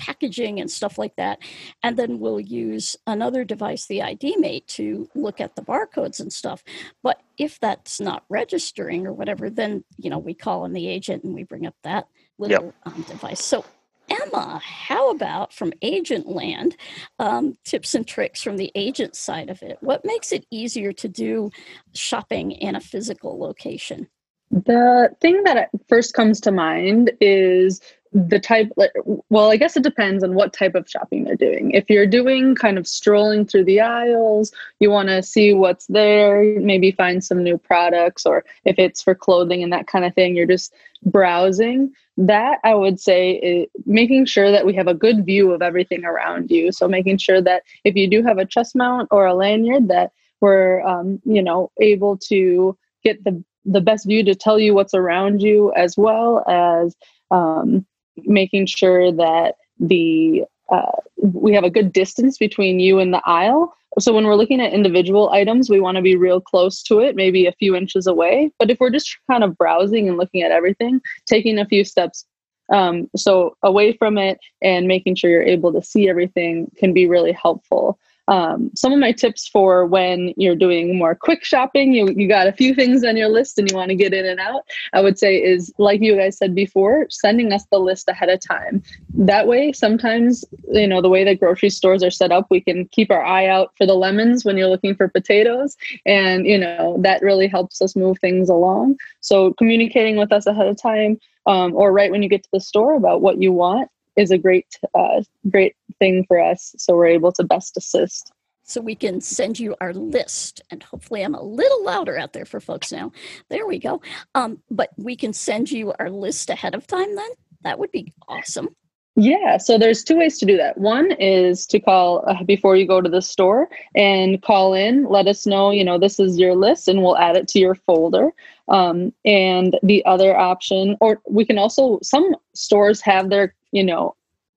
packaging 0.00 0.58
and 0.58 0.70
stuff 0.70 0.98
like 0.98 1.14
that. 1.16 1.38
And 1.82 1.96
then 1.96 2.18
we'll 2.18 2.40
use 2.40 2.96
another 3.06 3.44
device, 3.44 3.86
the 3.86 4.02
ID 4.02 4.36
mate, 4.38 4.66
to 4.68 5.08
look 5.14 5.40
at 5.40 5.54
the 5.54 5.62
barcodes 5.62 6.18
and 6.18 6.32
stuff. 6.32 6.64
But 7.02 7.20
if 7.38 7.60
that's 7.60 8.00
not 8.00 8.24
registering 8.30 9.06
or 9.06 9.12
whatever, 9.12 9.50
then, 9.50 9.84
you 9.98 10.08
know, 10.10 10.18
we 10.18 10.34
call 10.34 10.64
in 10.64 10.72
the 10.72 10.88
agent 10.88 11.22
and 11.22 11.34
we 11.34 11.44
bring 11.44 11.66
up 11.66 11.76
that 11.84 12.08
little 12.38 12.72
um, 12.84 13.02
device. 13.02 13.44
So, 13.44 13.64
Emma, 14.08 14.60
how 14.64 15.10
about 15.10 15.52
from 15.52 15.72
agent 15.82 16.26
land, 16.26 16.76
um, 17.18 17.56
tips 17.64 17.94
and 17.94 18.06
tricks 18.06 18.42
from 18.42 18.56
the 18.56 18.72
agent 18.74 19.14
side 19.14 19.50
of 19.50 19.62
it? 19.62 19.78
What 19.80 20.04
makes 20.04 20.32
it 20.32 20.46
easier 20.50 20.92
to 20.94 21.08
do 21.08 21.50
shopping 21.94 22.50
in 22.50 22.74
a 22.74 22.80
physical 22.80 23.38
location? 23.38 24.08
The 24.50 25.14
thing 25.20 25.44
that 25.44 25.70
first 25.88 26.12
comes 26.12 26.40
to 26.40 26.50
mind 26.50 27.12
is 27.20 27.80
the 28.12 28.40
type 28.40 28.68
like, 28.76 28.90
well 29.28 29.50
i 29.50 29.56
guess 29.56 29.76
it 29.76 29.82
depends 29.82 30.24
on 30.24 30.34
what 30.34 30.52
type 30.52 30.74
of 30.74 30.88
shopping 30.88 31.24
they're 31.24 31.36
doing. 31.36 31.70
If 31.70 31.88
you're 31.88 32.06
doing 32.06 32.54
kind 32.54 32.76
of 32.76 32.88
strolling 32.88 33.46
through 33.46 33.64
the 33.64 33.80
aisles 33.80 34.52
you 34.80 34.90
want 34.90 35.08
to 35.08 35.22
see 35.22 35.52
what's 35.52 35.86
there 35.86 36.58
maybe 36.60 36.90
find 36.90 37.22
some 37.22 37.42
new 37.42 37.56
products 37.56 38.26
or 38.26 38.44
if 38.64 38.78
it's 38.78 39.02
for 39.02 39.14
clothing 39.14 39.62
and 39.62 39.72
that 39.72 39.86
kind 39.86 40.04
of 40.04 40.14
thing 40.14 40.34
you're 40.34 40.46
just 40.46 40.74
browsing 41.04 41.92
that 42.16 42.58
i 42.64 42.74
would 42.74 42.98
say 42.98 43.32
is 43.32 43.68
making 43.86 44.24
sure 44.26 44.50
that 44.50 44.66
we 44.66 44.74
have 44.74 44.88
a 44.88 44.94
good 44.94 45.24
view 45.24 45.52
of 45.52 45.62
everything 45.62 46.04
around 46.04 46.50
you. 46.50 46.72
So 46.72 46.88
making 46.88 47.18
sure 47.18 47.40
that 47.42 47.62
if 47.84 47.94
you 47.94 48.08
do 48.08 48.22
have 48.22 48.38
a 48.38 48.44
chest 48.44 48.74
mount 48.74 49.08
or 49.10 49.26
a 49.26 49.34
lanyard 49.34 49.88
that 49.88 50.12
we're 50.40 50.80
um, 50.82 51.20
you 51.24 51.42
know 51.42 51.70
able 51.80 52.16
to 52.28 52.76
get 53.04 53.22
the 53.24 53.42
the 53.64 53.80
best 53.80 54.06
view 54.06 54.24
to 54.24 54.34
tell 54.34 54.58
you 54.58 54.74
what's 54.74 54.94
around 54.94 55.42
you 55.42 55.72
as 55.74 55.96
well 55.96 56.44
as 56.48 56.96
um, 57.30 57.86
making 58.24 58.66
sure 58.66 59.12
that 59.12 59.56
the 59.78 60.44
uh, 60.70 61.00
we 61.16 61.52
have 61.52 61.64
a 61.64 61.70
good 61.70 61.92
distance 61.92 62.38
between 62.38 62.78
you 62.78 62.98
and 62.98 63.12
the 63.12 63.22
aisle. 63.26 63.74
So 63.98 64.14
when 64.14 64.24
we're 64.24 64.36
looking 64.36 64.60
at 64.60 64.72
individual 64.72 65.30
items, 65.30 65.68
we 65.68 65.80
want 65.80 65.96
to 65.96 66.02
be 66.02 66.14
real 66.14 66.40
close 66.40 66.80
to 66.84 67.00
it, 67.00 67.16
maybe 67.16 67.46
a 67.46 67.52
few 67.52 67.74
inches 67.74 68.06
away. 68.06 68.52
But 68.58 68.70
if 68.70 68.78
we're 68.78 68.90
just 68.90 69.16
kind 69.28 69.42
of 69.42 69.58
browsing 69.58 70.08
and 70.08 70.16
looking 70.16 70.42
at 70.42 70.52
everything, 70.52 71.00
taking 71.26 71.58
a 71.58 71.66
few 71.66 71.84
steps 71.84 72.24
um, 72.72 73.10
so 73.16 73.56
away 73.62 73.92
from 73.92 74.16
it 74.16 74.38
and 74.62 74.86
making 74.86 75.16
sure 75.16 75.30
you're 75.30 75.42
able 75.42 75.72
to 75.72 75.82
see 75.82 76.08
everything 76.08 76.70
can 76.76 76.92
be 76.92 77.06
really 77.06 77.32
helpful. 77.32 77.98
Um, 78.28 78.70
some 78.74 78.92
of 78.92 78.98
my 78.98 79.12
tips 79.12 79.48
for 79.48 79.86
when 79.86 80.32
you're 80.36 80.56
doing 80.56 80.96
more 80.96 81.14
quick 81.14 81.44
shopping, 81.44 81.92
you, 81.92 82.08
you 82.16 82.28
got 82.28 82.46
a 82.46 82.52
few 82.52 82.74
things 82.74 83.04
on 83.04 83.16
your 83.16 83.28
list 83.28 83.58
and 83.58 83.70
you 83.70 83.76
want 83.76 83.88
to 83.88 83.94
get 83.96 84.14
in 84.14 84.24
and 84.24 84.38
out, 84.38 84.62
I 84.92 85.00
would 85.00 85.18
say 85.18 85.36
is 85.36 85.72
like 85.78 86.00
you 86.00 86.16
guys 86.16 86.38
said 86.38 86.54
before, 86.54 87.06
sending 87.10 87.52
us 87.52 87.64
the 87.70 87.78
list 87.78 88.08
ahead 88.08 88.28
of 88.28 88.40
time. 88.40 88.82
That 89.14 89.46
way, 89.46 89.72
sometimes, 89.72 90.44
you 90.70 90.86
know, 90.86 91.02
the 91.02 91.08
way 91.08 91.24
that 91.24 91.40
grocery 91.40 91.70
stores 91.70 92.02
are 92.02 92.10
set 92.10 92.32
up, 92.32 92.46
we 92.50 92.60
can 92.60 92.86
keep 92.86 93.10
our 93.10 93.24
eye 93.24 93.46
out 93.46 93.72
for 93.76 93.86
the 93.86 93.94
lemons 93.94 94.44
when 94.44 94.56
you're 94.56 94.68
looking 94.68 94.94
for 94.94 95.08
potatoes. 95.08 95.76
And, 96.06 96.46
you 96.46 96.58
know, 96.58 96.96
that 97.00 97.22
really 97.22 97.48
helps 97.48 97.82
us 97.82 97.96
move 97.96 98.18
things 98.20 98.48
along. 98.48 98.96
So 99.20 99.54
communicating 99.54 100.16
with 100.16 100.32
us 100.32 100.46
ahead 100.46 100.66
of 100.66 100.80
time 100.80 101.18
um, 101.46 101.74
or 101.74 101.92
right 101.92 102.10
when 102.10 102.22
you 102.22 102.28
get 102.28 102.42
to 102.44 102.50
the 102.52 102.60
store 102.60 102.94
about 102.94 103.22
what 103.22 103.40
you 103.40 103.52
want 103.52 103.90
is 104.16 104.30
a 104.30 104.38
great 104.38 104.66
uh, 104.94 105.22
great 105.48 105.74
thing 106.00 106.24
for 106.26 106.40
us 106.40 106.74
so 106.76 106.96
we're 106.96 107.06
able 107.06 107.30
to 107.32 107.44
best 107.44 107.76
assist. 107.76 108.32
So 108.64 108.80
we 108.80 108.94
can 108.94 109.20
send 109.20 109.58
you 109.58 109.76
our 109.80 109.92
list 109.92 110.62
and 110.70 110.82
hopefully 110.82 111.22
i'm 111.22 111.34
a 111.34 111.42
little 111.42 111.84
louder 111.84 112.18
out 112.18 112.32
there 112.32 112.44
for 112.44 112.60
folks 112.60 112.90
now. 112.90 113.12
There 113.48 113.66
we 113.66 113.78
go. 113.78 114.02
Um, 114.34 114.62
but 114.70 114.90
we 114.96 115.14
can 115.14 115.32
send 115.32 115.70
you 115.70 115.92
our 115.98 116.10
list 116.10 116.50
ahead 116.50 116.74
of 116.74 116.86
time 116.86 117.14
then? 117.14 117.30
That 117.62 117.78
would 117.78 117.92
be 117.92 118.12
awesome. 118.26 118.68
Yeah, 119.16 119.58
so 119.58 119.76
there's 119.76 120.04
two 120.04 120.16
ways 120.16 120.38
to 120.38 120.46
do 120.46 120.56
that. 120.56 120.78
One 120.78 121.10
is 121.12 121.66
to 121.66 121.80
call 121.80 122.24
uh, 122.26 122.44
before 122.44 122.76
you 122.76 122.86
go 122.86 123.00
to 123.00 123.10
the 123.10 123.20
store 123.20 123.68
and 123.94 124.40
call 124.40 124.72
in, 124.72 125.04
let 125.04 125.26
us 125.26 125.46
know, 125.46 125.72
you 125.72 125.84
know, 125.84 125.98
this 125.98 126.20
is 126.20 126.38
your 126.38 126.54
list 126.54 126.86
and 126.86 127.02
we'll 127.02 127.18
add 127.18 127.36
it 127.36 127.48
to 127.48 127.58
your 127.58 127.74
folder. 127.74 128.30
Um, 128.68 129.12
and 129.24 129.78
the 129.82 130.04
other 130.06 130.36
option, 130.36 130.96
or 131.00 131.20
we 131.28 131.44
can 131.44 131.58
also, 131.58 131.98
some 132.02 132.36
stores 132.54 133.00
have 133.00 133.30
their, 133.30 133.54
you 133.72 133.82
know, 133.82 134.14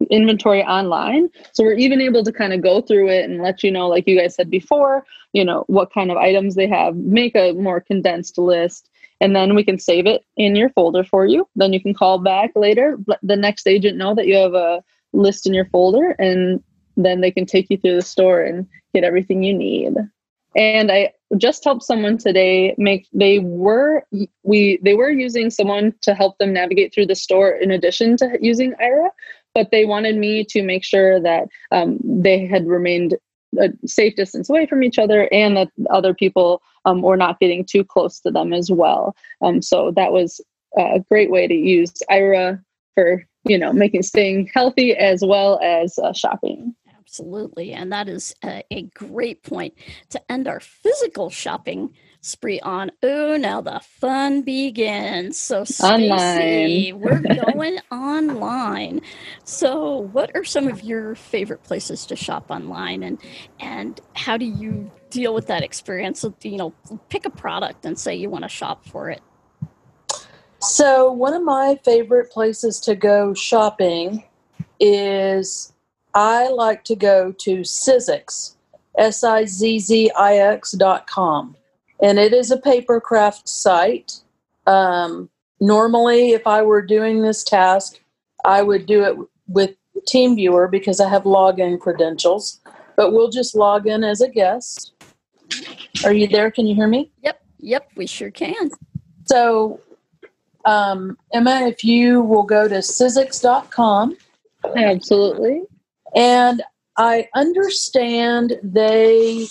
inventory 0.09 0.63
online. 0.63 1.29
So 1.51 1.63
we're 1.63 1.73
even 1.73 2.01
able 2.01 2.23
to 2.23 2.31
kind 2.31 2.53
of 2.53 2.61
go 2.61 2.81
through 2.81 3.09
it 3.09 3.29
and 3.29 3.41
let 3.41 3.63
you 3.63 3.71
know, 3.71 3.87
like 3.87 4.07
you 4.07 4.19
guys 4.19 4.35
said 4.35 4.49
before, 4.49 5.05
you 5.33 5.45
know, 5.45 5.63
what 5.67 5.93
kind 5.93 6.11
of 6.11 6.17
items 6.17 6.55
they 6.55 6.67
have, 6.67 6.95
make 6.95 7.35
a 7.35 7.53
more 7.53 7.81
condensed 7.81 8.37
list 8.37 8.89
and 9.23 9.33
then 9.33 9.55
we 9.55 9.63
can 9.63 9.79
save 9.79 10.05
it 10.05 10.25
in 10.35 10.53
your 10.53 10.69
folder 10.71 11.01
for 11.01 11.25
you. 11.25 11.47
Then 11.55 11.71
you 11.71 11.81
can 11.81 11.93
call 11.93 12.19
back 12.19 12.51
later, 12.57 12.97
let 13.07 13.19
the 13.23 13.37
next 13.37 13.67
agent 13.67 13.97
know 13.97 14.13
that 14.15 14.27
you 14.27 14.35
have 14.35 14.53
a 14.53 14.83
list 15.13 15.47
in 15.47 15.53
your 15.53 15.63
folder, 15.67 16.11
and 16.19 16.61
then 16.97 17.21
they 17.21 17.31
can 17.31 17.45
take 17.45 17.69
you 17.69 17.77
through 17.77 17.95
the 17.95 18.01
store 18.01 18.41
and 18.41 18.67
get 18.93 19.05
everything 19.05 19.41
you 19.41 19.53
need. 19.53 19.93
And 20.57 20.91
I 20.91 21.13
just 21.37 21.63
helped 21.63 21.83
someone 21.83 22.17
today 22.17 22.75
make 22.77 23.07
they 23.13 23.39
were 23.39 24.03
we 24.43 24.77
they 24.83 24.93
were 24.93 25.09
using 25.09 25.49
someone 25.49 25.95
to 26.01 26.13
help 26.13 26.37
them 26.37 26.53
navigate 26.53 26.93
through 26.93 27.07
the 27.07 27.15
store 27.15 27.51
in 27.51 27.71
addition 27.71 28.17
to 28.17 28.37
using 28.41 28.73
Aira, 28.73 29.09
but 29.53 29.71
they 29.71 29.85
wanted 29.85 30.17
me 30.17 30.43
to 30.45 30.63
make 30.63 30.83
sure 30.83 31.19
that 31.19 31.47
um, 31.71 31.99
they 32.03 32.45
had 32.45 32.67
remained 32.67 33.15
a 33.59 33.69
safe 33.85 34.15
distance 34.15 34.49
away 34.49 34.65
from 34.65 34.83
each 34.83 34.97
other 34.97 35.29
and 35.31 35.55
that 35.55 35.69
other 35.91 36.13
people 36.13 36.61
um, 36.85 37.01
were 37.01 37.17
not 37.17 37.39
getting 37.39 37.63
too 37.63 37.83
close 37.83 38.19
to 38.19 38.31
them 38.31 38.53
as 38.53 38.71
well. 38.71 39.15
Um, 39.41 39.61
so 39.61 39.91
that 39.91 40.11
was 40.11 40.41
a 40.77 40.99
great 41.09 41.29
way 41.29 41.47
to 41.47 41.53
use 41.53 41.93
Aira 42.09 42.63
for 42.95 43.23
you 43.45 43.57
know 43.57 43.73
making 43.73 44.03
staying 44.03 44.49
healthy 44.53 44.95
as 44.95 45.23
well 45.23 45.59
as 45.61 45.97
uh, 45.99 46.13
shopping. 46.13 46.75
Absolutely, 46.97 47.73
and 47.73 47.91
that 47.91 48.09
is 48.09 48.33
a, 48.43 48.63
a 48.71 48.83
great 48.95 49.43
point 49.43 49.75
to 50.09 50.31
end 50.31 50.47
our 50.47 50.59
physical 50.59 51.29
shopping 51.29 51.93
spree 52.23 52.59
on. 52.61 52.89
Oh, 53.03 53.35
now 53.37 53.61
the 53.61 53.81
fun 53.81 54.41
begins. 54.41 55.37
So, 55.39 55.65
Stacy, 55.65 56.93
we're 56.93 57.19
going 57.19 57.79
online. 57.91 59.01
So, 59.43 59.97
what 59.97 60.31
are 60.33 60.43
some 60.43 60.67
of 60.67 60.81
your 60.83 61.15
favorite 61.15 61.63
places 61.63 62.05
to 62.07 62.15
shop 62.15 62.49
online, 62.49 63.03
and 63.03 63.19
and 63.59 63.99
how 64.13 64.37
do 64.37 64.45
you 64.45 64.89
deal 65.09 65.33
with 65.33 65.47
that 65.47 65.63
experience? 65.63 66.23
Of, 66.23 66.33
You 66.41 66.57
know, 66.57 66.73
pick 67.09 67.25
a 67.25 67.29
product 67.29 67.85
and 67.85 67.99
say 67.99 68.15
you 68.15 68.29
want 68.29 68.45
to 68.45 68.49
shop 68.49 68.85
for 68.85 69.09
it. 69.09 69.21
So, 70.59 71.11
one 71.11 71.33
of 71.33 71.43
my 71.43 71.77
favorite 71.83 72.31
places 72.31 72.79
to 72.81 72.95
go 72.95 73.33
shopping 73.33 74.23
is 74.79 75.73
I 76.13 76.47
like 76.49 76.85
to 76.85 76.95
go 76.95 77.33
to 77.33 77.59
Sizzix, 77.59 78.55
S 78.97 79.25
I 79.25 79.43
Z 79.43 79.79
Z 79.79 80.11
I 80.15 80.37
X 80.37 80.71
dot 80.71 81.05
com 81.05 81.57
and 82.03 82.19
it 82.19 82.33
is 82.33 82.51
a 82.51 82.57
paper 82.57 82.99
craft 82.99 83.47
site. 83.47 84.19
Um, 84.67 85.29
normally, 85.61 86.31
if 86.31 86.45
I 86.45 86.61
were 86.61 86.81
doing 86.81 87.21
this 87.21 87.43
task, 87.43 88.01
I 88.43 88.61
would 88.61 88.85
do 88.85 89.03
it 89.05 89.17
with 89.47 89.71
TeamViewer 90.13 90.69
because 90.69 90.99
I 90.99 91.09
have 91.09 91.23
login 91.23 91.79
credentials, 91.79 92.59
but 92.97 93.13
we'll 93.13 93.29
just 93.29 93.55
log 93.55 93.87
in 93.87 94.03
as 94.03 94.19
a 94.19 94.27
guest. 94.27 94.91
Are 96.03 96.11
you 96.11 96.27
there? 96.27 96.51
Can 96.51 96.67
you 96.67 96.75
hear 96.75 96.89
me? 96.89 97.09
Yep, 97.23 97.41
yep, 97.59 97.89
we 97.95 98.05
sure 98.05 98.31
can. 98.31 98.69
So, 99.25 99.79
um, 100.65 101.17
Emma, 101.33 101.61
if 101.67 101.85
you 101.85 102.21
will 102.21 102.43
go 102.43 102.67
to 102.67 102.75
Sizzix.com. 102.75 104.17
Absolutely. 104.75 105.61
And 106.15 106.61
I 106.97 107.29
understand 107.33 108.59
they 108.61 109.47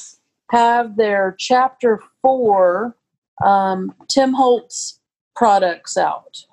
have 0.51 0.97
their 0.97 1.35
chapter 1.39 2.03
four 2.23 2.97
um, 3.45 3.95
Tim 4.09 4.33
Holtz 4.33 5.01
products 5.35 5.97
out. 5.97 6.45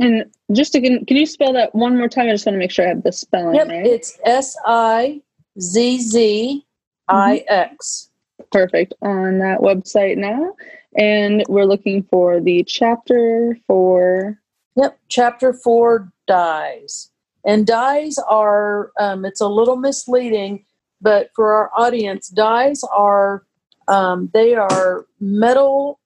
And 0.00 0.24
just 0.52 0.72
to 0.72 0.80
can, 0.80 1.04
can 1.06 1.16
you 1.16 1.26
spell 1.26 1.52
that 1.52 1.74
one 1.74 1.96
more 1.96 2.08
time? 2.08 2.28
I 2.28 2.32
just 2.32 2.46
want 2.46 2.54
to 2.54 2.58
make 2.58 2.70
sure 2.70 2.84
I 2.84 2.88
have 2.88 3.02
the 3.02 3.12
spelling 3.12 3.54
yep, 3.54 3.68
right. 3.68 3.86
It's 3.86 4.18
S 4.24 4.56
I 4.66 5.22
Z 5.60 6.00
Z 6.00 6.66
I 7.08 7.44
X. 7.48 8.10
Perfect. 8.50 8.94
On 9.02 9.38
that 9.38 9.60
website 9.60 10.16
now. 10.16 10.54
And 10.96 11.44
we're 11.48 11.66
looking 11.66 12.02
for 12.04 12.40
the 12.40 12.64
chapter 12.64 13.58
four. 13.66 14.40
Yep, 14.76 14.98
chapter 15.08 15.52
four 15.52 16.12
dies. 16.26 17.10
And 17.44 17.66
dies 17.66 18.18
are, 18.18 18.90
um, 18.98 19.24
it's 19.24 19.40
a 19.40 19.48
little 19.48 19.76
misleading 19.76 20.64
but 21.04 21.30
for 21.34 21.52
our 21.52 21.70
audience, 21.76 22.28
dies 22.28 22.82
are 22.84 23.44
um, 23.88 24.30
they 24.32 24.54
are 24.54 25.06
metal, 25.20 25.98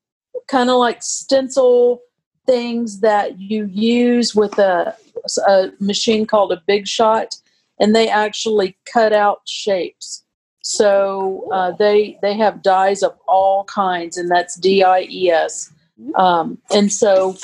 kind 0.49 0.71
of 0.71 0.77
like 0.77 1.03
stencil 1.03 2.01
things 2.47 3.01
that 3.01 3.39
you 3.39 3.67
use 3.67 4.35
with 4.35 4.59
a, 4.59 4.95
a 5.47 5.69
machine 5.81 6.27
called 6.27 6.53
a 6.53 6.63
Big 6.67 6.87
Shot, 6.87 7.37
and 7.79 7.95
they 7.95 8.09
actually 8.09 8.77
cut 8.93 9.13
out 9.13 9.41
shapes. 9.47 10.25
So 10.63 11.49
uh, 11.53 11.73
they 11.73 12.19
they 12.21 12.37
have 12.37 12.63
dies 12.63 13.03
of 13.03 13.17
all 13.27 13.65
kinds, 13.65 14.17
and 14.17 14.31
that's 14.31 14.57
D 14.57 14.83
I 14.83 15.07
E 15.09 15.31
S. 15.31 15.73
Um, 16.15 16.59
and 16.73 16.93
so 16.93 17.37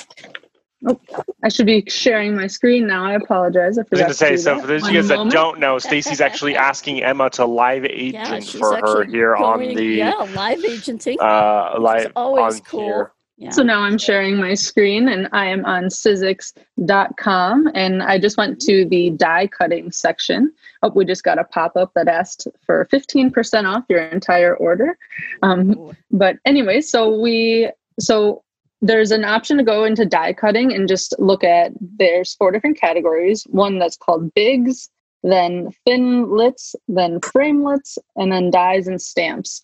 Oh, 0.86 1.00
I 1.42 1.48
should 1.48 1.66
be 1.66 1.84
sharing 1.88 2.36
my 2.36 2.46
screen 2.46 2.86
now. 2.86 3.04
I 3.04 3.14
apologize. 3.14 3.78
I 3.78 3.84
forgot 3.84 4.04
I 4.04 4.08
was 4.08 4.18
going 4.18 4.32
to 4.34 4.38
say, 4.38 4.50
to 4.52 4.58
so 4.58 4.60
for 4.60 4.66
those 4.66 4.82
of 4.82 4.90
you 4.92 5.00
guys 5.00 5.08
that 5.08 5.30
don't 5.30 5.58
know, 5.58 5.78
Stacy's 5.78 6.20
actually 6.20 6.56
asking 6.70 7.02
Emma 7.02 7.30
to 7.30 7.46
live 7.46 7.84
agent 7.84 8.54
yeah, 8.54 8.58
for 8.58 8.76
her 8.76 9.04
here 9.04 9.34
going, 9.36 9.70
on 9.70 9.74
the 9.74 9.84
yeah 9.84 10.12
live 10.34 10.62
agenting. 10.64 11.18
Uh, 11.20 11.76
live 11.78 12.12
always 12.16 12.60
cool. 12.60 12.80
Here. 12.80 13.12
Yeah. 13.36 13.50
So 13.50 13.64
now 13.64 13.80
I'm 13.80 13.98
sharing 13.98 14.36
my 14.36 14.54
screen 14.54 15.08
and 15.08 15.28
I 15.32 15.46
am 15.46 15.64
on 15.64 15.84
Sizzix.com 15.84 17.70
and 17.74 18.00
I 18.00 18.16
just 18.16 18.36
went 18.36 18.60
to 18.60 18.84
the 18.84 19.10
die 19.10 19.48
cutting 19.48 19.90
section. 19.90 20.52
Oh, 20.84 20.90
we 20.94 21.04
just 21.04 21.24
got 21.24 21.40
a 21.40 21.44
pop 21.44 21.76
up 21.76 21.92
that 21.94 22.06
asked 22.06 22.46
for 22.64 22.86
15% 22.92 23.64
off 23.64 23.84
your 23.88 24.04
entire 24.04 24.54
order. 24.54 24.96
Um, 25.42 25.96
but 26.12 26.36
anyway, 26.44 26.80
so 26.80 27.10
we 27.20 27.70
so 27.98 28.43
there's 28.86 29.10
an 29.10 29.24
option 29.24 29.56
to 29.56 29.62
go 29.62 29.84
into 29.84 30.04
die 30.04 30.34
cutting 30.34 30.72
and 30.72 30.88
just 30.88 31.14
look 31.18 31.42
at 31.42 31.72
there's 31.80 32.34
four 32.34 32.52
different 32.52 32.78
categories. 32.78 33.44
One 33.50 33.78
that's 33.78 33.96
called 33.96 34.32
bigs 34.34 34.90
then 35.24 35.70
thinlits 35.86 36.76
then 36.86 37.18
framelits 37.20 37.96
and 38.14 38.30
then 38.30 38.50
dies 38.50 38.86
and 38.86 39.00
stamps. 39.00 39.62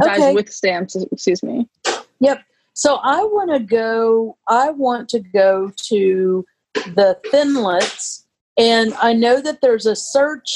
Okay. 0.00 0.18
dies 0.18 0.34
with 0.34 0.50
stamps 0.50 0.96
excuse 1.12 1.42
me. 1.42 1.68
Yep. 2.20 2.42
So 2.72 2.96
i 3.02 3.18
want 3.18 3.52
to 3.52 3.60
go 3.60 4.38
i 4.48 4.70
want 4.70 5.08
to 5.10 5.20
go 5.20 5.70
to 5.88 6.44
the 6.74 7.18
thinlits 7.26 8.24
and 8.56 8.94
i 8.94 9.12
know 9.12 9.42
that 9.42 9.60
there's 9.60 9.84
a 9.84 9.94
search 9.94 10.50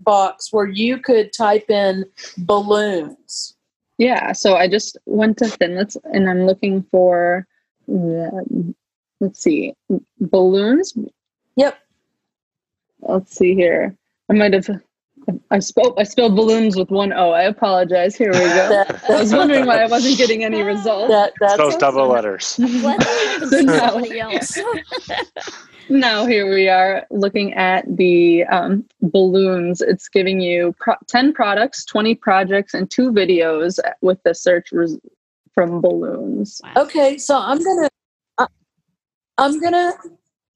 box 0.00 0.52
where 0.52 0.68
you 0.68 0.98
could 0.98 1.32
type 1.32 1.70
in 1.70 2.04
balloons. 2.36 3.56
Yeah 3.96 4.32
so 4.32 4.56
i 4.56 4.68
just 4.68 4.98
went 5.06 5.38
to 5.38 5.46
thinlits 5.46 5.96
and 6.12 6.28
i'm 6.28 6.46
looking 6.46 6.82
for 6.90 7.46
let's 7.86 9.40
see, 9.40 9.74
balloons. 10.20 10.94
Yep. 11.56 11.78
Let's 13.02 13.36
see 13.36 13.54
here. 13.54 13.94
I 14.30 14.32
might 14.34 14.52
have. 14.54 14.68
I 15.50 15.58
spoke. 15.58 15.94
I 15.98 16.02
spelled 16.02 16.36
balloons 16.36 16.76
with 16.76 16.90
one 16.90 17.12
O. 17.12 17.30
I 17.30 17.44
apologize. 17.44 18.14
Here 18.14 18.30
we 18.32 18.38
go. 18.38 18.44
That, 18.68 19.02
I 19.08 19.20
was 19.20 19.32
wondering 19.32 19.64
why 19.64 19.78
I 19.82 19.86
wasn't 19.86 20.18
getting 20.18 20.44
any 20.44 20.62
results. 20.74 21.08
that, 21.10 21.32
that's 21.40 21.56
Those 21.56 21.76
double 21.76 22.02
awesome. 22.02 22.14
letters. 22.14 22.54
Glad 22.56 23.00
that 23.00 23.48
So 23.50 23.60
now- 23.60 24.30
else. 24.30 24.58
Now 25.90 26.24
here 26.24 26.48
we 26.50 26.66
are 26.70 27.06
looking 27.10 27.52
at 27.52 27.84
the 27.98 28.44
um, 28.44 28.86
balloons. 29.02 29.82
It's 29.82 30.08
giving 30.08 30.40
you 30.40 30.74
pro- 30.80 30.94
ten 31.08 31.34
products, 31.34 31.84
twenty 31.84 32.14
projects, 32.14 32.72
and 32.72 32.90
two 32.90 33.12
videos 33.12 33.78
with 34.00 34.18
the 34.22 34.34
search 34.34 34.72
res- 34.72 34.98
from 35.54 35.80
balloons. 35.80 36.60
Okay, 36.76 37.16
so 37.16 37.38
I'm 37.38 37.62
gonna, 37.62 37.88
I- 38.38 38.46
I'm 39.38 39.60
gonna, 39.60 39.92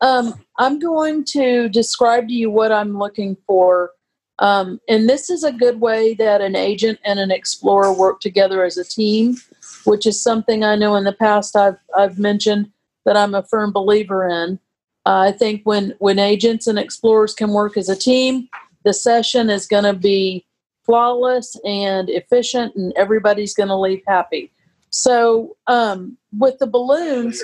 um, 0.00 0.34
I'm 0.58 0.78
going 0.78 1.24
to 1.32 1.68
describe 1.68 2.28
to 2.28 2.34
you 2.34 2.50
what 2.50 2.72
I'm 2.72 2.98
looking 2.98 3.36
for, 3.46 3.92
um, 4.40 4.80
and 4.88 5.08
this 5.08 5.30
is 5.30 5.44
a 5.44 5.52
good 5.52 5.80
way 5.80 6.14
that 6.14 6.40
an 6.40 6.54
agent 6.56 6.98
and 7.04 7.18
an 7.18 7.30
explorer 7.30 7.92
work 7.92 8.20
together 8.20 8.64
as 8.64 8.76
a 8.76 8.84
team, 8.84 9.36
which 9.84 10.06
is 10.06 10.22
something 10.22 10.64
I 10.64 10.76
know 10.76 10.94
in 10.96 11.04
the 11.04 11.12
past 11.12 11.56
I've 11.56 11.78
I've 11.96 12.18
mentioned 12.18 12.70
that 13.04 13.16
I'm 13.16 13.34
a 13.34 13.42
firm 13.42 13.72
believer 13.72 14.28
in. 14.28 14.58
Uh, 15.06 15.20
I 15.28 15.32
think 15.32 15.62
when 15.64 15.94
when 15.98 16.18
agents 16.18 16.66
and 16.66 16.78
explorers 16.78 17.34
can 17.34 17.50
work 17.52 17.76
as 17.76 17.88
a 17.88 17.96
team, 17.96 18.48
the 18.84 18.92
session 18.92 19.48
is 19.50 19.66
going 19.66 19.84
to 19.84 19.94
be 19.94 20.44
flawless 20.84 21.56
and 21.64 22.08
efficient, 22.08 22.74
and 22.76 22.92
everybody's 22.96 23.54
going 23.54 23.68
to 23.68 23.76
leave 23.76 24.02
happy. 24.06 24.52
So, 24.90 25.56
um, 25.66 26.16
with 26.36 26.58
the 26.58 26.66
balloons, 26.66 27.42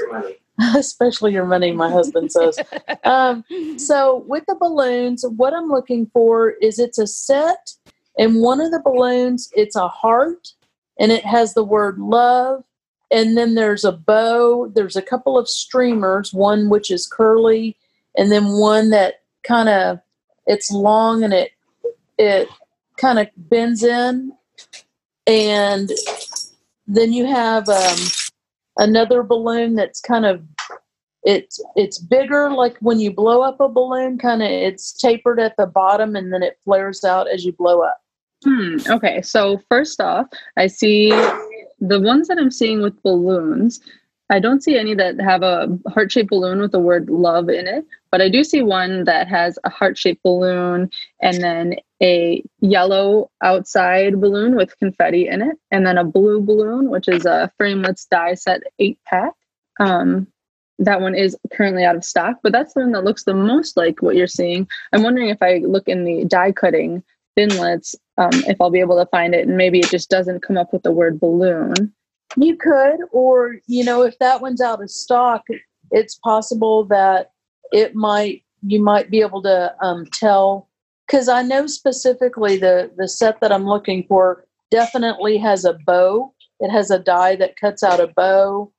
especially 0.75 1.33
your 1.33 1.47
money, 1.47 1.73
my 1.85 1.91
husband 1.91 2.33
says. 2.33 2.59
Um, 3.05 3.45
so, 3.77 4.25
with 4.27 4.45
the 4.49 4.55
balloons, 4.55 5.27
what 5.37 5.53
I'm 5.53 5.69
looking 5.69 6.11
for 6.15 6.51
is 6.63 6.79
it's 6.79 6.99
a 6.99 7.07
set, 7.07 7.73
and 8.19 8.41
one 8.41 8.61
of 8.61 8.71
the 8.71 8.81
balloons, 8.83 9.51
it's 9.55 9.77
a 9.77 9.89
heart, 9.89 10.49
and 10.99 11.13
it 11.13 11.25
has 11.27 11.53
the 11.53 11.65
word 11.65 11.99
love, 11.99 12.65
and 13.11 13.37
then 13.37 13.55
there's 13.55 13.85
a 13.85 13.93
bow. 13.93 14.73
There's 14.75 14.97
a 14.97 15.03
couple 15.03 15.37
of 15.39 15.49
streamers, 15.49 16.33
one 16.33 16.71
which 16.71 16.91
is 16.91 17.07
curly, 17.07 17.77
and 18.17 18.33
then 18.33 18.59
one 18.59 18.91
that 18.91 19.23
kind 19.43 19.69
of 19.69 20.01
it's 20.47 20.71
long 20.71 21.23
and 21.23 21.33
it 21.33 21.53
it 22.19 22.49
kind 22.97 23.19
of 23.19 23.29
bends 23.37 23.83
in, 23.83 24.33
and 25.27 25.91
then 26.87 27.13
you 27.13 27.27
have 27.27 27.69
um, 27.69 27.99
another 28.79 29.23
balloon 29.23 29.75
that's 29.75 30.01
kind 30.01 30.25
of 30.25 30.43
it's 31.23 31.63
it's 31.75 31.99
bigger 31.99 32.51
like 32.51 32.77
when 32.81 33.01
you 33.01 33.11
blow 33.11 33.41
up 33.41 33.59
a 33.61 33.69
balloon 33.69 34.19
kind 34.19 34.43
of 34.43 34.49
it's 34.51 34.93
tapered 34.93 35.41
at 35.41 35.57
the 35.57 35.67
bottom 35.67 36.17
and 36.17 36.33
then 36.33 36.43
it 36.43 36.59
flares 36.63 37.03
out 37.03 37.27
as 37.29 37.45
you 37.45 37.53
blow 37.53 37.81
up 37.81 37.99
Hmm. 38.45 38.77
Okay. 38.89 39.23
So 39.23 39.61
first 39.69 40.01
off, 40.01 40.27
I 40.57 40.67
see 40.67 41.11
the 41.81 42.01
ones 42.01 42.29
that 42.29 42.39
I'm 42.39 42.51
seeing 42.51 42.83
with 42.83 43.03
balloons. 43.03 43.81
I 44.35 44.41
don't 44.41 44.65
see 44.65 44.77
any 44.77 44.97
that 44.97 45.21
have 45.21 45.45
a 45.45 45.69
heart 45.89 46.11
shaped 46.11 46.31
balloon 46.31 46.61
with 46.61 46.73
the 46.73 46.81
word 46.81 47.09
love 47.09 47.49
in 47.49 47.69
it, 47.69 47.87
but 48.11 48.21
I 48.21 48.29
do 48.29 48.43
see 48.43 48.63
one 48.63 49.05
that 49.05 49.29
has 49.29 49.61
a 49.63 49.71
heart 49.71 49.97
shaped 49.97 50.25
balloon 50.25 50.91
and 51.21 51.41
then 51.41 51.77
a 52.03 52.43
yellow 52.61 53.31
outside 53.45 54.21
balloon 54.21 54.57
with 54.57 54.77
confetti 54.81 55.29
in 55.29 55.41
it, 55.41 55.57
and 55.71 55.87
then 55.87 55.99
a 55.99 56.03
blue 56.03 56.41
balloon, 56.41 56.91
which 56.91 57.07
is 57.07 57.27
a 57.27 57.53
framelits 57.61 58.09
die 58.09 58.35
set 58.35 58.65
eight 58.81 58.99
pack. 59.07 59.35
Um, 59.79 60.27
that 60.81 61.01
one 61.01 61.15
is 61.15 61.37
currently 61.53 61.85
out 61.85 61.95
of 61.95 62.05
stock, 62.05 62.39
but 62.43 62.51
that's 62.51 62.75
the 62.75 62.81
one 62.81 62.91
that 62.91 63.05
looks 63.05 63.23
the 63.23 63.35
most 63.35 63.77
like 63.77 64.03
what 64.03 64.17
you're 64.17 64.27
seeing. 64.27 64.67
I'm 64.93 65.05
wondering 65.05 65.29
if 65.29 65.41
I 65.43 65.59
look 65.59 65.87
in 65.87 66.03
the 66.03 66.25
die 66.25 66.51
cutting 66.51 67.05
thinlits, 67.37 67.95
um, 68.19 68.33
if 68.49 68.61
I'll 68.61 68.71
be 68.71 68.81
able 68.81 68.99
to 68.99 69.09
find 69.11 69.33
it, 69.33 69.47
and 69.47 69.57
maybe 69.57 69.79
it 69.79 69.91
just 69.91 70.11
doesn't 70.11 70.43
come 70.43 70.57
up 70.57 70.73
with 70.73 70.83
the 70.83 70.91
word 70.91 71.21
balloon. 71.21 71.95
You 72.37 72.57
could 72.57 72.97
or 73.13 73.57
you 73.67 73.85
know 73.85 74.03
if 74.03 74.19
that 74.19 74.41
one's 74.41 74.61
out 74.61 74.83
of 74.83 74.91
stock 74.91 75.43
it's 75.91 76.17
possible 76.17 76.85
that 76.85 77.31
it 77.73 77.95
might 77.95 78.43
you 78.63 78.83
might 78.83 79.11
be 79.11 79.21
able 79.21 79.43
to 79.43 79.75
um, 79.81 80.05
tell 80.13 80.69
because 81.07 81.29
i 81.29 81.43
know 81.43 81.67
specifically 81.67 82.57
the 82.57 82.91
the 82.97 83.07
set 83.09 83.41
that 83.41 83.53
i'm 83.53 83.67
looking 83.67 84.05
for 84.09 84.45
definitely 84.71 85.37
has 85.39 85.65
a 85.65 85.75
bow 85.87 86.33
it 86.61 86.71
has 86.71 86.91
a 86.91 86.99
die 86.99 87.37
that 87.37 87.57
cuts 87.57 87.83
out 87.83 88.01
a 88.01 88.07
bow 88.09 88.71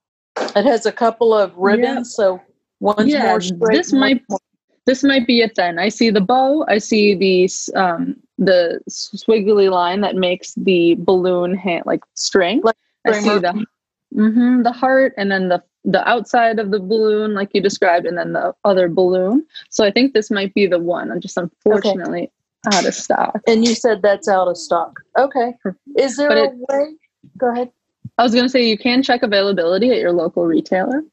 it 0.56 0.66
has 0.66 0.86
a 0.86 0.92
couple 0.92 1.34
of 1.34 1.56
ribbons 1.56 2.14
so 2.14 2.42
one's 2.80 3.08
Yeah, 3.08 3.24
more 3.28 3.42
straight 3.42 3.78
this 3.78 3.94
might- 3.94 4.22
more- 4.30 4.40
This 4.86 5.04
might 5.04 5.26
be 5.26 5.42
it 5.42 5.56
then. 5.56 5.80
I 5.80 5.90
see 5.90 6.12
the 6.12 6.22
bow. 6.22 6.64
I 6.70 6.78
see 6.78 7.16
the 7.16 7.50
um, 7.76 8.16
the 8.38 8.80
swiggly 8.88 9.72
line 9.72 10.02
that 10.02 10.16
makes 10.16 10.54
the 10.54 10.96
balloon 11.00 11.56
hand 11.56 11.86
like 11.88 12.02
string. 12.14 12.62
Like 12.64 12.76
I 13.06 13.12
see 13.20 13.40
the 13.40 13.66
hmm 14.14 14.62
the 14.64 14.72
heart, 14.72 15.14
and 15.18 15.32
then 15.32 15.50
the 15.50 15.64
the 15.84 16.08
outside 16.08 16.58
of 16.60 16.72
the 16.72 16.80
balloon, 16.80 17.34
like 17.34 17.50
you 17.54 17.62
described, 17.62 18.06
and 18.06 18.18
then 18.18 18.34
the 18.34 18.54
other 18.64 18.88
balloon. 18.90 19.46
So 19.70 19.86
I 19.86 19.92
think 19.92 20.14
this 20.14 20.32
might 20.32 20.54
be 20.54 20.66
the 20.68 20.80
one. 20.80 21.12
I'm 21.12 21.20
just 21.22 21.38
unfortunately 21.38 22.32
out 22.68 22.86
of 22.88 22.96
stock. 22.96 23.40
and 23.48 23.64
you 23.64 23.76
said 23.76 24.02
that's 24.02 24.28
out 24.28 24.48
of 24.48 24.58
stock 24.58 25.00
okay 25.20 25.54
is 25.96 26.18
there 26.18 26.30
But 26.30 26.38
a 26.40 26.44
it- 26.46 26.52
way 26.70 26.94
go 27.38 27.52
ahead 27.52 27.70
I 28.18 28.24
was 28.24 28.34
going 28.34 28.46
to 28.46 28.50
say 28.50 28.64
you 28.68 28.78
can 28.78 29.04
check 29.04 29.24
availability 29.24 29.92
at 29.92 29.98
your 30.00 30.14
local 30.14 30.46
retailer. 30.46 31.04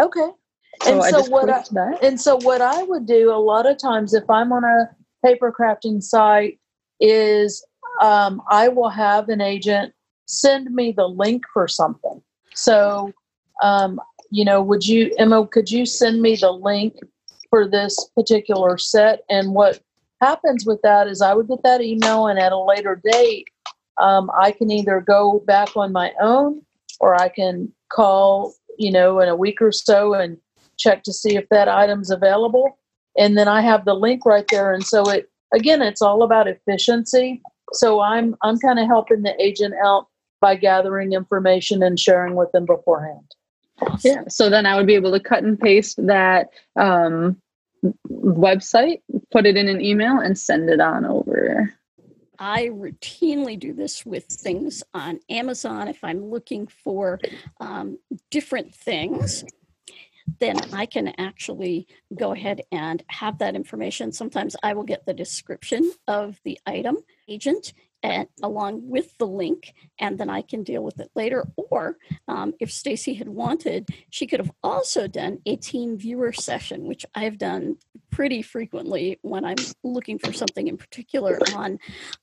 okay 0.00 0.28
So 0.82 0.92
and 0.92 1.02
I 1.02 1.10
so 1.10 1.24
what 1.24 1.50
I, 1.50 1.62
that. 1.72 2.02
And 2.02 2.20
so, 2.20 2.36
what 2.36 2.60
I 2.62 2.82
would 2.82 3.04
do 3.06 3.30
a 3.30 3.36
lot 3.36 3.66
of 3.66 3.76
times 3.78 4.14
if 4.14 4.28
I'm 4.30 4.52
on 4.52 4.64
a 4.64 4.88
paper 5.26 5.52
crafting 5.52 6.02
site 6.02 6.58
is 7.00 7.64
um, 8.00 8.40
I 8.48 8.68
will 8.68 8.88
have 8.88 9.28
an 9.28 9.40
agent 9.40 9.92
send 10.32 10.74
me 10.74 10.92
the 10.92 11.06
link 11.06 11.44
for 11.52 11.68
something. 11.68 12.22
So, 12.54 13.12
um, 13.62 14.00
you 14.30 14.44
know, 14.44 14.62
would 14.62 14.86
you, 14.86 15.12
Emma, 15.18 15.46
could 15.46 15.70
you 15.70 15.84
send 15.84 16.22
me 16.22 16.36
the 16.36 16.50
link 16.50 16.94
for 17.50 17.68
this 17.68 18.08
particular 18.16 18.78
set? 18.78 19.24
And 19.28 19.54
what 19.54 19.80
happens 20.20 20.64
with 20.64 20.80
that 20.82 21.06
is 21.06 21.20
I 21.20 21.34
would 21.34 21.48
get 21.48 21.62
that 21.64 21.82
email, 21.82 22.26
and 22.26 22.38
at 22.38 22.52
a 22.52 22.58
later 22.58 23.00
date, 23.04 23.48
um, 23.98 24.30
I 24.34 24.52
can 24.52 24.70
either 24.70 25.00
go 25.00 25.42
back 25.46 25.76
on 25.76 25.92
my 25.92 26.12
own 26.20 26.62
or 27.00 27.20
I 27.20 27.28
can 27.28 27.72
call, 27.90 28.54
you 28.78 28.90
know, 28.90 29.20
in 29.20 29.28
a 29.28 29.36
week 29.36 29.60
or 29.60 29.72
so 29.72 30.14
and 30.14 30.38
check 30.78 31.02
to 31.04 31.12
see 31.12 31.36
if 31.36 31.48
that 31.50 31.68
item's 31.68 32.10
available 32.10 32.78
and 33.16 33.36
then 33.36 33.48
i 33.48 33.60
have 33.60 33.84
the 33.84 33.94
link 33.94 34.24
right 34.24 34.46
there 34.50 34.72
and 34.72 34.84
so 34.84 35.08
it 35.08 35.30
again 35.54 35.82
it's 35.82 36.02
all 36.02 36.22
about 36.22 36.48
efficiency 36.48 37.40
so 37.72 38.00
i'm 38.00 38.34
i'm 38.42 38.58
kind 38.58 38.78
of 38.78 38.86
helping 38.86 39.22
the 39.22 39.40
agent 39.40 39.74
out 39.84 40.08
by 40.42 40.56
gathering 40.56 41.12
information 41.12 41.82
and 41.82 41.98
sharing 41.98 42.34
with 42.34 42.50
them 42.52 42.66
beforehand 42.66 43.34
Yeah. 44.02 44.24
So 44.28 44.50
then 44.50 44.66
I 44.66 44.76
would 44.76 44.86
be 44.86 44.96
able 44.96 45.12
to 45.12 45.20
cut 45.20 45.44
and 45.44 45.58
paste 45.58 46.04
that 46.06 46.50
um, 46.76 47.40
website, 48.10 49.00
put 49.30 49.46
it 49.46 49.56
in 49.56 49.68
an 49.68 49.80
email, 49.80 50.18
and 50.18 50.38
send 50.38 50.68
it 50.68 50.80
on 50.80 51.06
over. 51.06 51.72
I 52.38 52.66
routinely 52.66 53.58
do 53.58 53.72
this 53.72 54.04
with 54.04 54.24
things 54.24 54.82
on 54.92 55.20
Amazon. 55.30 55.86
If 55.86 56.02
I'm 56.02 56.24
looking 56.24 56.66
for 56.66 57.20
um, 57.60 57.98
different 58.30 58.74
things, 58.74 59.44
then 60.40 60.56
I 60.72 60.86
can 60.86 61.14
actually 61.18 61.86
go 62.16 62.32
ahead 62.32 62.62
and 62.72 63.02
have 63.08 63.38
that 63.38 63.54
information. 63.54 64.10
Sometimes 64.10 64.56
I 64.62 64.74
will 64.74 64.82
get 64.82 65.06
the 65.06 65.14
description 65.14 65.92
of 66.08 66.40
the 66.44 66.58
item 66.66 66.98
agent 67.28 67.74
and 68.02 68.28
along 68.42 68.88
with 68.88 69.16
the 69.18 69.26
link, 69.26 69.74
and 69.98 70.18
then 70.18 70.28
I 70.28 70.42
can 70.42 70.62
deal 70.62 70.82
with 70.82 70.98
it 71.00 71.10
later. 71.14 71.46
Or 71.56 71.98
um, 72.28 72.54
if 72.60 72.70
Stacy 72.70 73.14
had 73.14 73.28
wanted, 73.28 73.88
she 74.10 74.26
could 74.26 74.40
have 74.40 74.50
also 74.62 75.06
done 75.06 75.38
a 75.46 75.56
TeamViewer 75.56 76.34
session, 76.34 76.84
which 76.84 77.06
I've 77.14 77.38
done 77.38 77.76
pretty 78.10 78.42
frequently 78.42 79.18
when 79.22 79.44
I'm 79.44 79.56
looking 79.82 80.18
for 80.18 80.32
something 80.32 80.68
in 80.68 80.76
particular 80.76 81.38
on 81.54 81.78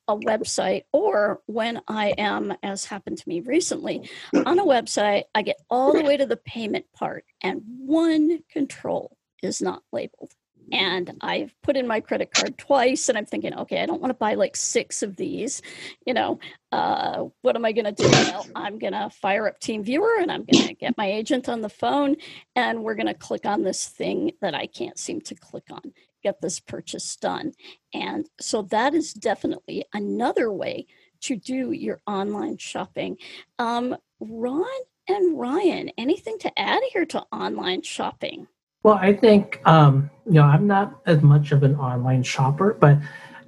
a 0.07 0.15
website 0.15 0.83
or 0.93 1.41
when 1.47 1.81
I 1.87 2.09
am, 2.17 2.53
as 2.63 2.85
happened 2.85 3.17
to 3.17 3.29
me 3.29 3.41
recently, 3.41 4.09
on 4.33 4.59
a 4.59 4.65
website, 4.65 5.23
I 5.33 5.41
get 5.41 5.57
all 5.69 5.93
the 5.93 6.03
way 6.03 6.17
to 6.17 6.25
the 6.25 6.37
payment 6.37 6.85
part 6.93 7.25
and 7.41 7.61
one 7.65 8.43
control 8.51 9.17
is 9.41 9.61
not 9.61 9.81
labeled. 9.91 10.33
And 10.71 11.11
I've 11.21 11.53
put 11.61 11.77
in 11.77 11.87
my 11.87 11.99
credit 11.99 12.31
card 12.33 12.57
twice 12.57 13.09
and 13.09 13.17
I'm 13.17 13.25
thinking, 13.25 13.53
okay, 13.53 13.81
I 13.81 13.85
don't 13.85 14.01
want 14.01 14.11
to 14.11 14.17
buy 14.17 14.35
like 14.35 14.55
six 14.55 15.01
of 15.03 15.15
these. 15.15 15.61
You 16.05 16.13
know, 16.13 16.39
uh, 16.71 17.25
what 17.41 17.55
am 17.55 17.65
I 17.65 17.71
going 17.71 17.85
to 17.85 17.91
do? 17.91 18.09
Well, 18.09 18.47
I'm 18.55 18.79
going 18.79 18.93
to 18.93 19.09
fire 19.09 19.47
up 19.47 19.59
TeamViewer 19.59 20.21
and 20.21 20.31
I'm 20.31 20.45
going 20.45 20.67
to 20.67 20.73
get 20.73 20.97
my 20.97 21.11
agent 21.11 21.49
on 21.49 21.61
the 21.61 21.69
phone 21.69 22.17
and 22.55 22.83
we're 22.83 22.95
going 22.95 23.07
to 23.07 23.13
click 23.13 23.45
on 23.45 23.63
this 23.63 23.87
thing 23.87 24.31
that 24.41 24.53
I 24.53 24.67
can't 24.67 24.97
seem 24.97 25.21
to 25.21 25.35
click 25.35 25.65
on, 25.71 25.93
get 26.23 26.41
this 26.41 26.59
purchase 26.59 27.15
done. 27.15 27.53
And 27.93 28.27
so 28.39 28.61
that 28.63 28.93
is 28.93 29.13
definitely 29.13 29.85
another 29.93 30.51
way 30.51 30.87
to 31.21 31.35
do 31.35 31.71
your 31.71 31.99
online 32.07 32.57
shopping. 32.57 33.17
Um, 33.57 33.95
Ron 34.19 34.65
and 35.07 35.39
Ryan, 35.39 35.91
anything 35.97 36.37
to 36.39 36.59
add 36.59 36.81
here 36.91 37.05
to 37.07 37.25
online 37.31 37.81
shopping? 37.81 38.47
Well, 38.83 38.95
I 38.95 39.13
think 39.13 39.61
um, 39.65 40.09
you 40.25 40.33
know 40.33 40.43
I'm 40.43 40.67
not 40.67 40.99
as 41.05 41.21
much 41.21 41.51
of 41.51 41.63
an 41.63 41.75
online 41.75 42.23
shopper, 42.23 42.77
but 42.79 42.97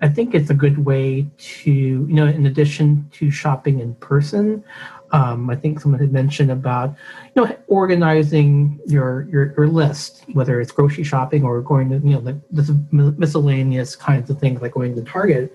I 0.02 0.10
think 0.10 0.34
it's 0.34 0.50
a 0.50 0.56
good 0.56 0.84
way 0.84 1.28
to, 1.38 1.72
you 1.72 2.08
know, 2.08 2.26
in 2.26 2.48
addition 2.48 3.08
to 3.14 3.30
shopping 3.30 3.80
in 3.80 3.94
person, 3.96 4.64
um, 5.12 5.50
I 5.50 5.56
think 5.56 5.80
someone 5.80 6.00
had 6.00 6.12
mentioned 6.12 6.50
about, 6.50 6.96
you 7.36 7.46
know, 7.46 7.56
organizing 7.68 8.80
your, 8.88 9.28
your 9.30 9.54
your 9.56 9.68
list, 9.68 10.24
whether 10.34 10.60
it's 10.60 10.72
grocery 10.72 11.04
shopping 11.04 11.44
or 11.44 11.62
going 11.62 11.90
to, 11.90 11.96
you 11.98 12.16
know, 12.16 12.22
the, 12.22 12.42
this 12.50 12.72
miscellaneous 12.92 13.96
kinds 13.96 14.30
of 14.30 14.40
things 14.40 14.62
like 14.62 14.74
going 14.74 14.96
to 14.96 15.04
Target, 15.04 15.54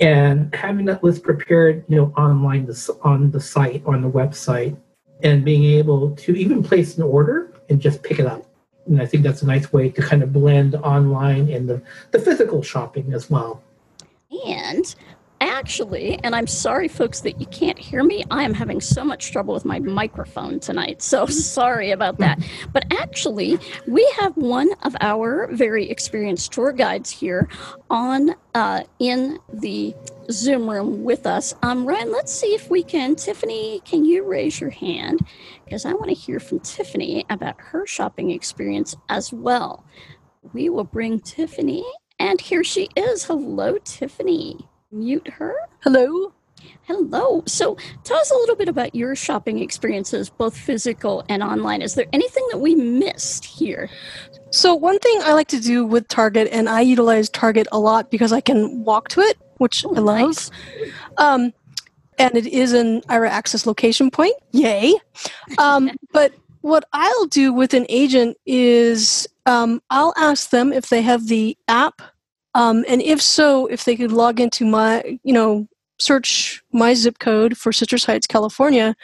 and 0.00 0.54
having 0.54 0.84
that 0.86 1.02
list 1.02 1.24
prepared, 1.24 1.84
you 1.88 1.96
know, 1.96 2.12
online 2.16 2.66
the, 2.66 2.96
on 3.02 3.30
the 3.32 3.40
site 3.40 3.82
on 3.86 4.02
the 4.02 4.10
website, 4.10 4.76
and 5.22 5.44
being 5.44 5.64
able 5.64 6.14
to 6.14 6.36
even 6.36 6.62
place 6.62 6.96
an 6.96 7.02
order 7.02 7.52
and 7.68 7.80
just 7.80 8.02
pick 8.02 8.18
it 8.20 8.26
up. 8.26 8.47
And 8.88 9.00
I 9.00 9.06
think 9.06 9.22
that's 9.22 9.42
a 9.42 9.46
nice 9.46 9.72
way 9.72 9.90
to 9.90 10.02
kind 10.02 10.22
of 10.22 10.32
blend 10.32 10.74
online 10.76 11.50
and 11.50 11.68
the, 11.68 11.82
the 12.10 12.18
physical 12.18 12.62
shopping 12.62 13.12
as 13.12 13.28
well. 13.28 13.62
And 14.46 14.94
actually, 15.40 16.18
and 16.24 16.34
I'm 16.34 16.46
sorry, 16.46 16.88
folks, 16.88 17.20
that 17.20 17.40
you 17.40 17.46
can't 17.46 17.78
hear 17.78 18.02
me. 18.02 18.24
I 18.30 18.42
am 18.42 18.54
having 18.54 18.80
so 18.80 19.04
much 19.04 19.30
trouble 19.30 19.54
with 19.54 19.64
my 19.64 19.78
microphone 19.78 20.60
tonight. 20.60 21.02
So 21.02 21.26
sorry 21.26 21.90
about 21.90 22.18
that. 22.18 22.40
But 22.72 22.84
actually, 22.92 23.58
we 23.86 24.10
have 24.18 24.36
one 24.36 24.70
of 24.82 24.96
our 25.00 25.48
very 25.52 25.88
experienced 25.90 26.52
tour 26.52 26.72
guides 26.72 27.10
here 27.10 27.48
on 27.90 28.34
uh, 28.54 28.82
in 28.98 29.38
the 29.52 29.94
Zoom 30.30 30.68
room 30.68 31.04
with 31.04 31.26
us. 31.26 31.54
Um, 31.62 31.86
Ryan, 31.86 32.12
let's 32.12 32.32
see 32.32 32.54
if 32.54 32.68
we 32.70 32.82
can. 32.82 33.16
Tiffany, 33.16 33.80
can 33.84 34.04
you 34.04 34.24
raise 34.24 34.60
your 34.60 34.70
hand? 34.70 35.20
Because 35.68 35.84
I 35.84 35.92
want 35.92 36.08
to 36.08 36.14
hear 36.14 36.40
from 36.40 36.60
Tiffany 36.60 37.26
about 37.28 37.56
her 37.58 37.86
shopping 37.86 38.30
experience 38.30 38.96
as 39.10 39.34
well. 39.34 39.84
We 40.54 40.70
will 40.70 40.84
bring 40.84 41.20
Tiffany, 41.20 41.84
and 42.18 42.40
here 42.40 42.64
she 42.64 42.88
is. 42.96 43.24
Hello, 43.24 43.76
Tiffany 43.84 44.66
mute 44.90 45.28
her. 45.28 45.54
Hello. 45.82 46.32
Hello. 46.84 47.42
So 47.46 47.76
tell 48.02 48.16
us 48.16 48.30
a 48.30 48.34
little 48.34 48.56
bit 48.56 48.70
about 48.70 48.94
your 48.94 49.14
shopping 49.14 49.58
experiences, 49.58 50.30
both 50.30 50.56
physical 50.56 51.22
and 51.28 51.42
online. 51.42 51.82
Is 51.82 51.96
there 51.96 52.06
anything 52.14 52.46
that 52.50 52.58
we 52.58 52.74
missed 52.74 53.44
here? 53.44 53.90
So, 54.50 54.74
one 54.74 54.98
thing 54.98 55.20
I 55.22 55.34
like 55.34 55.48
to 55.48 55.60
do 55.60 55.84
with 55.84 56.08
Target, 56.08 56.48
and 56.50 56.66
I 56.70 56.80
utilize 56.80 57.28
Target 57.28 57.68
a 57.70 57.78
lot 57.78 58.10
because 58.10 58.32
I 58.32 58.40
can 58.40 58.84
walk 58.84 59.08
to 59.10 59.20
it, 59.20 59.36
which 59.58 59.84
oh, 59.84 59.94
I 59.94 60.00
love. 60.00 60.28
Nice. 60.28 60.50
Um, 61.18 61.52
and 62.18 62.36
it 62.36 62.46
is 62.46 62.72
an 62.72 63.02
Aira 63.02 63.28
Access 63.28 63.66
location 63.66 64.10
point. 64.10 64.34
Yay. 64.52 64.94
Um, 65.58 65.90
but 66.12 66.34
what 66.60 66.84
I'll 66.92 67.26
do 67.26 67.52
with 67.52 67.74
an 67.74 67.86
agent 67.88 68.36
is 68.46 69.28
um, 69.46 69.80
I'll 69.90 70.14
ask 70.16 70.50
them 70.50 70.72
if 70.72 70.88
they 70.88 71.02
have 71.02 71.28
the 71.28 71.56
app 71.68 72.02
um, 72.54 72.84
and 72.88 73.00
if 73.02 73.22
so, 73.22 73.66
if 73.66 73.84
they 73.84 73.96
could 73.96 74.12
log 74.12 74.40
into 74.40 74.64
my, 74.64 75.18
you 75.22 75.32
know, 75.32 75.68
search 76.00 76.62
my 76.72 76.94
zip 76.94 77.18
code 77.18 77.56
for 77.56 77.72
Citrus 77.72 78.04
Heights, 78.04 78.26
California, 78.26 78.96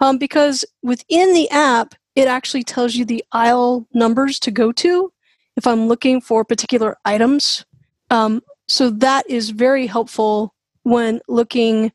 um, 0.00 0.18
because 0.18 0.64
within 0.82 1.32
the 1.32 1.50
app, 1.50 1.94
it 2.14 2.28
actually 2.28 2.62
tells 2.62 2.94
you 2.94 3.04
the 3.04 3.24
aisle 3.32 3.86
numbers 3.94 4.38
to 4.40 4.50
go 4.50 4.72
to 4.72 5.12
if 5.56 5.66
I'm 5.66 5.88
looking 5.88 6.20
for 6.20 6.44
particular 6.44 6.96
items. 7.04 7.64
Um, 8.10 8.42
so 8.68 8.90
that 8.90 9.28
is 9.28 9.50
very 9.50 9.86
helpful 9.86 10.54
when 10.82 11.20
looking 11.28 11.92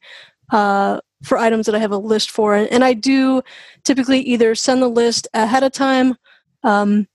uh, 0.51 0.99
for 1.23 1.37
items 1.37 1.65
that 1.65 1.75
I 1.75 1.79
have 1.79 1.91
a 1.91 1.97
list 1.97 2.31
for. 2.31 2.55
And, 2.55 2.83
I 2.83 2.93
do 2.93 3.41
typically 3.83 4.19
either 4.21 4.53
send 4.53 4.81
the 4.81 4.87
list 4.87 5.27
ahead 5.33 5.63
of 5.63 5.71
time 5.71 6.15
um, 6.63 7.07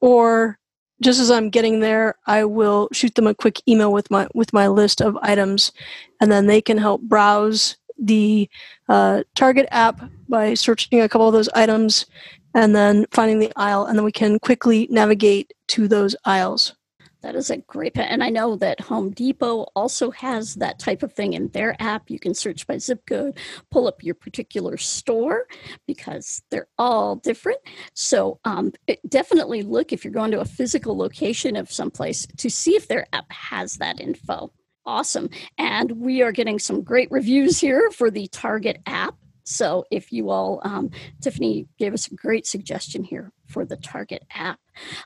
or 0.00 0.58
just 1.00 1.20
as 1.20 1.30
I'm 1.30 1.50
getting 1.50 1.80
there, 1.80 2.16
I 2.26 2.44
will 2.44 2.88
shoot 2.92 3.14
them 3.14 3.26
a 3.26 3.34
quick 3.34 3.60
email 3.68 3.92
with 3.92 4.10
my 4.10 4.26
with 4.34 4.52
my 4.52 4.66
list 4.68 5.00
of 5.00 5.16
items, 5.22 5.72
and 6.20 6.30
then 6.30 6.46
they 6.46 6.60
can 6.60 6.76
help 6.76 7.02
browse 7.02 7.76
the 7.98 8.48
uh, 8.88 9.22
Target 9.34 9.68
app 9.70 10.00
by 10.28 10.54
searching 10.54 11.00
a 11.00 11.08
couple 11.08 11.28
of 11.28 11.32
those 11.32 11.48
items, 11.50 12.06
and 12.54 12.74
then 12.74 13.06
finding 13.12 13.38
the 13.38 13.52
aisle, 13.56 13.86
and 13.86 13.96
then 13.96 14.04
we 14.04 14.12
can 14.12 14.38
quickly 14.40 14.88
navigate 14.90 15.52
to 15.68 15.86
those 15.86 16.16
aisles. 16.24 16.74
That 17.22 17.34
is 17.34 17.50
a 17.50 17.56
great 17.58 17.94
pet. 17.94 18.10
And 18.10 18.22
I 18.22 18.28
know 18.28 18.54
that 18.56 18.80
Home 18.82 19.10
Depot 19.10 19.66
also 19.74 20.10
has 20.12 20.54
that 20.56 20.78
type 20.78 21.02
of 21.02 21.12
thing 21.12 21.32
in 21.32 21.48
their 21.48 21.74
app. 21.80 22.10
You 22.10 22.20
can 22.20 22.32
search 22.32 22.66
by 22.66 22.78
zip 22.78 23.04
code, 23.06 23.36
pull 23.70 23.88
up 23.88 24.04
your 24.04 24.14
particular 24.14 24.76
store 24.76 25.46
because 25.86 26.42
they're 26.50 26.68
all 26.78 27.16
different. 27.16 27.58
So 27.94 28.38
um, 28.44 28.72
definitely 29.08 29.62
look 29.62 29.92
if 29.92 30.04
you're 30.04 30.12
going 30.12 30.30
to 30.30 30.40
a 30.40 30.44
physical 30.44 30.96
location 30.96 31.56
of 31.56 31.72
someplace 31.72 32.26
to 32.36 32.48
see 32.48 32.76
if 32.76 32.86
their 32.86 33.06
app 33.12 33.30
has 33.32 33.78
that 33.78 34.00
info. 34.00 34.52
Awesome. 34.86 35.28
And 35.58 35.92
we 35.92 36.22
are 36.22 36.32
getting 36.32 36.58
some 36.58 36.82
great 36.82 37.10
reviews 37.10 37.58
here 37.58 37.90
for 37.90 38.10
the 38.10 38.28
Target 38.28 38.80
app. 38.86 39.16
So 39.44 39.84
if 39.90 40.12
you 40.12 40.30
all, 40.30 40.60
um, 40.62 40.90
Tiffany 41.20 41.66
gave 41.78 41.94
us 41.94 42.06
a 42.06 42.14
great 42.14 42.46
suggestion 42.46 43.02
here 43.02 43.32
for 43.48 43.64
the 43.64 43.76
Target 43.76 44.24
app. 44.34 44.60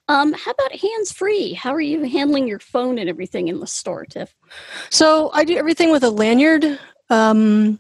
Um, 0.09 0.33
how 0.33 0.51
about 0.51 0.73
hands 0.73 1.13
free? 1.13 1.55
How 1.55 1.73
are 1.73 1.81
you 1.81 2.03
handling 2.05 2.47
your 2.47 2.59
phone 2.59 2.99
and 2.99 3.09
everything 3.09 3.49
in 3.49 3.61
the 3.61 3.67
store, 3.67 4.05
Tiff? 4.05 4.35
So 4.91 5.31
I 5.33 5.45
do 5.45 5.57
everything 5.57 5.91
with 5.91 6.05
a 6.05 6.11
lanyard. 6.11 6.79
Um, 7.09 7.79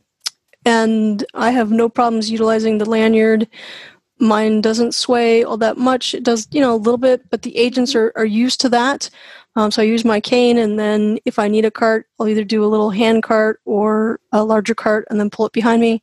and 0.65 1.25
I 1.35 1.51
have 1.51 1.71
no 1.71 1.89
problems 1.89 2.31
utilizing 2.31 2.79
the 2.79 2.89
lanyard. 2.89 3.49
Mine 4.19 4.61
doesn't 4.61 4.95
sway 4.95 5.43
all 5.43 5.57
that 5.57 5.77
much. 5.77 6.15
It 6.15 6.23
does, 6.23 6.47
you 6.53 6.61
know, 6.61 6.75
a 6.75 6.77
little 6.77 6.99
bit, 6.99 7.29
but 7.31 7.43
the 7.43 7.57
agents 7.57 7.95
are, 7.97 8.13
are 8.15 8.25
used 8.25 8.61
to 8.61 8.69
that. 8.69 9.11
Um, 9.57 9.71
so 9.71 9.83
I 9.83 9.85
use 9.85 10.05
my 10.05 10.21
cane, 10.21 10.57
and 10.57 10.79
then 10.79 11.19
if 11.25 11.39
I 11.39 11.49
need 11.49 11.65
a 11.65 11.71
cart, 11.71 12.07
I'll 12.19 12.29
either 12.29 12.45
do 12.45 12.65
a 12.65 12.67
little 12.67 12.91
hand 12.91 13.23
cart 13.23 13.61
or 13.67 14.21
a 14.31 14.45
larger 14.45 14.75
cart, 14.75 15.07
and 15.11 15.19
then 15.19 15.29
pull 15.29 15.45
it 15.45 15.53
behind 15.53 15.83
me 15.83 16.03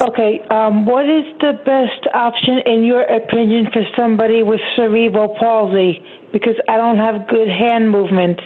Okay, 0.00 0.40
um, 0.50 0.86
what 0.86 1.08
is 1.08 1.24
the 1.40 1.52
best 1.64 2.08
option 2.12 2.58
in 2.66 2.82
your 2.82 3.02
opinion 3.02 3.70
for 3.72 3.84
somebody 3.96 4.42
with 4.42 4.58
cerebral 4.74 5.36
palsy? 5.38 6.02
Because 6.32 6.56
I 6.68 6.76
don't 6.76 6.96
have 6.96 7.28
good 7.28 7.48
hand 7.48 7.88
movements. 7.90 8.42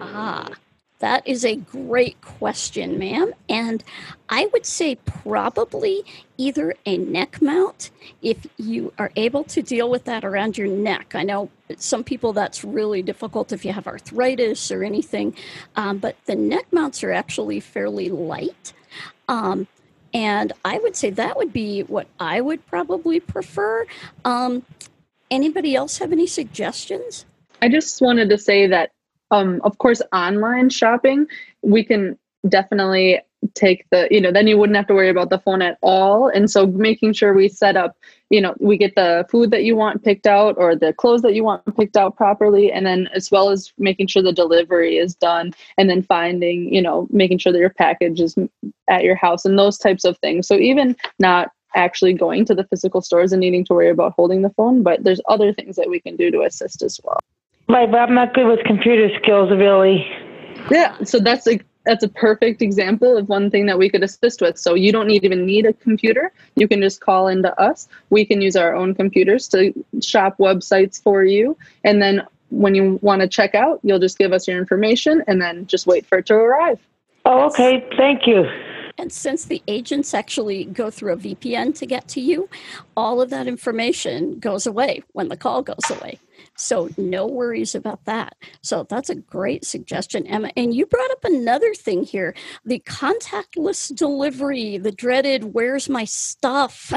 Ah, 0.00 0.48
that 0.98 1.26
is 1.26 1.44
a 1.44 1.56
great 1.56 2.20
question, 2.20 2.98
ma'am. 2.98 3.32
And 3.48 3.84
I 4.28 4.46
would 4.52 4.64
say 4.64 4.96
probably 4.96 6.04
either 6.38 6.74
a 6.86 6.96
neck 6.96 7.40
mount 7.42 7.90
if 8.22 8.46
you 8.56 8.92
are 8.98 9.10
able 9.16 9.44
to 9.44 9.62
deal 9.62 9.90
with 9.90 10.04
that 10.04 10.24
around 10.24 10.56
your 10.56 10.68
neck. 10.68 11.14
I 11.14 11.22
know 11.22 11.50
some 11.76 12.02
people 12.02 12.32
that's 12.32 12.64
really 12.64 13.02
difficult 13.02 13.52
if 13.52 13.64
you 13.64 13.72
have 13.72 13.86
arthritis 13.86 14.70
or 14.70 14.82
anything, 14.82 15.34
um, 15.76 15.98
but 15.98 16.16
the 16.24 16.34
neck 16.34 16.66
mounts 16.72 17.04
are 17.04 17.12
actually 17.12 17.60
fairly 17.60 18.08
light. 18.08 18.72
Um, 19.28 19.66
and 20.14 20.52
I 20.64 20.78
would 20.78 20.96
say 20.96 21.10
that 21.10 21.36
would 21.36 21.52
be 21.52 21.82
what 21.82 22.06
I 22.18 22.40
would 22.40 22.64
probably 22.66 23.20
prefer. 23.20 23.86
Um, 24.24 24.64
anybody 25.30 25.74
else 25.74 25.98
have 25.98 26.12
any 26.12 26.26
suggestions? 26.26 27.26
I 27.60 27.68
just 27.68 28.00
wanted 28.00 28.30
to 28.30 28.38
say 28.38 28.66
that, 28.68 28.92
um, 29.30 29.60
of 29.64 29.78
course, 29.78 30.02
online 30.12 30.70
shopping, 30.70 31.26
we 31.62 31.84
can 31.84 32.18
definitely 32.48 33.20
take 33.54 33.84
the 33.90 34.08
you 34.10 34.20
know 34.20 34.32
then 34.32 34.46
you 34.46 34.56
wouldn't 34.56 34.76
have 34.76 34.86
to 34.86 34.94
worry 34.94 35.08
about 35.08 35.30
the 35.30 35.38
phone 35.38 35.62
at 35.62 35.78
all. 35.82 36.28
And 36.28 36.50
so 36.50 36.66
making 36.66 37.12
sure 37.12 37.32
we 37.34 37.48
set 37.48 37.76
up 37.76 37.96
you 38.30 38.40
know 38.40 38.54
we 38.58 38.76
get 38.76 38.94
the 38.94 39.26
food 39.30 39.50
that 39.50 39.64
you 39.64 39.76
want 39.76 40.02
picked 40.02 40.26
out 40.26 40.56
or 40.58 40.74
the 40.74 40.92
clothes 40.92 41.22
that 41.22 41.34
you 41.34 41.44
want 41.44 41.76
picked 41.76 41.96
out 41.96 42.16
properly. 42.16 42.72
And 42.72 42.86
then 42.86 43.08
as 43.14 43.30
well 43.30 43.50
as 43.50 43.72
making 43.78 44.08
sure 44.08 44.22
the 44.22 44.32
delivery 44.32 44.96
is 44.96 45.14
done 45.14 45.52
and 45.78 45.88
then 45.88 46.02
finding 46.02 46.72
you 46.72 46.82
know 46.82 47.06
making 47.10 47.38
sure 47.38 47.52
that 47.52 47.58
your 47.58 47.70
package 47.70 48.20
is 48.20 48.36
at 48.88 49.04
your 49.04 49.16
house 49.16 49.44
and 49.44 49.58
those 49.58 49.78
types 49.78 50.04
of 50.04 50.18
things. 50.18 50.46
So 50.46 50.56
even 50.56 50.96
not 51.18 51.50
actually 51.74 52.14
going 52.14 52.44
to 52.46 52.54
the 52.54 52.64
physical 52.64 53.02
stores 53.02 53.32
and 53.32 53.40
needing 53.40 53.64
to 53.64 53.74
worry 53.74 53.90
about 53.90 54.14
holding 54.16 54.40
the 54.40 54.50
phone 54.50 54.82
but 54.82 55.04
there's 55.04 55.20
other 55.28 55.52
things 55.52 55.76
that 55.76 55.90
we 55.90 56.00
can 56.00 56.16
do 56.16 56.30
to 56.30 56.40
assist 56.40 56.82
as 56.82 56.98
well 57.04 57.20
right 57.68 57.90
but 57.90 57.98
i'm 57.98 58.14
not 58.14 58.34
good 58.34 58.46
with 58.46 58.60
computer 58.64 59.08
skills 59.22 59.50
really 59.50 60.06
yeah 60.70 60.96
so 61.02 61.18
that's 61.18 61.46
like 61.46 61.64
that's 61.86 62.02
a 62.02 62.08
perfect 62.08 62.60
example 62.60 63.16
of 63.16 63.28
one 63.28 63.50
thing 63.50 63.66
that 63.66 63.78
we 63.78 63.88
could 63.88 64.02
assist 64.02 64.42
with. 64.42 64.58
So 64.58 64.74
you 64.74 64.92
don't 64.92 65.06
need 65.06 65.24
even 65.24 65.46
need 65.46 65.64
a 65.64 65.72
computer. 65.72 66.32
You 66.56 66.68
can 66.68 66.82
just 66.82 67.00
call 67.00 67.28
into 67.28 67.58
us. 67.60 67.88
We 68.10 68.26
can 68.26 68.42
use 68.42 68.56
our 68.56 68.74
own 68.74 68.94
computers 68.94 69.48
to 69.48 69.72
shop 70.02 70.36
websites 70.38 71.00
for 71.00 71.24
you. 71.24 71.56
And 71.84 72.02
then 72.02 72.26
when 72.50 72.74
you 72.74 72.98
want 73.02 73.22
to 73.22 73.28
check 73.28 73.54
out, 73.54 73.80
you'll 73.82 74.00
just 74.00 74.18
give 74.18 74.32
us 74.32 74.46
your 74.46 74.58
information 74.58 75.22
and 75.26 75.40
then 75.40 75.66
just 75.66 75.86
wait 75.86 76.04
for 76.06 76.18
it 76.18 76.26
to 76.26 76.34
arrive. 76.34 76.80
Oh, 77.24 77.46
okay. 77.46 77.88
Thank 77.96 78.26
you. 78.26 78.44
And 78.98 79.12
since 79.12 79.44
the 79.44 79.62
agents 79.68 80.14
actually 80.14 80.64
go 80.64 80.90
through 80.90 81.12
a 81.12 81.16
VPN 81.16 81.76
to 81.78 81.86
get 81.86 82.08
to 82.08 82.20
you, 82.20 82.48
all 82.96 83.20
of 83.20 83.30
that 83.30 83.46
information 83.46 84.38
goes 84.38 84.66
away 84.66 85.02
when 85.12 85.28
the 85.28 85.36
call 85.36 85.62
goes 85.62 85.90
away. 85.90 86.18
So 86.56 86.88
no 86.96 87.26
worries 87.26 87.74
about 87.74 88.04
that. 88.04 88.36
So 88.62 88.86
that's 88.88 89.10
a 89.10 89.14
great 89.14 89.64
suggestion, 89.64 90.26
Emma. 90.26 90.50
And 90.56 90.74
you 90.74 90.86
brought 90.86 91.10
up 91.10 91.24
another 91.24 91.74
thing 91.74 92.04
here 92.04 92.34
the 92.64 92.80
contactless 92.80 93.94
delivery, 93.94 94.78
the 94.78 94.92
dreaded, 94.92 95.54
where's 95.54 95.88
my 95.88 96.04
stuff? 96.04 96.92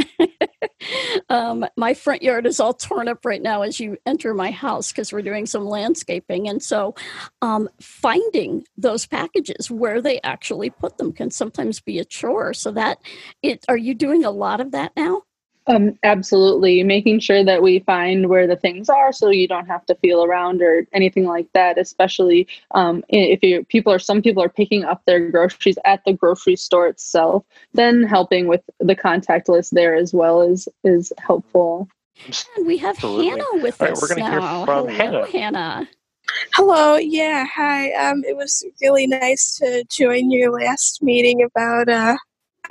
um, 1.30 1.66
my 1.78 1.94
front 1.94 2.22
yard 2.22 2.46
is 2.46 2.60
all 2.60 2.74
torn 2.74 3.08
up 3.08 3.26
right 3.26 3.42
now 3.42 3.62
as 3.62 3.80
you 3.80 3.98
enter 4.06 4.34
my 4.34 4.52
house 4.52 4.92
because 4.92 5.12
we're 5.14 5.22
doing 5.22 5.46
some 5.46 5.66
landscaping. 5.66 6.48
And 6.48 6.62
so 6.62 6.96
um, 7.42 7.70
finding 7.82 8.66
those 8.78 9.06
packages 9.06 9.70
where 9.70 10.02
they 10.02 10.22
actually 10.22 10.70
put 10.70 10.98
them 10.98 11.14
can 11.14 11.32
sometimes 11.32 11.80
be 11.80 12.00
a 12.00 12.06
chore. 12.06 12.54
So 12.54 12.72
that 12.72 13.00
it, 13.42 13.66
are 13.68 13.78
you 13.78 13.94
doing 13.94 14.26
a 14.26 14.32
lot 14.32 14.62
of 14.62 14.72
that 14.72 14.94
now? 14.96 15.24
Um, 15.70 16.00
absolutely. 16.04 16.84
Making 16.84 17.20
sure 17.20 17.44
that 17.44 17.62
we 17.62 17.80
find 17.80 18.28
where 18.28 18.48
the 18.48 18.56
things 18.56 18.90
are 18.90 19.14
so 19.14 19.30
you 19.30 19.48
don't 19.48 19.68
have 19.68 19.86
to 19.86 19.96
feel 19.96 20.24
around 20.24 20.64
or 20.64 20.88
anything 20.94 21.26
like 21.26 21.48
that, 21.54 21.78
especially 21.78 22.48
um, 22.72 23.04
if 23.10 23.44
you 23.44 23.64
people 23.66 23.94
are 23.94 24.00
some 24.00 24.22
people 24.22 24.42
are 24.42 24.50
picking 24.50 24.84
up 24.84 25.04
their 25.06 25.30
groceries 25.30 25.78
at 25.86 26.04
the 26.06 26.14
grocery 26.14 26.56
store 26.56 26.88
itself, 26.88 27.46
then 27.74 28.02
helping 28.02 28.48
with 28.48 28.62
the 28.80 28.96
contact 28.96 29.48
list 29.48 29.76
there 29.76 29.94
as 29.94 30.12
well 30.12 30.42
is 30.42 30.68
is 30.84 31.14
helpful. 31.20 31.88
And 32.58 32.66
we 32.66 32.78
have 32.78 32.96
Absolutely. 32.96 33.30
Hannah 33.30 33.64
with 33.64 33.80
All 33.80 33.88
right, 33.88 33.94
us 33.94 34.02
we're 34.02 34.16
gonna 34.16 34.30
hear 34.30 34.40
now. 34.40 34.66
from 34.66 34.88
Hello, 34.88 34.98
Hannah. 34.98 35.26
Hannah. 35.28 35.90
Hello, 36.54 36.96
yeah, 36.98 37.46
hi. 37.46 37.92
Um, 37.94 38.24
it 38.28 38.36
was 38.36 38.66
really 38.82 39.06
nice 39.06 39.56
to 39.58 39.84
join 39.90 40.32
your 40.32 40.52
last 40.52 41.04
meeting 41.04 41.44
about 41.44 41.90
uh, 41.90 42.18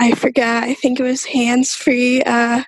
I 0.00 0.12
forgot. 0.12 0.64
I 0.64 0.74
think 0.74 0.98
it 0.98 1.04
was 1.04 1.24
hands 1.24 1.74
free. 1.74 2.22
Uh, 2.22 2.62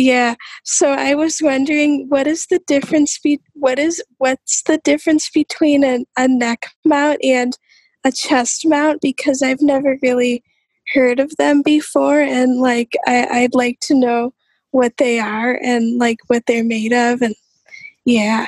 yeah. 0.00 0.34
So 0.64 0.92
I 0.92 1.14
was 1.14 1.40
wondering, 1.42 2.06
what 2.08 2.26
is 2.26 2.46
the 2.46 2.60
difference? 2.66 3.18
Be- 3.18 3.40
what 3.54 3.78
is 3.78 4.02
what's 4.18 4.62
the 4.62 4.78
difference 4.78 5.28
between 5.30 5.84
a, 5.84 6.04
a 6.16 6.26
neck 6.26 6.66
mount 6.84 7.18
and 7.22 7.56
a 8.04 8.10
chest 8.10 8.62
mount? 8.66 9.00
Because 9.02 9.42
I've 9.42 9.60
never 9.60 9.98
really 10.02 10.42
heard 10.94 11.20
of 11.20 11.36
them 11.36 11.62
before, 11.62 12.20
and 12.20 12.60
like 12.60 12.96
I, 13.06 13.26
I'd 13.30 13.54
like 13.54 13.78
to 13.82 13.94
know 13.94 14.32
what 14.70 14.96
they 14.96 15.18
are 15.18 15.58
and 15.62 15.98
like 15.98 16.18
what 16.28 16.44
they're 16.46 16.64
made 16.64 16.92
of, 16.92 17.20
and 17.22 17.34
yeah. 18.04 18.46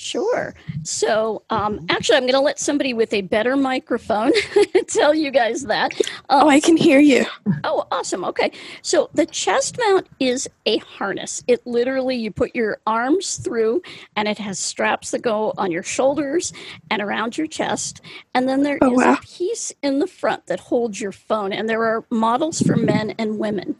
Sure. 0.00 0.54
So, 0.82 1.42
um, 1.50 1.84
actually, 1.90 2.16
I'm 2.16 2.22
going 2.22 2.32
to 2.32 2.40
let 2.40 2.58
somebody 2.58 2.94
with 2.94 3.12
a 3.12 3.20
better 3.20 3.54
microphone 3.54 4.32
tell 4.88 5.14
you 5.14 5.30
guys 5.30 5.64
that. 5.64 5.92
Um, 6.30 6.44
Oh, 6.44 6.48
I 6.48 6.60
can 6.60 6.78
hear 6.78 7.00
you. 7.00 7.26
Oh, 7.64 7.86
awesome. 7.92 8.24
Okay. 8.24 8.50
So 8.80 9.10
the 9.14 9.26
chest 9.26 9.78
mount 9.78 10.08
is 10.18 10.48
a 10.66 10.78
harness. 10.78 11.44
It 11.48 11.66
literally, 11.66 12.16
you 12.16 12.30
put 12.30 12.56
your 12.56 12.78
arms 12.86 13.36
through 13.36 13.82
and 14.16 14.26
it 14.26 14.38
has 14.38 14.58
straps 14.58 15.10
that 15.10 15.20
go 15.22 15.52
on 15.58 15.70
your 15.70 15.82
shoulders 15.82 16.54
and 16.90 17.02
around 17.02 17.36
your 17.36 17.46
chest. 17.46 18.00
And 18.34 18.48
then 18.48 18.62
there 18.62 18.76
is 18.76 18.80
Oh, 18.82 18.90
wow. 18.92 19.14
a 19.14 19.16
piece 19.18 19.72
in 19.82 19.98
the 19.98 20.06
front 20.06 20.46
that 20.46 20.60
holds 20.60 21.00
your 21.00 21.12
phone. 21.12 21.52
And 21.52 21.68
there 21.68 21.84
are 21.84 22.04
models 22.10 22.62
for 22.62 22.76
men 22.76 23.14
and 23.18 23.38
women. 23.38 23.76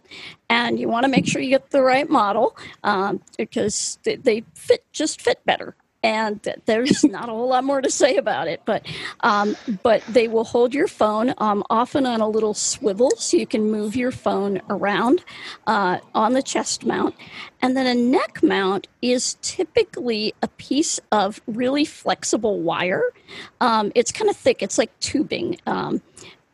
And 0.51 0.79
you 0.79 0.89
want 0.89 1.05
to 1.05 1.11
make 1.11 1.27
sure 1.27 1.41
you 1.41 1.51
get 1.51 1.71
the 1.71 1.83
right 1.83 2.11
model 2.11 2.57
um, 2.85 3.23
because 3.39 3.99
they, 4.05 4.17
they 4.17 4.45
fit 4.55 4.85
just 4.93 5.23
fit 5.23 5.41
better. 5.47 5.77
And 6.03 6.41
there's 6.67 7.05
not 7.05 7.29
a 7.29 7.33
whole 7.33 7.49
lot 7.49 7.65
more 7.65 7.81
to 7.81 7.91
say 7.91 8.17
about 8.17 8.49
it, 8.49 8.63
but 8.65 8.87
um, 9.21 9.57
but 9.83 10.03
they 10.09 10.29
will 10.29 10.45
hold 10.45 10.75
your 10.75 10.89
phone 10.89 11.35
um, 11.39 11.65
often 11.71 12.07
on 12.07 12.21
a 12.21 12.29
little 12.29 12.55
swivel 12.55 13.11
so 13.13 13.37
you 13.37 13.47
can 13.47 13.71
move 13.71 13.97
your 13.97 14.13
phone 14.13 14.63
around 14.71 15.25
uh, 15.67 15.99
on 16.15 16.33
the 16.33 16.43
chest 16.43 16.85
mount. 16.85 17.15
And 17.63 17.77
then 17.77 17.87
a 17.87 17.95
neck 17.95 18.43
mount 18.43 18.87
is 19.03 19.37
typically 19.43 20.35
a 20.43 20.49
piece 20.49 20.99
of 21.13 21.41
really 21.47 21.85
flexible 21.85 22.61
wire. 22.61 23.05
Um, 23.61 23.93
it's 23.95 24.13
kind 24.13 24.31
of 24.31 24.37
thick, 24.37 24.63
it's 24.63 24.79
like 24.79 24.99
tubing. 25.01 25.59
Um, 25.67 26.01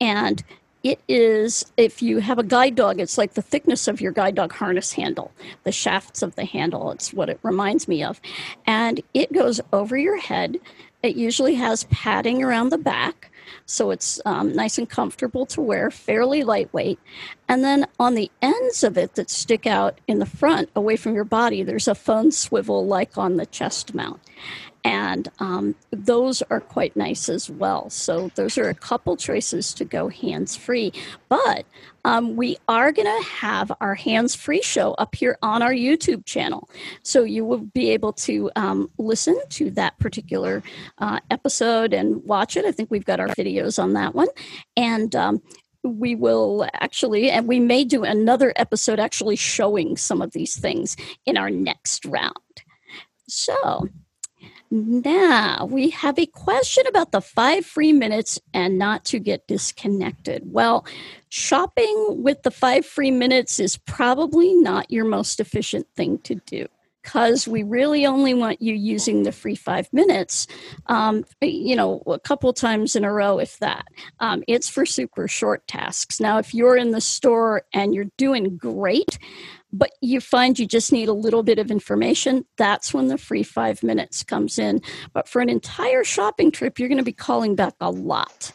and 0.01 0.43
it 0.87 1.01
is, 1.09 1.65
if 1.77 2.01
you 2.01 2.19
have 2.19 2.39
a 2.39 2.45
guide 2.45 2.77
dog, 2.77 3.01
it's 3.01 3.19
like 3.19 3.35
the 3.35 3.43
thickness 3.43 3.89
of 3.89 4.01
your 4.01 4.13
guide 4.13 4.37
dog 4.37 4.53
harness 4.53 4.93
handle, 4.93 5.33
the 5.65 5.73
shafts 5.73 6.23
of 6.23 6.37
the 6.37 6.45
handle. 6.45 6.93
It's 6.93 7.13
what 7.13 7.29
it 7.29 7.41
reminds 7.43 7.89
me 7.89 8.05
of. 8.05 8.21
And 8.67 9.01
it 9.13 9.33
goes 9.33 9.61
over 9.73 9.97
your 9.97 10.17
head. 10.17 10.59
It 11.03 11.17
usually 11.17 11.57
has 11.57 11.85
padding 11.85 12.41
around 12.41 12.69
the 12.69 12.79
back, 12.79 13.33
so 13.67 13.91
it's 13.91 14.21
um, 14.25 14.55
nice 14.55 14.79
and 14.79 14.89
comfortable 14.89 15.45
to 15.47 15.61
wear, 15.61 15.91
fairly 15.91 16.45
lightweight. 16.45 17.01
And 17.49 17.65
then 17.65 17.87
on 17.99 18.15
the 18.15 18.31
ends 18.41 18.85
of 18.85 18.97
it 18.97 19.17
that 19.17 19.29
stick 19.29 19.67
out 19.67 20.01
in 20.07 20.21
the 20.21 20.27
front, 20.27 20.71
away 20.77 20.97
from 20.97 21.15
your 21.15 21.25
body, 21.25 21.65
there's 21.65 21.89
a 21.89 21.97
phone 21.97 22.31
swivel 22.31 22.87
like 22.87 23.19
on 23.19 23.37
the 23.37 23.47
chest 23.47 23.93
mount. 23.93 24.21
And 24.87 25.29
um, 25.41 25.75
those 25.91 26.43
are 26.43 26.61
quite 26.61 26.95
nice 26.95 27.29
as 27.29 27.51
well. 27.51 27.91
So, 27.91 28.31
those 28.37 28.57
are 28.57 28.69
a 28.69 28.75
couple 28.75 29.17
choices 29.17 29.75
to 29.75 29.85
go 29.85 30.09
hands 30.09 30.55
free. 30.55 30.93
But 31.29 31.67
um, 32.05 32.37
we 32.37 32.57
are 32.69 32.93
going 32.93 33.09
to 33.09 33.29
have 33.29 33.73
our 33.81 33.97
hands 33.97 34.37
free 34.37 34.63
show 34.63 34.93
up 34.93 35.17
here 35.17 35.39
on 35.43 35.61
our 35.61 35.73
YouTube 35.73 36.25
channel. 36.25 36.71
So, 37.03 37.25
you 37.25 37.45
will 37.45 37.59
be 37.59 37.91
able 37.91 38.13
to 38.13 38.49
um, 38.55 38.89
listen 38.97 39.37
to 39.51 39.73
that 39.73 39.99
particular 39.99 40.63
uh, 40.99 41.19
episode 41.33 41.93
and 41.93 42.23
watch 42.23 42.57
it. 42.57 42.65
I 42.65 42.71
think 42.71 42.89
we've 42.89 43.05
got 43.05 43.19
our 43.19 43.29
videos 43.29 43.83
on 43.83 43.95
that 43.95 44.15
one. 44.15 44.29
And 44.77 45.17
um, 45.17 45.43
we 45.83 46.15
will 46.15 46.65
actually, 46.75 47.29
and 47.29 47.49
we 47.49 47.59
may 47.59 47.83
do 47.83 48.05
another 48.05 48.53
episode 48.55 49.01
actually 49.01 49.35
showing 49.35 49.97
some 49.97 50.23
of 50.23 50.31
these 50.31 50.55
things 50.57 50.97
in 51.27 51.37
our 51.37 51.51
next 51.51 52.05
round. 52.05 52.37
So, 53.29 53.89
now 54.77 55.67
we 55.67 55.91
have 55.91 56.19
a 56.19 56.27
question 56.27 56.87
about 56.87 57.13
the 57.13 57.21
five 57.21 57.65
free 57.65 57.93
minutes 57.93 58.39
and 58.53 58.79
not 58.79 59.05
to 59.07 59.19
get 59.19 59.47
disconnected. 59.49 60.43
Well, 60.53 60.87
shopping 61.29 62.23
with 62.23 62.43
the 62.43 62.51
five 62.51 62.85
free 62.85 63.11
minutes 63.11 63.59
is 63.59 63.77
probably 63.77 64.55
not 64.55 64.91
your 64.91 65.05
most 65.05 65.41
efficient 65.41 65.87
thing 65.97 66.19
to 66.19 66.37
do 66.47 66.67
because 67.07 67.47
we 67.47 67.63
really 67.63 68.05
only 68.05 68.35
want 68.35 68.61
you 68.61 68.75
using 68.75 69.23
the 69.23 69.31
free 69.31 69.55
five 69.55 69.89
minutes, 69.93 70.49
um, 70.87 71.25
you 71.41 71.77
know, 71.77 72.03
a 72.09 72.19
couple 72.19 72.53
times 72.53 72.97
in 72.97 73.05
a 73.05 73.13
row, 73.13 73.39
if 73.39 73.61
that. 73.61 73.87
Um, 74.19 74.43
it's 74.49 74.69
for 74.69 74.85
super 74.85 75.29
short 75.29 75.65
tasks. 75.69 76.19
Now, 76.19 76.39
if 76.39 76.53
you're 76.53 76.77
in 76.77 76.91
the 76.91 77.01
store 77.01 77.63
and 77.73 77.95
you're 77.95 78.11
doing 78.17 78.57
great, 78.57 79.21
but 79.73 79.93
you 80.01 80.21
find 80.21 80.59
you 80.59 80.67
just 80.67 80.91
need 80.91 81.09
a 81.09 81.13
little 81.13 81.45
bit 81.45 81.61
of 81.61 81.71
information, 81.71 82.45
that's 82.57 82.93
when 82.93 83.07
the 83.07 83.19
free 83.19 83.45
five 83.45 83.85
minutes 83.85 84.25
comes 84.25 84.59
in. 84.59 84.83
But 85.13 85.29
for 85.29 85.41
an 85.41 85.49
entire 85.49 86.03
shopping 86.03 86.51
trip, 86.51 86.77
you're 86.81 86.89
going 86.89 86.99
to 86.99 87.05
be 87.05 87.13
calling 87.13 87.55
back 87.55 87.75
a 87.81 87.91
lot. 87.91 88.51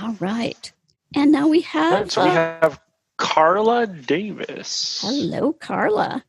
All 0.00 0.14
right. 0.20 0.72
And 1.16 1.32
now 1.32 1.48
we 1.48 1.62
have. 1.62 1.92
right, 1.92 2.12
so 2.12 2.22
we 2.22 2.30
uh, 2.30 2.34
have 2.34 2.80
Carla 3.16 3.88
Davis. 3.88 5.00
hello, 5.04 5.52
Carla. 5.54 6.22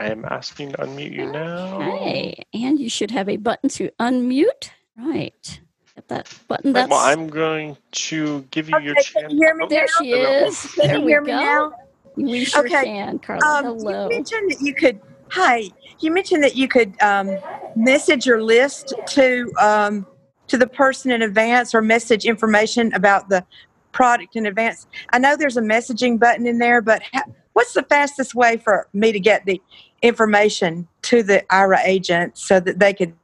I 0.00 0.06
am 0.06 0.24
asking 0.24 0.72
to 0.72 0.78
unmute 0.78 1.12
you 1.12 1.30
now. 1.30 1.78
Hey, 1.78 2.42
and 2.54 2.80
you 2.80 2.88
should 2.88 3.10
have 3.10 3.28
a 3.28 3.36
button 3.36 3.68
to 3.70 3.90
unmute. 4.00 4.70
Right. 4.96 5.60
Get 5.94 6.08
that 6.08 6.34
button. 6.48 6.72
Right, 6.72 6.80
That's 6.80 6.90
well, 6.90 7.00
I'm 7.00 7.28
going 7.28 7.76
to 7.92 8.40
give 8.50 8.70
you 8.70 8.80
your 8.80 8.94
Okay, 8.94 9.02
chance. 9.02 9.28
can 9.28 9.36
you 9.36 9.44
hear 9.44 9.54
me 9.54 9.64
Oh, 9.66 9.68
there. 9.68 9.88
She 9.98 10.12
is. 10.12 10.72
Can 10.74 10.88
There 10.88 10.98
you 11.00 11.04
we 11.04 11.10
hear 11.12 11.20
go. 11.20 11.26
me 11.26 11.32
now? 11.32 11.72
We 12.16 12.44
sure 12.46 12.64
Okay, 12.64 12.84
can, 12.84 13.18
Carla. 13.18 13.58
Um, 13.58 13.64
hello. 13.66 14.04
you 14.04 14.16
mentioned 14.16 14.50
that 14.50 14.60
you 14.62 14.74
could. 14.74 15.00
Hi. 15.32 15.64
You 16.00 16.10
mentioned 16.12 16.42
that 16.44 16.56
you 16.56 16.66
could 16.66 16.94
um, 17.02 17.36
message 17.76 18.24
your 18.24 18.42
list 18.42 18.94
to 19.08 19.52
um, 19.60 20.06
to 20.48 20.56
the 20.56 20.66
person 20.66 21.10
in 21.10 21.20
advance, 21.22 21.74
or 21.74 21.82
message 21.82 22.24
information 22.24 22.92
about 22.94 23.28
the 23.28 23.44
product 23.92 24.34
in 24.34 24.46
advance. 24.46 24.86
I 25.12 25.18
know 25.18 25.36
there's 25.36 25.58
a 25.58 25.62
messaging 25.62 26.18
button 26.18 26.46
in 26.46 26.58
there, 26.58 26.80
but 26.80 27.02
ha- 27.12 27.24
what's 27.52 27.74
the 27.74 27.82
fastest 27.82 28.34
way 28.34 28.56
for 28.56 28.88
me 28.92 29.12
to 29.12 29.20
get 29.20 29.44
the 29.44 29.60
information 30.02 30.88
to 31.02 31.22
the 31.22 31.44
Aira 31.50 31.78
agent 31.84 32.36
so 32.36 32.60
that 32.60 32.78
they 32.78 32.92
could 32.92 33.14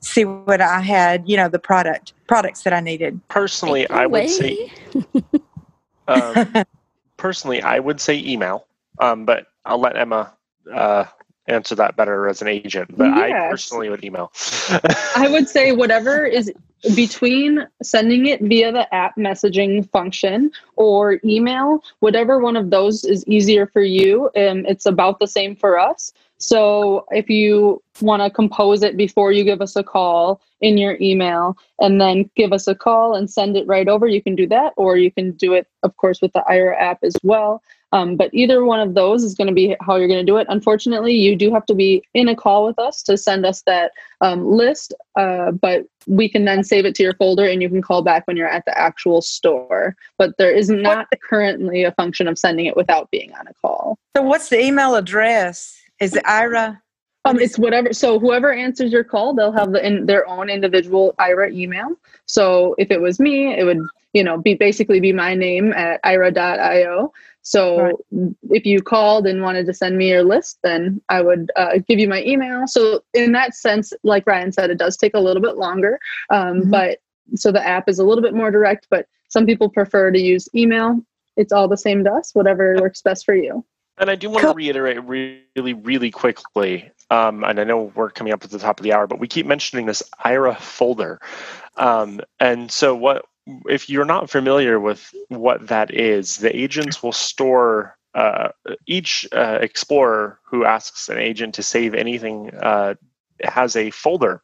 see 0.00 0.24
what 0.24 0.60
I 0.60 0.80
had? 0.80 1.28
You 1.28 1.36
know, 1.36 1.48
the 1.48 1.58
product 1.58 2.12
products 2.26 2.62
that 2.62 2.72
I 2.72 2.80
needed. 2.80 3.20
Personally, 3.28 3.88
I 3.90 4.06
would 4.06 4.30
say 4.30 4.72
um, 6.08 6.54
personally, 7.16 7.62
I 7.62 7.78
would 7.78 8.00
say 8.00 8.18
email, 8.18 8.66
um, 8.98 9.24
but 9.24 9.46
I'll 9.64 9.80
let 9.80 9.96
Emma 9.96 10.32
uh, 10.72 11.04
answer 11.46 11.74
that 11.74 11.96
better 11.96 12.28
as 12.28 12.42
an 12.42 12.48
agent. 12.48 12.96
But 12.96 13.10
I 13.10 13.50
personally 13.50 13.88
would 13.88 14.04
email. 14.04 14.32
I 15.16 15.28
would 15.30 15.48
say 15.48 15.72
whatever 15.72 16.24
is 16.24 16.52
between 16.94 17.66
sending 17.82 18.26
it 18.26 18.40
via 18.40 18.72
the 18.72 18.92
app 18.94 19.16
messaging 19.16 19.88
function 19.90 20.50
or 20.76 21.20
email, 21.24 21.82
whatever 22.00 22.38
one 22.38 22.56
of 22.56 22.70
those 22.70 23.04
is 23.04 23.26
easier 23.26 23.66
for 23.66 23.82
you, 23.82 24.26
um, 24.36 24.64
it's 24.66 24.86
about 24.86 25.18
the 25.18 25.26
same 25.26 25.54
for 25.54 25.78
us. 25.78 26.12
So 26.40 27.06
if 27.10 27.28
you 27.28 27.82
want 28.00 28.22
to 28.22 28.30
compose 28.30 28.82
it 28.82 28.96
before 28.96 29.30
you 29.30 29.44
give 29.44 29.60
us 29.60 29.76
a 29.76 29.84
call 29.84 30.40
in 30.62 30.78
your 30.78 30.96
email 30.98 31.56
and 31.80 32.00
then 32.00 32.30
give 32.34 32.52
us 32.52 32.66
a 32.66 32.74
call 32.74 33.14
and 33.14 33.30
send 33.30 33.58
it 33.58 33.66
right 33.66 33.88
over, 33.88 34.08
you 34.08 34.22
can 34.22 34.34
do 34.34 34.46
that. 34.48 34.72
Or 34.78 34.96
you 34.96 35.12
can 35.12 35.32
do 35.32 35.52
it, 35.52 35.66
of 35.82 35.96
course, 35.98 36.22
with 36.22 36.32
the 36.32 36.42
Aira 36.50 36.80
app 36.80 36.98
as 37.02 37.14
well. 37.22 37.62
Um, 37.92 38.16
but 38.16 38.30
either 38.32 38.64
one 38.64 38.80
of 38.80 38.94
those 38.94 39.22
is 39.24 39.34
going 39.34 39.48
to 39.48 39.54
be 39.54 39.76
how 39.80 39.96
you're 39.96 40.08
going 40.08 40.24
to 40.24 40.32
do 40.32 40.36
it. 40.38 40.46
Unfortunately, 40.48 41.12
you 41.12 41.36
do 41.36 41.52
have 41.52 41.66
to 41.66 41.74
be 41.74 42.02
in 42.14 42.28
a 42.28 42.36
call 42.36 42.64
with 42.64 42.78
us 42.78 43.02
to 43.02 43.18
send 43.18 43.44
us 43.44 43.62
that 43.62 43.92
um, 44.20 44.46
list, 44.46 44.94
uh, 45.18 45.50
but 45.50 45.86
we 46.06 46.28
can 46.28 46.44
then 46.44 46.62
save 46.62 46.86
it 46.86 46.94
to 46.94 47.02
your 47.02 47.14
folder 47.14 47.44
and 47.44 47.60
you 47.60 47.68
can 47.68 47.82
call 47.82 48.00
back 48.00 48.26
when 48.26 48.36
you're 48.36 48.48
at 48.48 48.64
the 48.64 48.78
actual 48.78 49.20
store. 49.20 49.96
But 50.18 50.36
there 50.38 50.52
is 50.52 50.70
not 50.70 51.08
currently 51.22 51.82
a 51.82 51.92
function 51.92 52.28
of 52.28 52.38
sending 52.38 52.66
it 52.66 52.76
without 52.76 53.10
being 53.10 53.32
on 53.34 53.46
a 53.48 53.54
call. 53.60 53.98
So, 54.16 54.22
what's 54.22 54.48
the 54.48 54.64
email 54.64 54.94
address? 54.94 55.79
Is 56.00 56.16
it 56.16 56.24
Aira? 56.24 56.80
Um, 57.26 57.38
it's 57.38 57.58
whatever. 57.58 57.92
So 57.92 58.18
whoever 58.18 58.52
answers 58.52 58.92
your 58.92 59.04
call, 59.04 59.34
they'll 59.34 59.52
have 59.52 59.72
the, 59.72 59.86
in 59.86 60.06
their 60.06 60.26
own 60.26 60.48
individual 60.48 61.14
Aira 61.20 61.52
email. 61.52 61.88
So 62.24 62.74
if 62.78 62.90
it 62.90 63.00
was 63.00 63.20
me, 63.20 63.54
it 63.58 63.64
would 63.64 63.80
you 64.14 64.24
know 64.24 64.38
be 64.38 64.54
basically 64.54 65.00
be 65.00 65.12
my 65.12 65.34
name 65.34 65.72
at 65.74 66.02
aira.io. 66.02 67.12
So 67.42 67.80
right. 67.80 67.94
if 68.50 68.66
you 68.66 68.82
called 68.82 69.26
and 69.26 69.42
wanted 69.42 69.66
to 69.66 69.74
send 69.74 69.96
me 69.96 70.08
your 70.08 70.24
list, 70.24 70.58
then 70.62 71.00
I 71.08 71.20
would 71.22 71.50
uh, 71.56 71.78
give 71.86 71.98
you 71.98 72.08
my 72.08 72.22
email. 72.24 72.66
So 72.66 73.02
in 73.14 73.32
that 73.32 73.54
sense, 73.54 73.92
like 74.02 74.26
Ryan 74.26 74.52
said, 74.52 74.70
it 74.70 74.78
does 74.78 74.96
take 74.96 75.14
a 75.14 75.20
little 75.20 75.42
bit 75.42 75.56
longer, 75.56 75.98
um, 76.30 76.60
mm-hmm. 76.60 76.70
but 76.70 76.98
so 77.34 77.52
the 77.52 77.66
app 77.66 77.88
is 77.88 77.98
a 77.98 78.04
little 78.04 78.22
bit 78.22 78.34
more 78.34 78.50
direct. 78.50 78.86
But 78.90 79.06
some 79.28 79.46
people 79.46 79.68
prefer 79.68 80.10
to 80.10 80.18
use 80.18 80.48
email. 80.54 81.00
It's 81.36 81.52
all 81.52 81.68
the 81.68 81.76
same 81.76 82.02
to 82.04 82.12
us. 82.12 82.34
Whatever 82.34 82.76
works 82.80 83.02
best 83.02 83.24
for 83.24 83.34
you. 83.34 83.64
And 84.00 84.10
I 84.10 84.14
do 84.14 84.30
want 84.30 84.44
to 84.44 84.54
reiterate 84.54 85.04
really, 85.04 85.74
really 85.74 86.10
quickly, 86.10 86.90
um, 87.10 87.44
and 87.44 87.60
I 87.60 87.64
know 87.64 87.92
we're 87.94 88.10
coming 88.10 88.32
up 88.32 88.42
at 88.42 88.50
the 88.50 88.58
top 88.58 88.80
of 88.80 88.84
the 88.84 88.94
hour, 88.94 89.06
but 89.06 89.20
we 89.20 89.28
keep 89.28 89.44
mentioning 89.44 89.84
this 89.84 90.02
Aira 90.24 90.56
folder. 90.58 91.20
Um, 91.76 92.22
and 92.40 92.72
so, 92.72 92.96
what 92.96 93.26
if 93.68 93.90
you're 93.90 94.06
not 94.06 94.30
familiar 94.30 94.80
with 94.80 95.12
what 95.28 95.66
that 95.68 95.92
is? 95.92 96.38
The 96.38 96.56
agents 96.56 97.02
will 97.02 97.12
store 97.12 97.98
uh, 98.14 98.48
each 98.86 99.28
uh, 99.32 99.58
explorer 99.60 100.40
who 100.44 100.64
asks 100.64 101.10
an 101.10 101.18
agent 101.18 101.54
to 101.56 101.62
save 101.62 101.94
anything 101.94 102.54
uh, 102.54 102.94
has 103.42 103.76
a 103.76 103.90
folder 103.90 104.42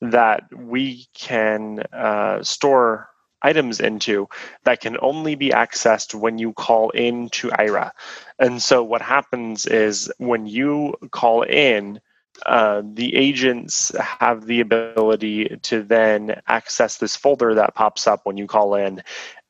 that 0.00 0.44
we 0.54 1.06
can 1.14 1.80
uh, 1.92 2.42
store 2.42 3.08
items 3.42 3.80
into 3.80 4.28
that 4.64 4.80
can 4.80 4.96
only 5.00 5.34
be 5.34 5.50
accessed 5.50 6.14
when 6.14 6.38
you 6.38 6.52
call 6.52 6.90
in 6.90 7.28
to 7.30 7.48
Aira. 7.50 7.90
And 8.38 8.62
so 8.62 8.82
what 8.82 9.02
happens 9.02 9.66
is 9.66 10.10
when 10.18 10.46
you 10.46 10.94
call 11.10 11.42
in, 11.42 12.00
uh, 12.46 12.82
the 12.84 13.14
agents 13.14 13.92
have 13.98 14.46
the 14.46 14.60
ability 14.60 15.58
to 15.62 15.82
then 15.82 16.40
access 16.46 16.96
this 16.96 17.14
folder 17.14 17.54
that 17.54 17.74
pops 17.74 18.06
up 18.06 18.20
when 18.24 18.36
you 18.36 18.46
call 18.46 18.74
in 18.74 19.02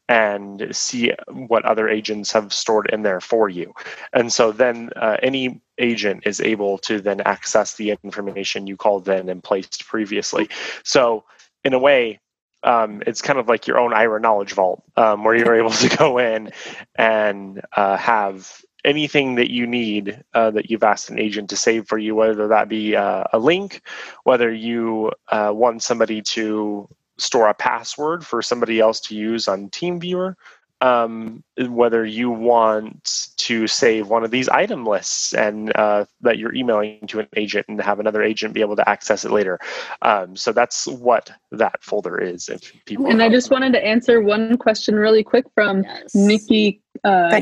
and 0.08 0.68
see 0.72 1.12
what 1.30 1.64
other 1.64 1.88
agents 1.88 2.32
have 2.32 2.52
stored 2.52 2.90
in 2.92 3.02
there 3.02 3.20
for 3.20 3.48
you. 3.48 3.72
And 4.12 4.30
so 4.32 4.52
then 4.52 4.90
uh, 4.96 5.16
any 5.22 5.62
agent 5.78 6.24
is 6.26 6.40
able 6.40 6.76
to 6.78 7.00
then 7.00 7.22
access 7.22 7.76
the 7.76 7.96
information 8.04 8.66
you 8.66 8.76
called 8.76 9.08
in 9.08 9.28
and 9.28 9.42
placed 9.42 9.86
previously. 9.86 10.50
So 10.84 11.24
in 11.64 11.72
a 11.72 11.78
way, 11.78 12.20
um, 12.64 13.02
it's 13.06 13.22
kind 13.22 13.38
of 13.38 13.48
like 13.48 13.66
your 13.66 13.78
own 13.78 13.92
Aira 13.92 14.20
knowledge 14.20 14.52
vault 14.52 14.82
um, 14.96 15.24
where 15.24 15.34
you're 15.34 15.56
able 15.56 15.70
to 15.70 15.96
go 15.96 16.18
in 16.18 16.52
and 16.94 17.60
uh, 17.76 17.96
have 17.96 18.62
anything 18.84 19.36
that 19.36 19.50
you 19.50 19.66
need 19.66 20.22
uh, 20.34 20.50
that 20.50 20.70
you've 20.70 20.82
asked 20.82 21.10
an 21.10 21.18
agent 21.18 21.50
to 21.50 21.56
save 21.56 21.86
for 21.86 21.98
you, 21.98 22.14
whether 22.14 22.48
that 22.48 22.68
be 22.68 22.96
uh, 22.96 23.24
a 23.32 23.38
link, 23.38 23.82
whether 24.24 24.52
you 24.52 25.10
uh, 25.28 25.52
want 25.54 25.82
somebody 25.82 26.20
to 26.22 26.88
store 27.18 27.48
a 27.48 27.54
password 27.54 28.26
for 28.26 28.42
somebody 28.42 28.80
else 28.80 29.00
to 29.00 29.14
use 29.14 29.46
on 29.46 29.68
TeamViewer, 29.70 30.34
um, 30.82 31.44
whether 31.68 32.04
you 32.04 32.28
want 32.30 33.32
to 33.36 33.66
save 33.68 34.08
one 34.08 34.24
of 34.24 34.32
these 34.32 34.48
item 34.48 34.84
lists 34.84 35.32
and 35.32 35.74
uh, 35.76 36.04
that 36.20 36.38
you're 36.38 36.54
emailing 36.54 37.06
to 37.06 37.20
an 37.20 37.28
agent 37.36 37.64
and 37.68 37.80
have 37.80 38.00
another 38.00 38.20
agent 38.20 38.52
be 38.52 38.60
able 38.60 38.74
to 38.76 38.88
access 38.88 39.24
it 39.24 39.30
later. 39.30 39.60
Um, 40.02 40.34
so 40.36 40.52
that's 40.52 40.88
what 40.88 41.30
that 41.52 41.82
folder 41.82 42.18
is. 42.18 42.48
If 42.48 42.72
people 42.84 43.06
and 43.06 43.22
I 43.22 43.28
just 43.28 43.50
wanted 43.50 43.72
to 43.74 43.84
answer 43.84 44.20
one 44.20 44.58
question 44.58 44.96
really 44.96 45.22
quick 45.22 45.46
from 45.54 45.84
yes. 45.84 46.14
Nikki 46.14 46.82
uh, 47.04 47.40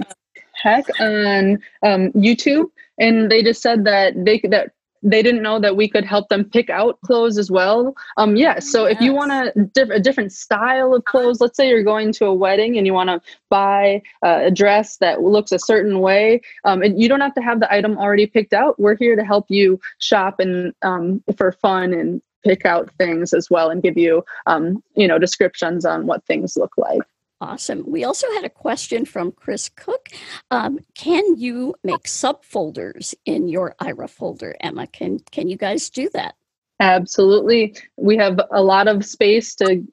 Heck 0.53 0.85
on 1.01 1.55
um, 1.83 2.13
YouTube, 2.13 2.67
and 2.99 3.31
they 3.31 3.43
just 3.43 3.63
said 3.63 3.85
that 3.85 4.13
they 4.15 4.41
that 4.51 4.73
they 5.03 5.23
didn't 5.23 5.43
know 5.43 5.59
that 5.59 5.77
we 5.77 5.89
could 5.89 6.05
help 6.05 6.29
them 6.29 6.45
pick 6.45 6.69
out 6.69 7.01
clothes 7.03 7.39
as 7.39 7.51
well. 7.51 7.95
Um, 8.17 8.37
yeah, 8.37 8.59
so 8.59 8.87
yes. 8.87 8.97
if 8.97 9.03
you 9.03 9.15
want 9.15 9.33
a, 9.33 9.53
diff- 9.73 9.91
a, 9.91 10.01
different 10.01 10.33
style 10.33 10.95
of 10.95 11.05
clothes, 11.05 11.41
let's 11.41 11.57
say 11.57 11.69
you're 11.69 11.83
going 11.83 12.13
to 12.13 12.27
a 12.27 12.35
wedding 12.35 12.77
and 12.77 12.87
you 12.87 12.93
want 12.93 13.09
to 13.09 13.21
buy 13.49 14.03
uh, 14.25 14.41
a 14.45 14.51
dress 14.51 14.99
that 14.99 15.23
looks 15.23 15.53
a 15.53 15.59
certain 15.59 16.01
way, 16.01 16.41
um, 16.65 16.83
and 16.83 17.01
you 17.01 17.09
don't 17.09 17.21
have 17.21 17.35
to 17.35 17.43
have 17.43 17.61
the 17.61 17.73
item 17.73 17.97
already 17.97 18.27
picked 18.27 18.53
out. 18.53 18.79
We're 18.79 18.97
here 18.97 19.17
to 19.17 19.25
help 19.25 19.47
you 19.49 19.81
shop 19.99 20.41
and 20.41 20.75
um, 20.83 21.23
for 21.37 21.53
fun 21.53 21.93
and 21.93 22.21
pick 22.45 22.65
out 22.65 22.91
things 22.99 23.33
as 23.33 23.51
well 23.51 23.71
and 23.71 23.83
give 23.83 23.97
you, 23.97 24.25
um, 24.47 24.83
you 24.95 25.07
know, 25.07 25.19
descriptions 25.19 25.85
on 25.85 26.07
what 26.07 26.25
things 26.25 26.57
look 26.57 26.77
like. 26.77 27.03
Awesome. 27.41 27.85
We 27.87 28.05
also 28.05 28.27
had 28.33 28.45
a 28.45 28.51
question 28.51 29.07
from 29.07 29.33
Chris 29.33 29.71
Cook. 29.71 30.11
Um, 30.51 30.79
can 30.95 31.37
you 31.37 31.75
make 31.83 32.05
subfolders 32.05 33.15
in 33.25 33.49
your 33.49 33.75
Aira 33.81 34.11
folder, 34.11 34.55
Emma? 34.61 34.87
Can 34.87 35.21
can 35.31 35.49
you 35.49 35.57
guys 35.57 35.89
do 35.89 36.11
that? 36.13 36.35
Absolutely. 36.81 37.77
We 37.97 38.17
have 38.17 38.41
a 38.51 38.63
lot 38.63 38.89
of 38.89 39.05
space 39.05 39.55
to 39.57 39.85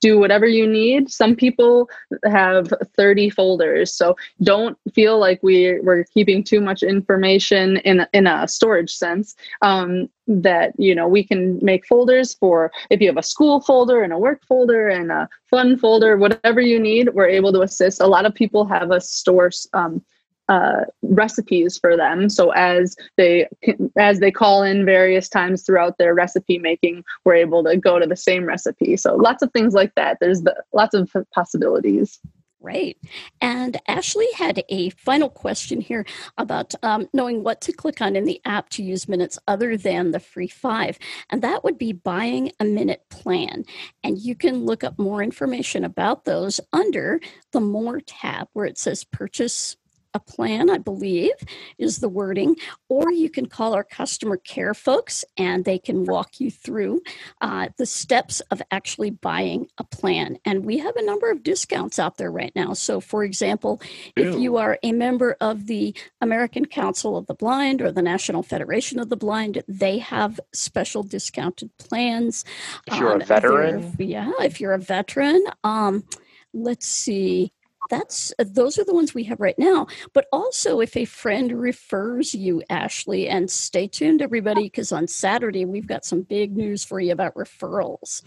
do 0.00 0.18
whatever 0.18 0.46
you 0.46 0.66
need. 0.66 1.10
Some 1.10 1.36
people 1.36 1.88
have 2.24 2.72
30 2.96 3.30
folders, 3.30 3.92
so 3.92 4.16
don't 4.42 4.78
feel 4.94 5.18
like 5.18 5.42
we, 5.42 5.80
we're 5.80 6.04
keeping 6.04 6.42
too 6.42 6.60
much 6.60 6.82
information 6.82 7.78
in, 7.78 8.06
in 8.12 8.26
a 8.26 8.48
storage 8.48 8.92
sense. 8.92 9.34
Um, 9.62 10.08
that 10.30 10.72
you 10.78 10.94
know 10.94 11.08
we 11.08 11.24
can 11.24 11.58
make 11.60 11.84
folders 11.84 12.34
for 12.34 12.70
if 12.88 13.00
you 13.00 13.08
have 13.08 13.16
a 13.16 13.22
school 13.22 13.60
folder 13.60 14.02
and 14.02 14.12
a 14.12 14.18
work 14.18 14.44
folder 14.46 14.88
and 14.88 15.10
a 15.10 15.28
fun 15.48 15.76
folder, 15.76 16.16
whatever 16.16 16.60
you 16.60 16.78
need, 16.78 17.12
we're 17.14 17.28
able 17.28 17.52
to 17.52 17.62
assist. 17.62 18.00
A 18.00 18.06
lot 18.06 18.26
of 18.26 18.34
people 18.34 18.64
have 18.64 18.92
a 18.92 19.00
store 19.00 19.50
um, 19.72 20.04
uh, 20.50 20.84
recipes 21.02 21.78
for 21.78 21.96
them. 21.96 22.28
So 22.28 22.50
as 22.50 22.96
they 23.16 23.48
as 23.96 24.18
they 24.18 24.32
call 24.32 24.64
in 24.64 24.84
various 24.84 25.28
times 25.28 25.62
throughout 25.62 25.96
their 25.96 26.12
recipe 26.12 26.58
making, 26.58 27.04
we're 27.24 27.36
able 27.36 27.62
to 27.64 27.76
go 27.76 28.00
to 28.00 28.06
the 28.06 28.16
same 28.16 28.44
recipe. 28.44 28.96
So 28.96 29.14
lots 29.14 29.42
of 29.44 29.52
things 29.52 29.74
like 29.74 29.94
that. 29.94 30.18
There's 30.20 30.42
the, 30.42 30.56
lots 30.72 30.94
of 30.94 31.08
possibilities. 31.32 32.18
Right. 32.62 32.98
And 33.40 33.80
Ashley 33.88 34.26
had 34.36 34.62
a 34.68 34.90
final 34.90 35.30
question 35.30 35.80
here 35.80 36.04
about 36.36 36.74
um, 36.82 37.08
knowing 37.14 37.42
what 37.42 37.62
to 37.62 37.72
click 37.72 38.02
on 38.02 38.16
in 38.16 38.24
the 38.24 38.38
app 38.44 38.68
to 38.70 38.82
use 38.82 39.08
minutes 39.08 39.38
other 39.48 39.78
than 39.78 40.10
the 40.10 40.20
free 40.20 40.48
five. 40.48 40.98
And 41.30 41.40
that 41.40 41.64
would 41.64 41.78
be 41.78 41.92
buying 41.92 42.52
a 42.60 42.64
minute 42.64 43.02
plan. 43.08 43.64
And 44.04 44.18
you 44.18 44.34
can 44.34 44.66
look 44.66 44.84
up 44.84 44.98
more 44.98 45.22
information 45.22 45.84
about 45.86 46.26
those 46.26 46.60
under 46.70 47.20
the 47.52 47.60
More 47.60 48.00
tab 48.00 48.48
where 48.52 48.66
it 48.66 48.76
says 48.76 49.04
purchase 49.04 49.76
a 50.14 50.20
plan, 50.20 50.70
I 50.70 50.78
believe, 50.78 51.34
is 51.78 51.98
the 51.98 52.08
wording, 52.08 52.56
or 52.88 53.12
you 53.12 53.30
can 53.30 53.46
call 53.46 53.74
our 53.74 53.84
customer 53.84 54.36
care 54.36 54.74
folks 54.74 55.24
and 55.36 55.64
they 55.64 55.78
can 55.78 56.04
walk 56.04 56.40
you 56.40 56.50
through 56.50 57.02
uh, 57.40 57.68
the 57.78 57.86
steps 57.86 58.40
of 58.50 58.60
actually 58.70 59.10
buying 59.10 59.68
a 59.78 59.84
plan. 59.84 60.38
And 60.44 60.64
we 60.64 60.78
have 60.78 60.96
a 60.96 61.04
number 61.04 61.30
of 61.30 61.42
discounts 61.42 61.98
out 61.98 62.16
there 62.16 62.30
right 62.30 62.52
now. 62.54 62.72
So, 62.72 63.00
for 63.00 63.24
example, 63.24 63.80
if 64.16 64.34
you 64.38 64.56
are 64.56 64.78
a 64.82 64.92
member 64.92 65.36
of 65.40 65.66
the 65.66 65.94
American 66.20 66.64
Council 66.64 67.16
of 67.16 67.26
the 67.26 67.34
Blind 67.34 67.80
or 67.80 67.92
the 67.92 68.02
National 68.02 68.42
Federation 68.42 68.98
of 68.98 69.08
the 69.08 69.16
Blind, 69.16 69.62
they 69.68 69.98
have 69.98 70.40
special 70.52 71.02
discounted 71.02 71.70
plans. 71.78 72.44
If 72.86 72.98
you're 72.98 73.12
um, 73.12 73.20
a 73.20 73.24
veteran, 73.24 73.94
yeah, 73.98 74.32
if 74.40 74.60
you're 74.60 74.72
a 74.72 74.78
veteran, 74.78 75.44
um, 75.64 76.04
let's 76.52 76.86
see 76.86 77.52
that's 77.90 78.32
those 78.38 78.78
are 78.78 78.84
the 78.84 78.94
ones 78.94 79.14
we 79.14 79.24
have 79.24 79.40
right 79.40 79.58
now 79.58 79.86
but 80.14 80.26
also 80.32 80.80
if 80.80 80.96
a 80.96 81.06
friend 81.06 81.60
refers 81.60 82.34
you 82.34 82.62
ashley 82.70 83.28
and 83.28 83.50
stay 83.50 83.88
tuned 83.88 84.22
everybody 84.22 84.64
because 84.64 84.92
on 84.92 85.08
saturday 85.08 85.66
we've 85.66 85.88
got 85.88 86.04
some 86.06 86.22
big 86.22 86.56
news 86.56 86.84
for 86.84 87.00
you 87.00 87.12
about 87.12 87.34
referrals 87.34 88.22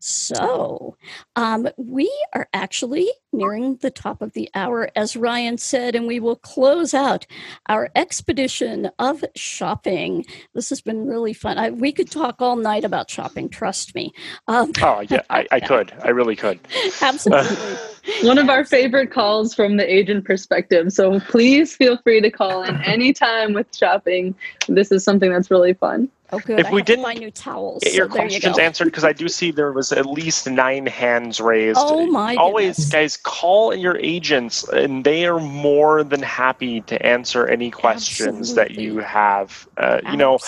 So, 0.00 0.96
um, 1.36 1.68
we 1.76 2.12
are 2.34 2.48
actually 2.52 3.10
nearing 3.32 3.76
the 3.76 3.90
top 3.90 4.22
of 4.22 4.32
the 4.32 4.50
hour, 4.54 4.90
as 4.96 5.16
Ryan 5.16 5.58
said, 5.58 5.94
and 5.94 6.06
we 6.06 6.20
will 6.20 6.36
close 6.36 6.94
out 6.94 7.26
our 7.68 7.90
expedition 7.96 8.90
of 8.98 9.24
shopping. 9.36 10.24
This 10.54 10.70
has 10.70 10.80
been 10.80 11.06
really 11.06 11.32
fun. 11.32 11.58
I, 11.58 11.70
we 11.70 11.92
could 11.92 12.10
talk 12.10 12.40
all 12.40 12.56
night 12.56 12.84
about 12.84 13.10
shopping, 13.10 13.48
trust 13.48 13.94
me. 13.94 14.12
Um, 14.48 14.72
oh, 14.82 15.00
yeah, 15.08 15.22
I, 15.30 15.46
I 15.52 15.60
could. 15.60 15.92
I 16.02 16.10
really 16.10 16.36
could. 16.36 16.60
Absolutely. 17.02 17.76
One 18.22 18.38
of 18.38 18.48
our 18.48 18.64
favorite 18.64 19.10
calls 19.10 19.54
from 19.54 19.76
the 19.76 19.92
agent 19.92 20.24
perspective. 20.24 20.92
So 20.92 21.20
please 21.20 21.76
feel 21.76 21.96
free 21.98 22.20
to 22.20 22.30
call 22.30 22.62
in 22.62 22.80
anytime 22.82 23.52
with 23.52 23.74
shopping. 23.74 24.34
This 24.68 24.92
is 24.92 25.04
something 25.04 25.30
that's 25.30 25.50
really 25.50 25.74
fun. 25.74 26.08
Oh, 26.30 26.38
good. 26.40 26.60
If 26.60 26.66
I 26.66 26.72
we 26.72 26.82
didn't 26.82 27.04
find 27.04 27.20
new 27.20 27.30
towels, 27.30 27.82
get 27.82 27.94
your 27.94 28.06
so 28.06 28.16
questions 28.16 28.44
you 28.44 28.62
answered, 28.62 28.84
because 28.84 29.04
I 29.04 29.14
do 29.14 29.28
see 29.28 29.50
there 29.50 29.72
was 29.72 29.92
at 29.92 30.04
least 30.04 30.46
nine 30.46 30.84
hands 30.84 31.40
raised. 31.40 31.78
Oh 31.80 32.06
my! 32.06 32.36
Always, 32.36 32.76
goodness. 32.76 32.92
guys, 32.92 33.16
call 33.16 33.74
your 33.74 33.96
agents, 33.96 34.68
and 34.68 35.04
they 35.04 35.24
are 35.24 35.40
more 35.40 36.04
than 36.04 36.20
happy 36.20 36.82
to 36.82 37.00
answer 37.04 37.46
any 37.46 37.70
questions 37.70 38.50
Absolutely. 38.50 38.74
that 38.74 38.82
you 38.82 38.98
have. 38.98 39.66
Uh, 39.78 40.02
you 40.10 40.18
know, 40.18 40.38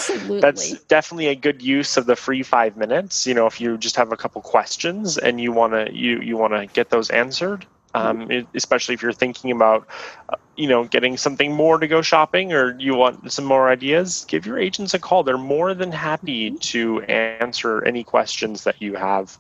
that's 0.43 0.73
definitely 0.83 1.29
a 1.29 1.35
good 1.35 1.63
use 1.63 1.97
of 1.97 2.05
the 2.05 2.17
free 2.17 2.43
five 2.43 2.77
minutes. 2.77 3.27
You 3.27 3.33
know, 3.33 3.47
if 3.47 3.59
you 3.59 3.79
just 3.79 3.97
have 3.97 4.13
a 4.13 4.19
couple 4.19 4.43
questions 4.43 5.17
and 5.17 5.41
you 5.41 5.51
want 5.51 5.73
to 5.73 5.91
you 5.97 6.21
you 6.21 6.37
want 6.37 6.53
to 6.53 6.67
get 6.67 6.91
those 6.91 7.09
answered, 7.09 7.50
um, 7.95 8.31
especially 8.55 8.95
if 8.95 9.03
you're 9.03 9.13
thinking 9.13 9.51
about, 9.51 9.87
uh, 10.29 10.37
you 10.57 10.69
know, 10.69 10.85
getting 10.85 11.17
something 11.17 11.53
more 11.53 11.79
to 11.79 11.89
go 11.89 12.03
shopping 12.03 12.53
or 12.53 12.79
you 12.79 12.95
want 12.95 13.33
some 13.33 13.45
more 13.45 13.69
ideas, 13.69 14.25
give 14.29 14.47
your 14.47 14.59
agents 14.59 14.95
a 14.95 14.99
call. 14.99 15.23
They're 15.23 15.39
more 15.39 15.75
than 15.75 15.91
happy 15.91 16.53
to 16.53 17.03
answer 17.03 17.85
any 17.85 18.05
questions 18.05 18.65
that 18.65 18.81
you 18.81 18.95
have 18.95 19.39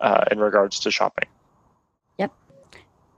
uh, 0.00 0.24
in 0.30 0.40
regards 0.40 0.80
to 0.80 0.90
shopping. 0.90 1.28
Yep, 2.18 2.32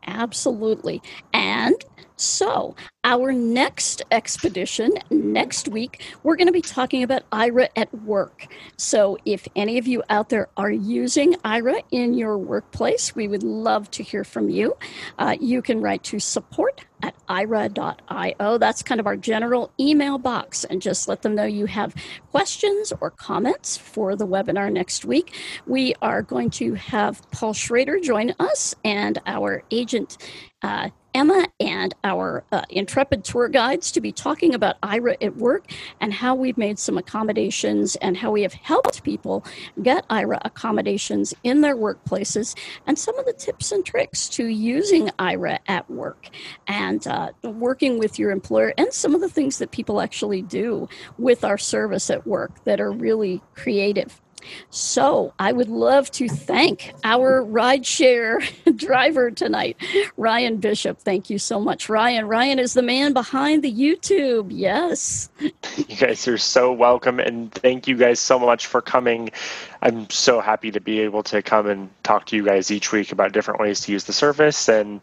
absolutely. 0.07 1.03
And 1.33 1.83
so, 2.21 2.75
our 3.05 3.33
next 3.33 4.03
expedition 4.11 4.93
next 5.09 5.69
week, 5.69 6.03
we're 6.25 6.37
going 6.37 6.49
to 6.49 6.53
be 6.53 6.61
talking 6.61 7.03
about 7.03 7.29
Aira 7.31 7.69
at 7.77 7.95
work. 8.03 8.49
So, 8.77 9.16
if 9.25 9.47
any 9.55 9.79
of 9.79 9.87
you 9.87 10.03
out 10.11 10.29
there 10.29 10.49
are 10.57 10.71
using 10.71 11.35
Aira 11.45 11.83
in 11.93 12.14
your 12.14 12.37
workplace, 12.37 13.14
we 13.14 13.29
would 13.29 13.45
love 13.45 13.91
to 13.93 14.03
hear 14.03 14.25
from 14.25 14.49
you. 14.49 14.77
Uh, 15.19 15.37
you 15.41 15.62
can 15.62 15.81
write 15.81 16.03
to 16.05 16.19
support 16.19 16.85
at 17.03 17.14
aira.io. 17.29 18.59
That's 18.59 18.83
kind 18.83 19.01
of 19.01 19.07
our 19.07 19.16
general 19.16 19.71
email 19.79 20.19
box, 20.19 20.64
and 20.64 20.83
just 20.83 21.09
let 21.09 21.23
them 21.23 21.35
know 21.35 21.45
you 21.45 21.66
have 21.66 21.95
questions 22.31 22.93
or 23.01 23.11
comments 23.11 23.77
for 23.77 24.16
the 24.16 24.27
webinar 24.27 24.73
next 24.73 25.05
week. 25.05 25.35
We 25.66 25.95
are 26.03 26.23
going 26.23 26.51
to 26.51 26.75
have 26.75 27.23
Paul 27.31 27.53
Schrader 27.53 28.01
join 28.01 28.35
us 28.39 28.75
and 28.85 29.21
our 29.27 29.62
agent. 29.71 30.19
Uh, 30.62 30.91
Emma 31.14 31.46
and 31.59 31.94
our 32.04 32.44
uh, 32.52 32.62
intrepid 32.70 33.24
tour 33.24 33.48
guides 33.48 33.90
to 33.92 34.00
be 34.00 34.12
talking 34.12 34.54
about 34.54 34.80
Aira 34.82 35.16
at 35.22 35.36
work 35.36 35.64
and 36.00 36.12
how 36.12 36.34
we've 36.34 36.59
made 36.59 36.78
some 36.78 36.98
accommodations 36.98 37.96
and 37.96 38.16
how 38.16 38.30
we 38.30 38.42
have 38.42 38.52
helped 38.52 39.02
people 39.02 39.44
get 39.82 40.06
Aira 40.09 40.38
accommodations 40.44 41.34
in 41.42 41.62
their 41.62 41.76
workplaces 41.76 42.56
and 42.86 42.98
some 42.98 43.18
of 43.18 43.24
the 43.24 43.32
tips 43.32 43.72
and 43.72 43.84
tricks 43.84 44.28
to 44.28 44.46
using 44.46 45.09
Aira 45.18 45.59
at 45.66 45.90
work 45.90 46.28
and 46.66 47.06
uh, 47.06 47.32
working 47.42 47.98
with 47.98 48.18
your 48.18 48.30
employer 48.30 48.74
and 48.76 48.92
some 48.92 49.14
of 49.14 49.20
the 49.20 49.28
things 49.28 49.59
that 49.59 49.70
people 49.70 50.00
actually 50.00 50.42
do 50.42 50.88
with 51.18 51.44
our 51.44 51.59
service 51.59 52.11
at 52.11 52.26
work 52.26 52.64
that 52.64 52.80
are 52.80 52.92
really 52.92 53.42
creative 53.54 54.20
so 54.70 55.32
I 55.39 55.53
would 55.53 55.68
love 55.68 56.11
to 56.12 56.28
thank 56.28 56.93
our 57.05 57.45
rideshare 57.45 58.43
driver 58.76 59.30
tonight, 59.30 59.76
Ryan 60.16 60.57
Bishop. 60.57 60.99
Thank 60.99 61.30
you 61.30 61.39
so 61.39 61.61
much, 61.61 61.89
Ryan. 61.89 62.26
Ryan 62.26 62.59
is 62.59 62.74
the 62.74 62.82
man 62.82 63.12
behind 63.12 63.62
the 63.62 63.72
YouTube. 63.72 64.49
Yes. 64.51 65.28
You 65.41 65.97
guys 65.97 66.26
are 66.28 66.39
so 66.39 66.72
welcome, 66.72 67.20
and 67.20 67.53
thank 67.53 67.89
you 67.89 67.97
guys 67.97 68.20
so 68.20 68.39
much 68.39 68.66
for 68.66 68.80
coming. 68.80 69.30
I'm 69.82 70.09
so 70.11 70.41
happy 70.41 70.70
to 70.70 70.80
be 70.80 71.01
able 71.01 71.22
to 71.24 71.43
come 71.43 71.66
and 71.66 71.91
talk 72.03 72.26
to 72.26 72.36
you 72.36 72.45
guys 72.45 72.70
each 72.70 72.93
week 72.93 73.12
about 73.12 73.32
different 73.32 73.61
ways 73.61 73.80
to 73.82 73.93
use 73.93 74.05
the 74.05 74.12
service, 74.12 74.68
and 74.68 75.01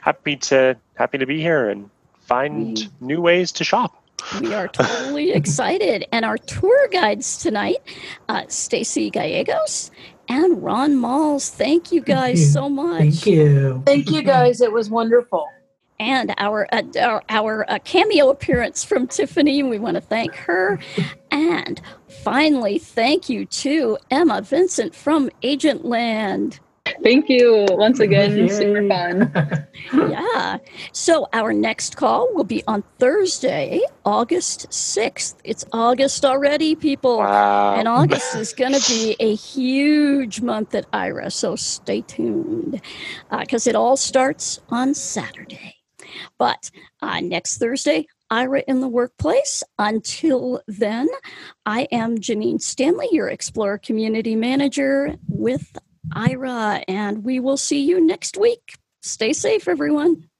happy 0.00 0.36
to 0.36 0.76
happy 0.94 1.18
to 1.18 1.26
be 1.26 1.40
here 1.40 1.68
and 1.68 1.90
find 2.20 2.90
new 3.00 3.20
ways 3.20 3.52
to 3.52 3.64
shop. 3.64 4.02
We 4.40 4.54
are 4.54 4.68
totally 4.68 5.32
excited. 5.40 6.06
And 6.12 6.24
our 6.24 6.38
tour 6.38 6.88
guides 6.88 7.38
tonight, 7.38 7.78
uh, 8.28 8.44
Stacy 8.48 9.10
Gallegos 9.10 9.90
and 10.28 10.62
Ron 10.62 10.96
Malls. 10.96 11.50
Thank 11.50 11.92
you 11.92 12.00
guys 12.00 12.38
Thank 12.38 12.38
you. 12.38 12.52
so 12.52 12.68
much. 12.68 12.98
Thank 12.98 13.26
you. 13.26 13.82
Thank 13.86 14.10
you 14.10 14.22
guys. 14.22 14.60
It 14.60 14.72
was 14.72 14.90
wonderful. 14.90 15.46
And 15.98 16.34
our 16.36 16.68
uh, 16.72 16.82
our, 17.00 17.22
our 17.30 17.70
uh, 17.70 17.78
cameo 17.84 18.28
appearance 18.28 18.84
from 18.84 19.06
Tiffany, 19.06 19.62
we 19.62 19.78
want 19.78 19.94
to 19.94 20.00
thank 20.00 20.34
her. 20.34 20.78
And 21.30 21.82
finally, 22.08 22.78
thank 22.78 23.28
you 23.28 23.44
to 23.44 23.98
Emma 24.10 24.40
Vincent 24.40 24.94
from 24.94 25.28
Agent 25.42 25.84
Land. 25.84 26.60
Thank 27.02 27.28
you 27.28 27.66
once 27.70 28.00
again. 28.00 28.36
Yay. 28.36 28.48
Super 28.48 28.88
fun. 28.88 29.32
yeah. 30.10 30.58
So 30.92 31.28
our 31.32 31.52
next 31.52 31.96
call 31.96 32.32
will 32.34 32.44
be 32.44 32.62
on 32.66 32.82
Thursday, 32.98 33.80
August 34.04 34.68
6th. 34.70 35.36
It's 35.44 35.64
August 35.72 36.24
already, 36.24 36.74
people. 36.74 37.18
Wow. 37.18 37.74
And 37.74 37.88
August 37.88 38.34
is 38.36 38.52
going 38.52 38.72
to 38.72 38.88
be 38.88 39.16
a 39.20 39.34
huge 39.34 40.40
month 40.40 40.74
at 40.74 40.90
Aira. 40.92 41.30
So 41.32 41.56
stay 41.56 42.00
tuned 42.02 42.80
because 43.30 43.66
uh, 43.66 43.70
it 43.70 43.76
all 43.76 43.96
starts 43.96 44.60
on 44.68 44.94
Saturday. 44.94 45.74
But 46.38 46.70
uh, 47.02 47.20
next 47.20 47.58
Thursday, 47.58 48.06
Aira 48.30 48.62
in 48.66 48.80
the 48.80 48.88
workplace. 48.88 49.62
Until 49.78 50.60
then, 50.66 51.08
I 51.64 51.86
am 51.92 52.18
Janine 52.18 52.60
Stanley, 52.60 53.08
your 53.12 53.28
Explorer 53.28 53.78
Community 53.78 54.34
Manager 54.34 55.16
with 55.28 55.78
Aira, 56.14 56.82
and 56.88 57.24
we 57.24 57.40
will 57.40 57.56
see 57.56 57.82
you 57.82 58.04
next 58.04 58.36
week. 58.36 58.76
Stay 59.02 59.32
safe, 59.32 59.68
everyone. 59.68 60.28